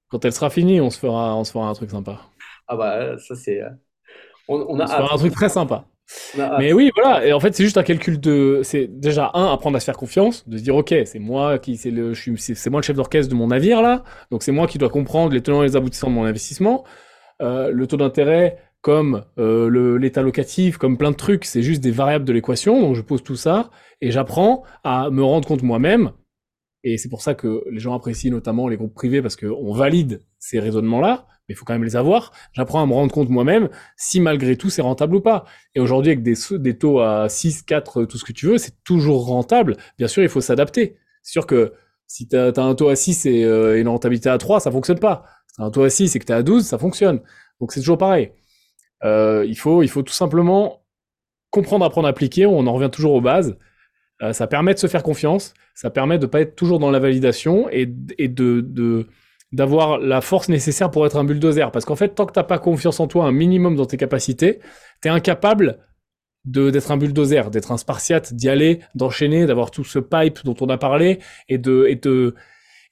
[0.08, 2.20] Quand elle sera finie, on se fera, on se fera un truc sympa.
[2.66, 3.60] Ah bah ça c'est.
[4.48, 5.84] On, on, a on se fera un truc très sympa.
[6.58, 7.26] Mais oui, voilà.
[7.26, 8.60] Et en fait, c'est juste un calcul de.
[8.62, 11.76] C'est déjà un apprendre à se faire confiance, de se dire ok, c'est moi qui
[11.76, 14.78] c'est le, c'est moi le chef d'orchestre de mon navire là, donc c'est moi qui
[14.78, 16.84] dois comprendre les tenants et les aboutissants de mon investissement.
[17.40, 21.90] Euh, le taux d'intérêt, comme euh, l'état locatif, comme plein de trucs, c'est juste des
[21.90, 22.80] variables de l'équation.
[22.80, 23.70] Donc je pose tout ça
[24.00, 26.12] et j'apprends à me rendre compte moi-même.
[26.84, 30.22] Et c'est pour ça que les gens apprécient notamment les groupes privés parce qu'on valide
[30.38, 32.32] ces raisonnements-là mais il faut quand même les avoir.
[32.52, 35.44] J'apprends à me rendre compte moi-même si malgré tout c'est rentable ou pas.
[35.74, 39.26] Et aujourd'hui, avec des, taux à 6, 4, tout ce que tu veux, c'est toujours
[39.26, 39.76] rentable.
[39.96, 40.96] Bien sûr, il faut s'adapter.
[41.22, 41.72] C'est sûr que
[42.06, 44.98] si tu as, un taux à 6 euh, et une rentabilité à 3, ça fonctionne
[44.98, 45.24] pas.
[45.46, 47.20] Si tu as un taux à 6 et que tu es à 12, ça fonctionne.
[47.60, 48.32] Donc c'est toujours pareil.
[49.04, 50.84] Euh, il, faut, tout simplement
[51.50, 52.46] comprendre, apprendre appliquer.
[52.46, 53.56] On en revient toujours aux bases.
[54.20, 55.54] Euh, ça permet de se faire confiance.
[55.74, 59.06] Ça permet de pas être toujours dans la validation et, de
[59.52, 61.70] d'avoir la force nécessaire pour être un bulldozer.
[61.70, 64.60] Parce qu'en fait, tant que t'as pas confiance en toi, un minimum dans tes capacités,
[65.00, 65.78] t'es incapable
[66.44, 70.56] de d'être un bulldozer, d'être un spartiate, d'y aller, d'enchaîner, d'avoir tout ce pipe dont
[70.60, 71.18] on a parlé
[71.48, 72.34] et de et de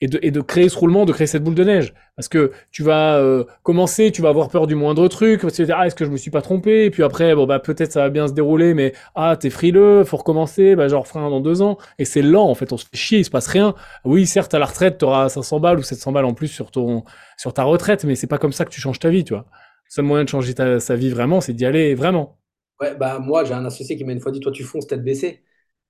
[0.02, 1.94] et de, créer ce roulement, de créer cette boule de neige.
[2.16, 5.52] Parce que tu vas euh, commencer, tu vas avoir peur du moindre truc, tu vas
[5.52, 6.84] te dire, ah, est-ce que je me suis pas trompé?
[6.84, 10.04] Et puis après, bon, bah, peut-être ça va bien se dérouler, mais ah, t'es frileux,
[10.04, 11.78] faut recommencer, bah, genre, frein dans deux ans.
[11.98, 13.74] Et c'est lent, en fait, on se fait chier, il se passe rien.
[14.04, 17.04] Oui, certes, à la retraite, t'auras 500 balles ou 700 balles en plus sur, ton,
[17.38, 19.46] sur ta retraite, mais c'est pas comme ça que tu changes ta vie, tu vois.
[19.86, 22.38] Le seul moyen de changer ta, sa vie vraiment, c'est d'y aller vraiment.
[22.80, 25.02] Ouais, bah, moi, j'ai un associé qui m'a une fois dit, toi, tu fonces tête
[25.02, 25.42] baissée.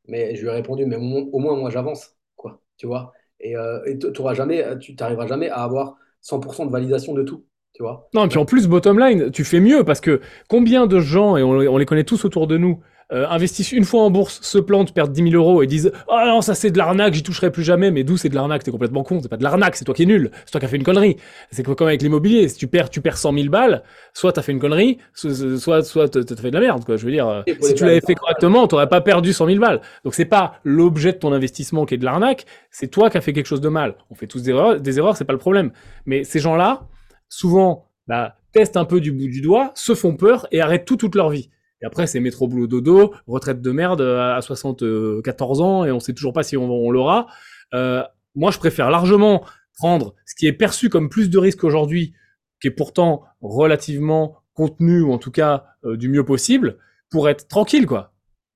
[0.08, 3.12] Mais je lui ai répondu, mais au moins, moi, j'avance, quoi, tu vois.
[3.40, 7.44] Et euh, tu jamais, tu n'arriveras jamais à avoir 100% de validation de tout.
[7.74, 10.86] Tu vois non, et puis en plus, bottom line, tu fais mieux parce que combien
[10.86, 12.80] de gens, et on, les connaît tous autour de nous,
[13.12, 16.24] euh, investissent une fois en bourse, se plantent, perdent 10 000 euros et disent Ah
[16.24, 17.92] oh non, ça c'est de l'arnaque, j'y toucherai plus jamais.
[17.92, 18.64] Mais d'où c'est de l'arnaque?
[18.64, 20.66] T'es complètement con, c'est pas de l'arnaque, c'est toi qui es nul, c'est toi qui
[20.66, 21.16] as fait une connerie.
[21.52, 24.50] C'est comme avec l'immobilier, si tu perds, tu perds 100 000 balles, soit t'as fait
[24.50, 26.96] une connerie, soit, soit t'as fait de la merde, quoi.
[26.96, 29.80] Je veux dire, si tu l'avais fait correctement, t'aurais pas perdu 100 000 balles.
[30.04, 33.20] Donc c'est pas l'objet de ton investissement qui est de l'arnaque, c'est toi qui as
[33.20, 33.94] fait quelque chose de mal.
[34.10, 35.70] On fait tous des erreurs, des erreurs, c'est pas le problème.
[36.06, 36.88] Mais ces gens-là,
[37.28, 40.96] souvent, bah, testent un peu du bout du doigt, se font peur et arrêtent tout
[40.96, 41.50] toute leur vie.
[41.82, 46.14] Et après, c'est métro boulot dodo, retraite de merde à 74 ans et on sait
[46.14, 47.26] toujours pas si on, l'aura.
[47.74, 48.02] Euh,
[48.34, 49.44] moi, je préfère largement
[49.76, 52.14] prendre ce qui est perçu comme plus de risque aujourd'hui,
[52.60, 56.78] qui est pourtant relativement contenu ou en tout cas euh, du mieux possible,
[57.10, 58.12] pour être tranquille, quoi.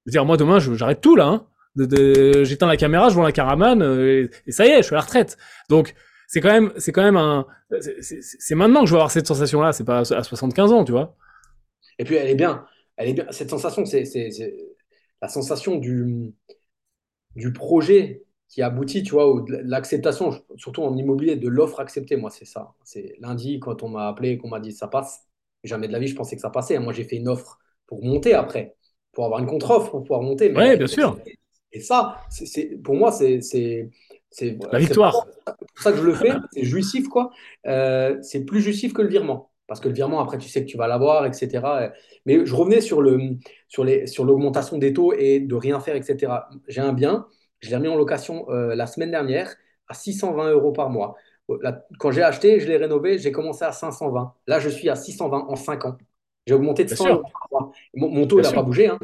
[0.06, 1.26] Je veux dire, moi demain, j'arrête tout là.
[1.26, 1.46] Hein.
[2.42, 4.98] J'éteins la caméra, je vois la caravane euh, et, ça y est, je suis à
[4.98, 5.36] la retraite.
[5.68, 5.94] Donc
[6.26, 7.46] c'est quand même, c'est quand même un,
[7.80, 9.72] c'est maintenant que je vais avoir cette sensation-là.
[9.72, 11.16] C'est pas à 75 ans, tu vois.
[11.98, 12.64] Et puis elle est bien
[13.08, 13.26] est bien.
[13.30, 14.04] Cette sensation, c'est
[15.22, 16.32] la sensation du,
[17.36, 22.16] du projet qui aboutit, tu vois, ou de l'acceptation, surtout en immobilier, de l'offre acceptée.
[22.16, 22.74] Moi, c'est ça.
[22.82, 25.28] C'est lundi, quand on m'a appelé, qu'on m'a dit ça passe.
[25.62, 26.78] Jamais de la vie, je pensais que ça passait.
[26.78, 28.76] Moi, j'ai fait une offre pour monter après,
[29.12, 30.52] pour avoir une contre-offre, pour pouvoir monter.
[30.56, 31.18] Oui, bien sûr.
[31.72, 33.40] Et ça, c'est pour moi, c'est
[34.40, 35.26] la victoire.
[35.46, 36.32] C'est pour ça que je le fais.
[36.52, 37.30] C'est jouissif, quoi.
[37.66, 40.68] Euh, c'est plus jouissif que le virement parce que le virement, après, tu sais que
[40.68, 41.64] tu vas l'avoir, etc.
[42.26, 43.36] Mais je revenais sur, le,
[43.68, 46.32] sur, sur l'augmentation des taux et de rien faire, etc.
[46.66, 47.28] J'ai un bien,
[47.60, 49.54] je l'ai remis en location euh, la semaine dernière
[49.86, 51.14] à 620 euros par mois.
[52.00, 54.34] quand j'ai acheté, je l'ai rénové, j'ai commencé à 520.
[54.48, 55.98] Là, je suis à 620 en 5 ans.
[56.48, 57.72] J'ai augmenté de 100 euros par mois.
[57.94, 58.98] Mon, taux, n'a pas bougé, hein,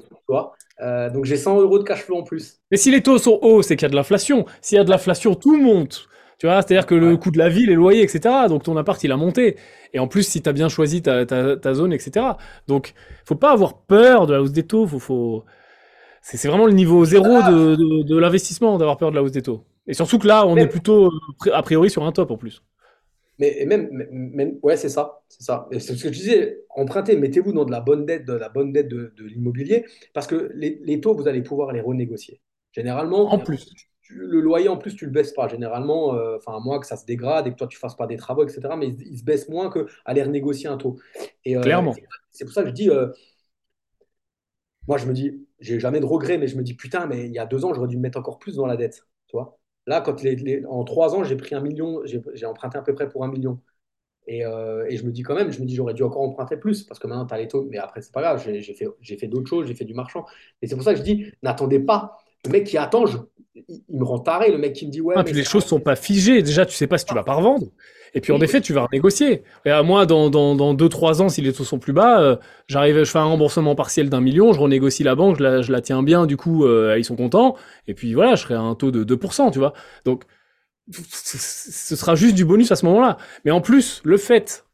[0.80, 2.58] euh, donc j'ai 100 euros de cash flow en plus.
[2.72, 4.46] Mais si les taux sont hauts, c'est qu'il y a de l'inflation.
[4.62, 6.08] S'il y a de l'inflation, tout monte.
[6.38, 8.46] Tu vois, c'est-à-dire que le coût de la vie, les loyers, etc.
[8.48, 9.56] Donc ton appart, il a monté.
[9.94, 12.26] Et en plus, si tu as bien choisi ta, ta, zone, etc.
[12.68, 12.92] Donc,
[13.24, 14.86] faut pas avoir peur de la hausse des taux.
[14.86, 15.44] Faut, faut...
[16.20, 19.64] C'est vraiment le niveau zéro de, de, l'investissement d'avoir peur de la hausse des taux.
[19.86, 21.10] Et surtout que là, on est plutôt
[21.52, 22.62] a priori sur un top en plus.
[23.38, 25.68] Mais même, même ouais, c'est ça, c'est ça.
[25.72, 26.58] C'est ce que je disais.
[26.70, 30.26] Empruntez, mettez-vous dans de la bonne dette, de la bonne dette de, de l'immobilier, parce
[30.26, 32.40] que les, les, taux, vous allez pouvoir les renégocier.
[32.72, 33.70] Généralement, en plus
[34.10, 36.96] le loyer en plus tu le baisses pas généralement euh, enfin à moins que ça
[36.96, 39.48] se dégrade et que toi tu fasses pas des travaux etc mais il, se baisse
[39.48, 40.98] moins que aller renégocier un taux
[41.44, 41.94] et euh, clairement
[42.30, 43.08] c'est pour ça que je dis euh,
[44.86, 47.32] moi je me dis j'ai jamais de regrets mais je me dis putain mais il
[47.32, 49.58] y a deux ans j'aurais dû me mettre encore plus dans la dette tu vois
[49.86, 53.08] là quand les, en trois ans j'ai pris un million j'ai emprunté à peu près
[53.08, 53.60] pour un million
[54.28, 56.82] et, et, je me dis quand même, je me dis j'aurais dû encore emprunter plus
[56.82, 59.28] parce que maintenant tu as les taux, mais après c'est pas grave, j'ai fait, fait
[59.28, 60.26] d'autres choses, j'ai fait du marchand.
[60.62, 62.18] Et c'est pour ça que je dis n'attendez pas.
[62.44, 63.18] Le mec qui attend, je,
[63.68, 65.14] il, me rend taré, le mec qui me dit ouais.
[65.16, 66.42] Ah, puis les choses sont pas figées.
[66.42, 67.66] Déjà, tu sais pas si tu vas pas revendre.
[68.14, 69.42] Et puis en effet, tu vas renégocier.
[69.64, 72.36] Et à moi, dans, dans, dans 2-3 ans, si les taux sont plus bas, euh,
[72.66, 75.70] j'arrive, je fais un remboursement partiel d'un million, je renégocie la banque, je la, je
[75.70, 77.56] la tiens bien, du coup, euh, ils sont contents.
[77.88, 79.74] Et puis voilà, je serai à un taux de 2%, tu vois.
[80.04, 80.24] Donc,
[80.90, 83.18] ce sera juste du bonus à ce moment-là.
[83.44, 84.65] Mais en plus, le fait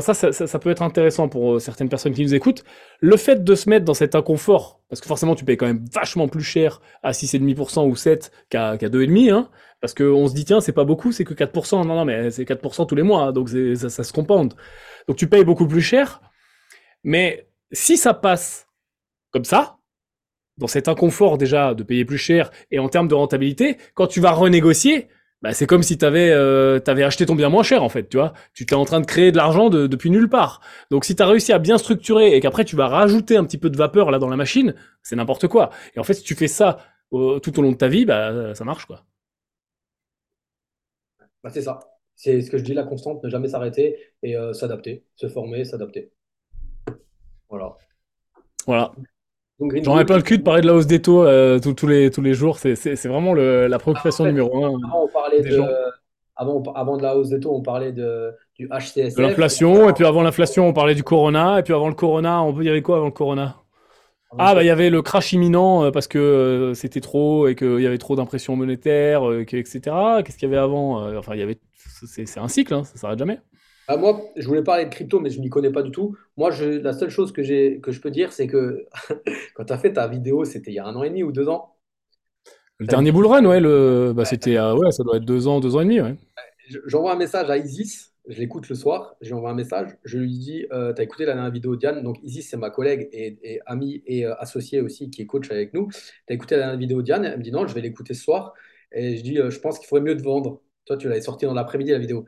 [0.00, 2.64] ça, ça, ça, peut être intéressant pour euh, certaines personnes qui nous écoutent.
[3.00, 5.84] Le fait de se mettre dans cet inconfort, parce que forcément tu payes quand même
[5.92, 9.50] vachement plus cher à 6,5% ou 7 qu'à qu 2,5%, hein,
[9.80, 11.86] parce qu'on se dit tiens c'est pas beaucoup, c'est que 4%.
[11.86, 14.54] Non, non, mais c'est 4% tous les mois, hein, donc ça, se compound.
[15.08, 16.22] Donc tu payes beaucoup plus cher,
[17.04, 18.68] mais si ça passe
[19.30, 19.76] comme ça,
[20.56, 24.20] dans cet inconfort déjà de payer plus cher et en termes de rentabilité, quand tu
[24.20, 25.08] vas renégocier,
[25.42, 28.16] bah, c'est comme si tu avais, euh, acheté ton bien moins cher en fait, tu
[28.16, 28.32] vois.
[28.54, 30.60] Tu t'es en train de créer de l'argent depuis nulle part.
[30.90, 33.58] Donc si tu as réussi à bien structurer et qu'après tu vas rajouter un petit
[33.58, 35.70] peu de vapeur là dans la machine, c'est n'importe quoi.
[35.94, 36.78] Et en fait, si tu fais ça
[37.10, 39.04] tout au long de ta vie, bah ça marche quoi.
[41.42, 41.80] Bah, c'est ça.
[42.14, 45.64] C'est ce que je dis, la constante, ne jamais s'arrêter et euh, s'adapter, se former,
[45.64, 46.12] s'adapter.
[47.48, 47.76] Voilà.
[48.66, 48.92] Voilà.
[49.82, 52.10] J'en ai plein le cul de parler de la hausse des taux euh, tous, les,
[52.10, 52.58] tous les jours.
[52.58, 54.68] C'est vraiment le, la préoccupation numéro un.
[54.68, 55.60] Avant, on parlait de,
[56.36, 59.16] avant, avant, de la hausse des taux, on parlait de, du HCSF.
[59.16, 62.42] De l'inflation, et puis avant l'inflation, on parlait du corona, et puis avant le corona,
[62.42, 63.56] on peut dire quoi avant le corona?
[64.38, 67.54] Ah bah il y avait le crash imminent euh, parce que euh, c'était trop et
[67.54, 70.22] qu'il y avait trop d'impression monétaire, euh, que- etc.
[70.24, 71.06] Qu'est-ce qu'il y avait avant?
[71.18, 71.58] Enfin, il y avait,
[72.06, 73.40] c'est c'est un cycle, hein, ça s'arrête jamais.
[73.92, 76.16] Ah, moi, je voulais parler de crypto, mais je m'y connais pas du tout.
[76.38, 78.86] Moi, je, la seule chose que j'ai, que je peux dire, c'est que
[79.54, 81.30] quand tu as fait ta vidéo, c'était il y a un an et demi ou
[81.30, 81.76] deux ans.
[82.78, 85.60] Le dernier bull run, ouais, le, bah c'était, euh, ouais, ça doit être deux ans,
[85.60, 86.16] deux ans et demi, ouais.
[86.86, 90.18] j'envoie un message à Isis, je l'écoute le soir, je lui envoie un message, je
[90.18, 93.38] lui dis, euh, t'as écouté la dernière vidéo Diane, donc Isis, c'est ma collègue et,
[93.42, 95.90] et amie et euh, associée aussi, qui est coach avec nous.
[96.26, 97.24] T'as écouté la dernière vidéo Diane?
[97.26, 98.54] Elle me dit non, je vais l'écouter ce soir.
[98.90, 100.60] Et je dis, euh, je pense qu'il faudrait mieux te vendre.
[100.86, 102.26] Toi, tu l'avais sorti dans l'après-midi, la vidéo.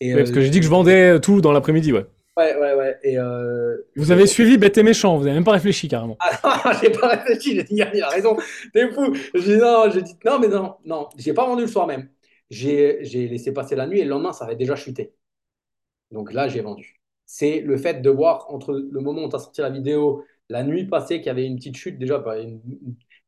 [0.00, 2.06] Et parce euh, que j'ai dit que je vendais tout dans l'après-midi, ouais.
[2.36, 2.98] ouais, ouais, ouais.
[3.02, 6.18] Et, euh, Vous avez suivi bête et méchant, vous avez même pas réfléchi carrément.
[6.18, 8.36] Ah, j'ai pas réfléchi, j'ai dit, il a raison,
[8.74, 9.14] t'es fou.
[9.34, 12.10] J'ai dit, non, j'ai dit, non, mais non, non, j'ai pas vendu le soir même.
[12.50, 15.14] J'ai j'ai laissé passer la nuit et le lendemain, ça avait déjà chuté.
[16.10, 17.00] Donc là, j'ai vendu.
[17.26, 20.64] C'est le fait de voir entre le moment où tu as sorti la vidéo, la
[20.64, 22.60] nuit passée, qu'il y avait une petite chute déjà, bah, une-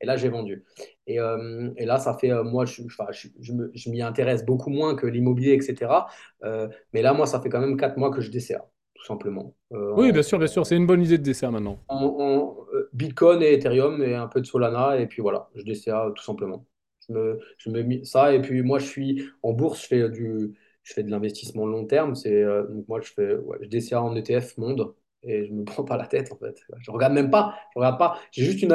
[0.03, 0.65] et là, j'ai vendu.
[1.07, 3.29] Et, euh, et là, ça fait, euh, moi, je, je,
[3.75, 6.09] je m'y intéresse beaucoup moins que l'immobilier, etc.
[6.45, 9.55] Euh, mais là, moi, ça fait quand même quatre mois que je DCA, tout simplement.
[9.97, 11.79] Oui, en, bien sûr, bien sûr, c'est une bonne idée de dessert maintenant.
[11.89, 12.57] en-
[12.93, 16.67] Bitcoin et Ethereum et un peu de Solana, et puis voilà, je DCA tout simplement.
[17.09, 20.09] Je me, je me mis ça, et puis moi, je suis en bourse, je fais
[20.11, 22.15] du, je fais de l'investissement long terme.
[22.15, 25.85] C'est, donc moi, je fais, ouais, je DCA en ETF monde, et je me prends
[25.85, 26.61] pas la tête, en fait.
[26.81, 28.19] Je regarde même pas, je regarde pas.
[28.31, 28.73] J'ai juste une,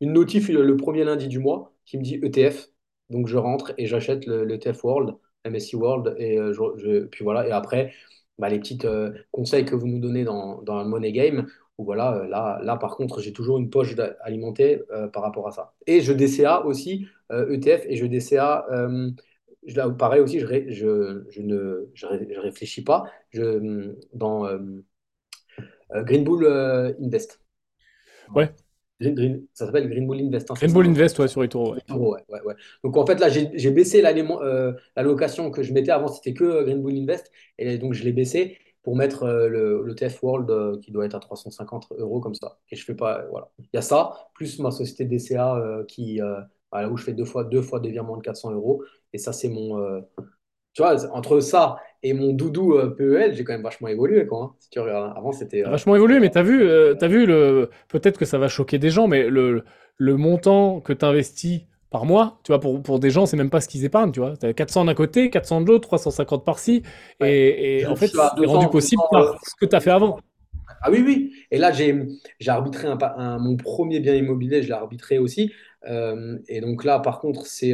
[0.00, 2.68] une, notif le, premier lundi du mois qui me dit ETF,
[3.10, 7.50] donc je rentre et j'achète le, le World, MSCI World, et euh, puis voilà, et
[7.50, 7.92] après,
[8.38, 11.46] bah, les petits euh, conseils que vous nous donnez dans, dans le Money Game,
[11.78, 14.80] où voilà, euh, là, là, par contre, j'ai toujours une poche alimentée
[15.12, 15.74] par rapport à ça.
[15.86, 18.66] Et je DCA aussi ETF et je DCA,
[19.74, 24.46] là, pareil aussi, je, je, je ne je, ré- je réfléchis pas je, dans
[26.04, 27.40] Green Bull euh, Invest.
[28.34, 28.54] Ouais,
[29.00, 30.88] Green- Green- ça s'appelle Green Bull Invest, hein, Green Bull hein?
[30.88, 31.80] Invest, ouais, sur eToro, ouais.
[31.90, 32.54] euros, ouais, ouais.
[32.84, 36.44] Donc en fait, là, j'ai baissé l'aliment- euh, l'allocation que je mettais avant, c'était que
[36.44, 37.30] euh, Green Bull Invest.
[37.58, 41.04] Et donc, je l'ai baissé pour mettre euh, le, le TF World euh, qui doit
[41.06, 41.52] être à 350
[41.98, 42.58] euros comme ça.
[42.70, 43.50] Et je fais pas, euh, voilà.
[43.60, 46.40] Il y a ça, plus ma société DCA euh, qui, euh,
[46.72, 48.82] voilà, où je fais deux fois, deux fois des virements de 400 euros.
[49.12, 49.78] Et ça, c'est mon.
[49.80, 50.00] euh,
[50.74, 54.42] tu vois, entre ça et mon doudou euh, PEL, j'ai quand même vachement évolué, quoi.
[54.44, 54.54] hein.
[54.58, 55.64] Si tu regardes, avant, c'était.
[55.64, 58.78] Euh, vachement évolué, mais t'as vu, euh, t'as vu le, peut-être que ça va choquer
[58.78, 59.64] des gens, mais le,
[59.98, 63.60] le montant que t'investis par mois, tu vois, pour, pour des gens, c'est même pas
[63.60, 64.36] ce qu'ils épargnent, tu vois.
[64.36, 66.82] T'as 400 d'un côté, 400 de l'autre, 350 par-ci,
[67.20, 67.80] ouais.
[67.80, 70.18] et, en fait, c'est rendu 200, possible 200, euh, par ce que t'as fait avant.
[70.80, 71.32] Ah oui, oui.
[71.50, 71.94] Et là, j'ai
[72.48, 75.52] arbitré un, un- mon premier bien immobilier, je l'ai arbitré aussi.
[76.48, 77.72] Et donc là, par contre, c'est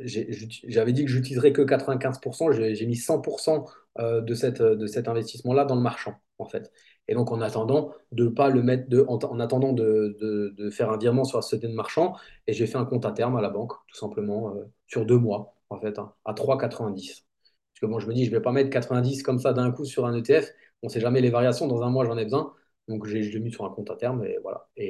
[0.00, 2.50] j'avais dit que j'utiliserais que 95%.
[2.52, 3.66] J'ai mis 100%
[3.98, 6.72] euh, de cette, de cet investissement-là dans le marchand, en fait.
[7.08, 10.70] Et donc, en attendant de pas le mettre de, en, en attendant de, de- de
[10.70, 12.16] faire un virement sur la société de marchand,
[12.46, 15.18] et j'ai fait un compte à terme à la banque, tout simplement, euh, sur deux
[15.18, 17.26] mois, en fait, hein, à 3,90.
[17.74, 19.84] Parce que moi, je me dis, je vais pas mettre 90 comme ça d'un coup
[19.84, 20.48] sur un ETF.
[20.82, 21.66] On ne sait jamais les variations.
[21.66, 22.52] Dans un mois, j'en ai besoin.
[22.88, 24.68] Donc, j'ai- mis sur un compte à terme et voilà.
[24.78, 24.82] Euh,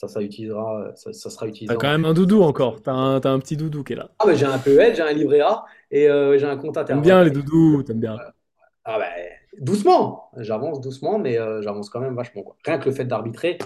[0.00, 2.80] ça, ça utilisera, ça, ça sera utilisé T'as quand même un doudou encore.
[2.80, 4.08] T'as un, t'as un petit doudou qui est là.
[4.18, 6.84] Ah, mais j'ai un PEL, j'ai un livret A et euh, j'ai un compte à
[6.84, 8.16] T'aimes bien les doudous, t'aimes bien.
[8.84, 9.10] Ah, ben,
[9.60, 10.30] doucement.
[10.38, 12.42] J'avance doucement, mais euh, j'avance quand même vachement.
[12.42, 12.56] quoi.
[12.64, 13.58] Rien que le fait d'arbitrer,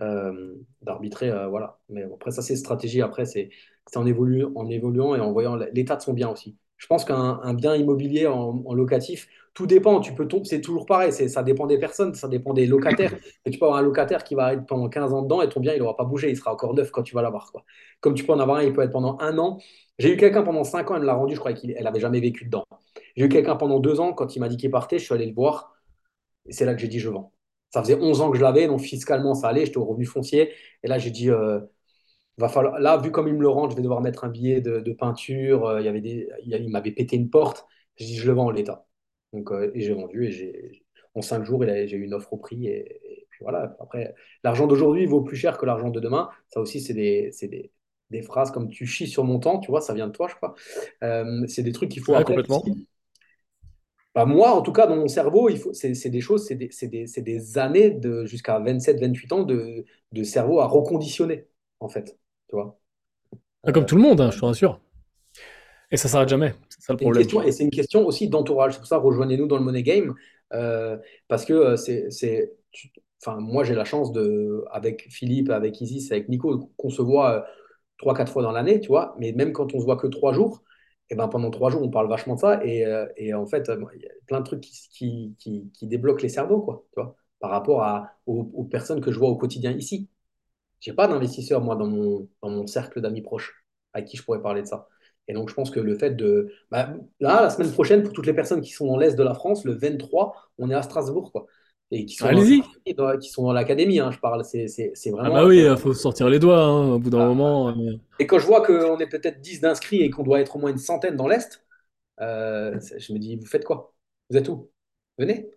[0.00, 1.78] euh, d'arbitrer, euh, voilà.
[1.88, 3.02] Mais bon, après, ça, c'est stratégie.
[3.02, 3.50] Après, c'est
[3.86, 6.56] c'est en évoluant, en évoluant et en voyant l'état de son bien aussi.
[6.80, 10.00] Je pense qu'un un bien immobilier en, en locatif, tout dépend.
[10.00, 11.12] Tu peux c'est toujours pareil.
[11.12, 13.12] Ça dépend des personnes, ça dépend des locataires.
[13.44, 15.60] Et tu peux avoir un locataire qui va être pendant 15 ans dedans et ton
[15.60, 16.30] bien, il n'aura pas bougé.
[16.30, 17.52] Il sera encore neuf quand tu vas l'avoir.
[18.00, 19.58] Comme tu peux en avoir un, il peut être pendant un an.
[19.98, 22.20] J'ai eu quelqu'un pendant 5 ans, elle me l'a rendu, je crois qu'elle n'avait jamais
[22.20, 22.64] vécu dedans.
[23.16, 25.26] J'ai eu quelqu'un pendant 2 ans, quand il m'a dit qu'il partait, je suis allé
[25.26, 25.74] le voir.
[26.46, 27.32] Et c'est là que j'ai dit je vends.
[27.70, 30.52] Ça faisait 11 ans que je l'avais, donc fiscalement ça allait, j'étais au revenu foncier.
[30.82, 31.60] Et là j'ai dit, euh,
[32.40, 32.80] va falloir...
[32.80, 34.92] là vu comme il me le rend, je vais devoir mettre un billet de, de
[34.92, 35.66] peinture.
[35.66, 36.28] Euh, il, y avait des...
[36.42, 37.66] il, y a- il m'avait pété une porte.
[37.96, 38.86] J'ai dit je le vends en l'état.
[39.32, 40.84] Donc, euh, et j'ai vendu et j'ai...
[41.14, 42.66] en 5 jours j'ai eu une offre au prix.
[42.66, 42.78] Et,
[43.22, 44.14] et puis voilà, après
[44.44, 46.30] l'argent d'aujourd'hui vaut plus cher que l'argent de demain.
[46.48, 47.72] Ça aussi c'est des, c'est des,
[48.10, 50.34] des phrases comme tu chies sur mon temps, tu vois, ça vient de toi je
[50.36, 50.54] crois.
[51.04, 52.62] Euh, c'est des trucs qu'il faut Ouais, après complètement.
[54.14, 56.56] bah, moi, en tout cas, dans mon cerveau, c'est, des choses, c'est
[57.22, 61.46] des, années de, jusqu'à 27-28 ans de, de cerveau à reconditionner,
[61.80, 62.18] en fait.
[62.50, 62.78] Tu vois?
[63.64, 64.78] Ah, Comme tout le monde, hein, je te rassure.
[65.90, 66.54] Et ça s'arrête jamais.
[66.68, 67.26] C'est ça le problème.
[67.26, 68.72] question, et c'est une question aussi d'entourage.
[68.74, 70.14] C'est pour ça, rejoignez-nous dans le Money Game,
[70.52, 70.98] euh,
[71.28, 72.90] parce que euh, c'est, c'est, tu-
[73.24, 77.32] enfin, moi, j'ai la chance de, avec Philippe, avec Isis, avec Nico, qu'on se voit
[77.32, 77.42] euh,
[77.98, 80.32] trois, quatre fois dans l'année, tu vois, mais même quand on se voit que trois
[80.32, 80.62] jours,
[81.10, 82.84] et ben pendant trois jours, on parle vachement de ça, et,
[83.16, 86.28] et en fait, il y a plein de trucs qui, qui, qui, qui débloquent les
[86.28, 89.72] cerveaux, quoi, tu vois, par rapport à, aux, aux personnes que je vois au quotidien
[89.72, 90.08] ici.
[90.80, 94.42] J'ai pas d'investisseurs, moi, dans mon, dans mon cercle d'amis proches à qui je pourrais
[94.42, 94.88] parler de ça.
[95.28, 96.52] Et donc, je pense que le fait de.
[96.70, 99.34] bah, là, la semaine prochaine, pour toutes les personnes qui sont dans l'Est de la
[99.34, 101.46] France, le 23, on est à Strasbourg, quoi.
[101.92, 102.64] Et qui sont dans, Allez-y.
[102.96, 104.44] dans- qui sont dans l'académie, hein, je parle.
[104.44, 105.46] C'est c'est- c'est Ah bah vraiment.
[105.46, 107.68] oui, il faut sortir les doigts, hein, au bout d'un Ah, moment.
[107.70, 107.96] euh.
[108.18, 110.70] Et quand je vois qu'on est peut-être 10 d'inscrits et qu'on doit être au moins
[110.72, 111.64] une centaine dans l'Est,
[112.20, 113.94] euh, je me dis, vous faites quoi?
[114.30, 114.70] Vous êtes où?
[115.18, 115.50] Venez.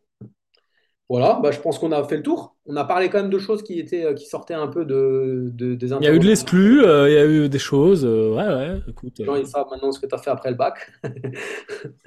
[1.14, 2.56] Voilà, bah, je pense qu'on a fait le tour.
[2.65, 5.52] On a parlé quand même de choses qui étaient, euh, qui sortaient un peu de,
[5.53, 6.27] de- des Il y a eu de interrogations.
[6.27, 8.03] l'exclu, euh, il y a eu des choses.
[8.03, 9.19] euh, ouais, ouais, écoute.
[9.19, 10.91] Les gens, ils savent maintenant ce que tu as fait après le bac.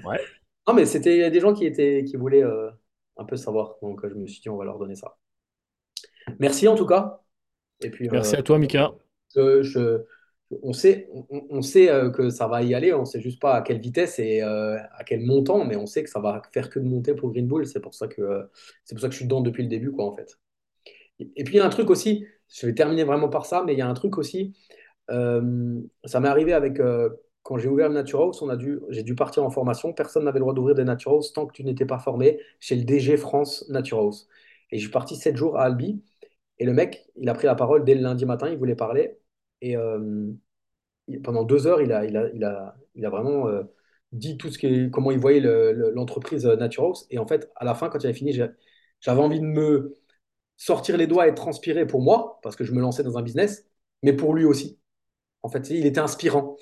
[0.05, 0.19] ouais.
[0.67, 2.69] Non, mais c'était des gens qui étaient, qui voulaient euh,
[3.17, 3.77] un peu savoir.
[3.81, 5.17] Donc, je me suis dit, on va leur donner ça.
[6.41, 7.21] Merci en tout cas.
[7.81, 8.93] Et puis, Merci à toi, Mika.
[9.37, 10.03] je-
[10.63, 11.09] on sait,
[11.91, 12.93] euh, que ça va y aller.
[12.95, 16.05] On sait juste pas à quelle vitesse et euh, à quel montant, mais on sait
[16.05, 17.67] que ça va faire que de monter pour Green Bull.
[17.67, 18.43] C'est pour ça que, euh,
[18.85, 20.39] c'est pour ça que je suis dedans depuis le début, quoi, en fait.
[21.19, 23.73] Et puis, il y a un truc aussi, je vais terminer vraiment par ça, mais
[23.73, 24.55] il y a un truc aussi,
[25.09, 26.79] ça m'est arrivé avec,
[27.43, 29.95] quand j'ai ouvert le House, on a dû, j'ai dû partir en formation.
[29.95, 32.77] Personne n'avait le droit d'ouvrir des Nature House tant que tu n'étais pas formé chez
[32.77, 34.29] le DG France Nature House.
[34.71, 36.03] Et je suis parti sept jours à Albi,
[36.59, 39.19] et le mec, il a pris la parole dès le lundi matin, il voulait parler.
[39.67, 40.33] Et euh,
[41.09, 43.63] il- pendant deux heures, il a, vraiment euh,
[44.13, 47.07] dit tout ce qui, comment il voyait le- le- l'entreprise euh, Nature House.
[47.11, 48.33] Et en fait, à la fin, quand il a fini,
[49.01, 49.95] j'avais envie de me
[50.57, 53.67] sortir les doigts et transpirer pour moi, parce que je me lançais dans un business,
[54.03, 54.79] mais pour lui aussi.
[55.43, 56.57] En fait, il était inspirant.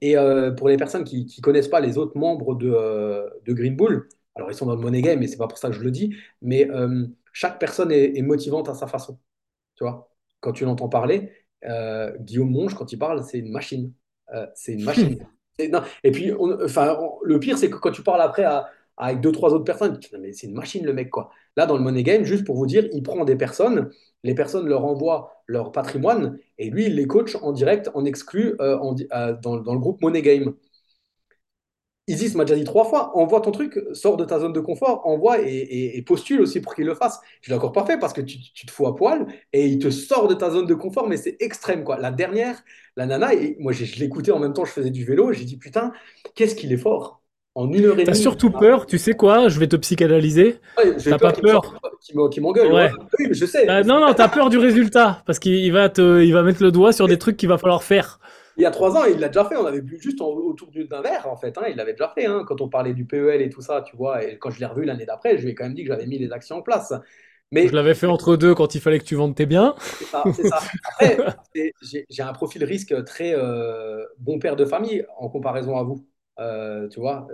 [0.00, 0.16] Et
[0.58, 4.50] pour les personnes qui ne connaissent pas les autres membres de, euh, Green Bull, alors
[4.50, 6.16] ils sont dans le money game, mais c'est pas pour ça que je le dis,
[6.42, 6.68] mais
[7.32, 9.18] chaque personne est motivante à sa façon.
[9.76, 10.10] Tu vois,
[10.40, 11.32] quand tu l'entends parler,
[11.66, 13.92] euh, Guillaume Monge, quand il parle, c'est une machine.
[14.34, 15.18] Euh, c'est une machine.
[15.58, 18.44] Et, non, et puis, on- enfin, on- le pire, c'est que quand tu parles après
[18.44, 21.30] à- avec deux, trois autres personnes, tu dis, mais c'est une machine, le mec, quoi.
[21.56, 23.90] Là, dans le Money Game, juste pour vous dire, il prend des personnes,
[24.24, 28.54] les personnes leur envoient leur patrimoine, et lui, il les coach en direct, en exclu,
[28.60, 29.06] euh, en di-
[29.42, 30.54] dans, dans le groupe Money Game.
[32.08, 35.06] Isis m'a déjà dit trois fois, envoie ton truc, sors de ta zone de confort,
[35.06, 37.20] envoie et, et- et postule aussi pour qu'il le fasse.
[37.42, 39.78] Je l'ai encore pas fait parce que tu, tu te fous à poil et il
[39.78, 41.98] te sort de ta zone de confort, mais c'est extrême quoi.
[41.98, 42.62] La dernière,
[42.96, 45.44] la nana, et moi je, je l'écoutais en même temps, je faisais du vélo, j'ai
[45.44, 45.92] dit putain,
[46.34, 47.20] qu'est-ce qu'il est fort.
[47.54, 50.60] En une heure et T'as surtout peur, tu sais quoi, je vais te psychanalyser.
[50.78, 51.74] Ouais, T'as pas peur.
[52.30, 52.72] qu'il m'engueule.
[52.72, 52.90] Ouais.
[53.18, 53.68] Oui, mais je sais.
[53.68, 56.62] Euh, non, non, t'as peur du résultat, parce qu'il il va te, il va mettre
[56.62, 58.20] le doigt sur des trucs qu'il va falloir faire.
[58.58, 59.56] Il y a trois ans, il l'a déjà fait.
[59.56, 61.56] On avait bu juste en- autour du- d'un verre, en fait.
[61.58, 61.62] hein.
[61.70, 64.24] Il l'avait déjà fait hein, quand on parlait du PEL et tout ça, tu vois.
[64.24, 66.06] Et quand je l'ai revu l'année d'après, je lui ai quand même dit que j'avais
[66.06, 66.92] mis les actions en place.
[67.52, 69.74] Mais Je l'avais fait entre deux quand il fallait que tu vendes tes biens.
[70.00, 70.62] c'est ça, ça.
[70.84, 71.24] Après,
[71.80, 76.06] j'ai un profil risque très euh, bon père de famille en comparaison à vous.
[76.38, 77.26] Euh, tu vois,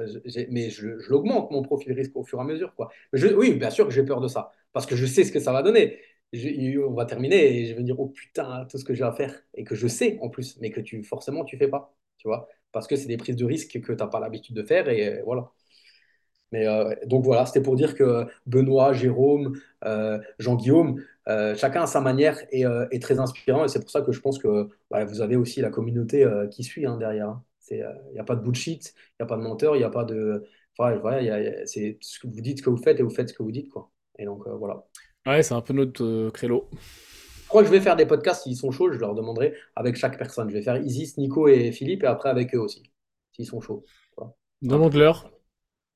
[0.50, 2.90] mais je, je l'augmente mon profil risque au fur et à mesure, quoi.
[3.12, 5.40] Je- oui, bien sûr que j'ai peur de ça, parce que je sais ce que
[5.40, 5.98] ça va donner.
[6.86, 9.12] On va terminer et je vais me dire, oh putain, tout ce que j'ai à
[9.12, 12.28] faire, et que je sais en plus, mais que tu forcément tu fais pas, tu
[12.28, 14.88] vois, parce que c'est des prises de risque que tu n'as pas l'habitude de faire,
[14.88, 15.50] et euh, voilà.
[16.52, 21.02] Mais euh, donc voilà, c'était pour dire que Benoît, Jérôme, euh, Jean-Guillaume,
[21.56, 24.38] chacun à sa manière est, est très inspirant et c'est pour ça que je pense
[24.38, 27.28] que bah, vous avez aussi la communauté qui suit hein, derrière.
[27.28, 27.44] hein.
[27.70, 27.78] Il
[28.12, 30.04] n'y a pas de bullshit, il n'y a pas de menteur, il n'y a pas
[30.04, 30.44] de...
[30.78, 33.52] Enfin, voilà, c'est vous dites, ce que vous faites et vous faites ce que vous
[33.52, 33.70] dites.
[33.70, 33.90] Quoi.
[34.18, 34.84] Et donc voilà.
[35.26, 36.68] Ouais, c'est un peu notre euh, créneau.
[37.42, 39.96] Je crois que je vais faire des podcasts s'ils sont chauds, je leur demanderai avec
[39.96, 40.50] chaque personne.
[40.50, 42.82] Je vais faire Isis, Nico et Philippe et après avec eux aussi,
[43.32, 43.84] s'ils sont chauds.
[44.16, 44.32] Voilà.
[44.62, 45.30] Demande-leur.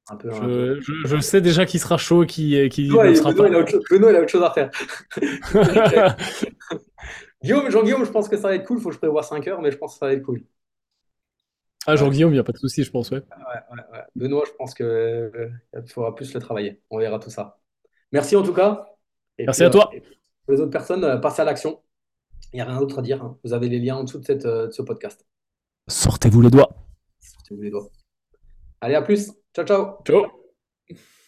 [0.09, 0.81] un peu, un peu.
[0.81, 3.51] Je, sais déjà qui sera chaud et qui, qui Benoît, ne sera Benoît, pas.
[3.51, 4.71] il a autre chose, Benoît, il a autre chose à faire.
[7.43, 8.79] Guillaume, Jean-Guillaume, je pense que ça va être cool.
[8.79, 10.43] Il faut que je prévoie 5 heures, mais je pense que ça va être cool.
[11.87, 13.19] Ah, Ouais, Jean-Guillaume, il n'y a pas de souci, je pense, ouais.
[13.19, 14.05] ouais, ouais, ouais.
[14.15, 15.31] Benoît, je pense qu'il
[15.87, 16.83] faudra plus le travailler.
[16.91, 17.59] On verra tout ça.
[18.13, 18.98] Merci en tout cas.
[19.39, 19.89] Et Merci puis, à euh, toi.
[19.91, 20.01] puis,
[20.45, 21.81] pour les autres personnes, euh, passez à l'action.
[22.53, 23.23] Il n'y a rien d'autre à dire.
[23.23, 23.39] hein.
[23.45, 25.27] Vous avez les liens en dessous de, cette, euh, de ce podcast.
[25.89, 26.69] Sortez-vous les doigts.
[27.21, 27.89] Si vous les doigts.
[28.81, 29.33] Allez, à plus.
[29.55, 29.99] Ciao, ciao.
[30.07, 30.38] Ciao.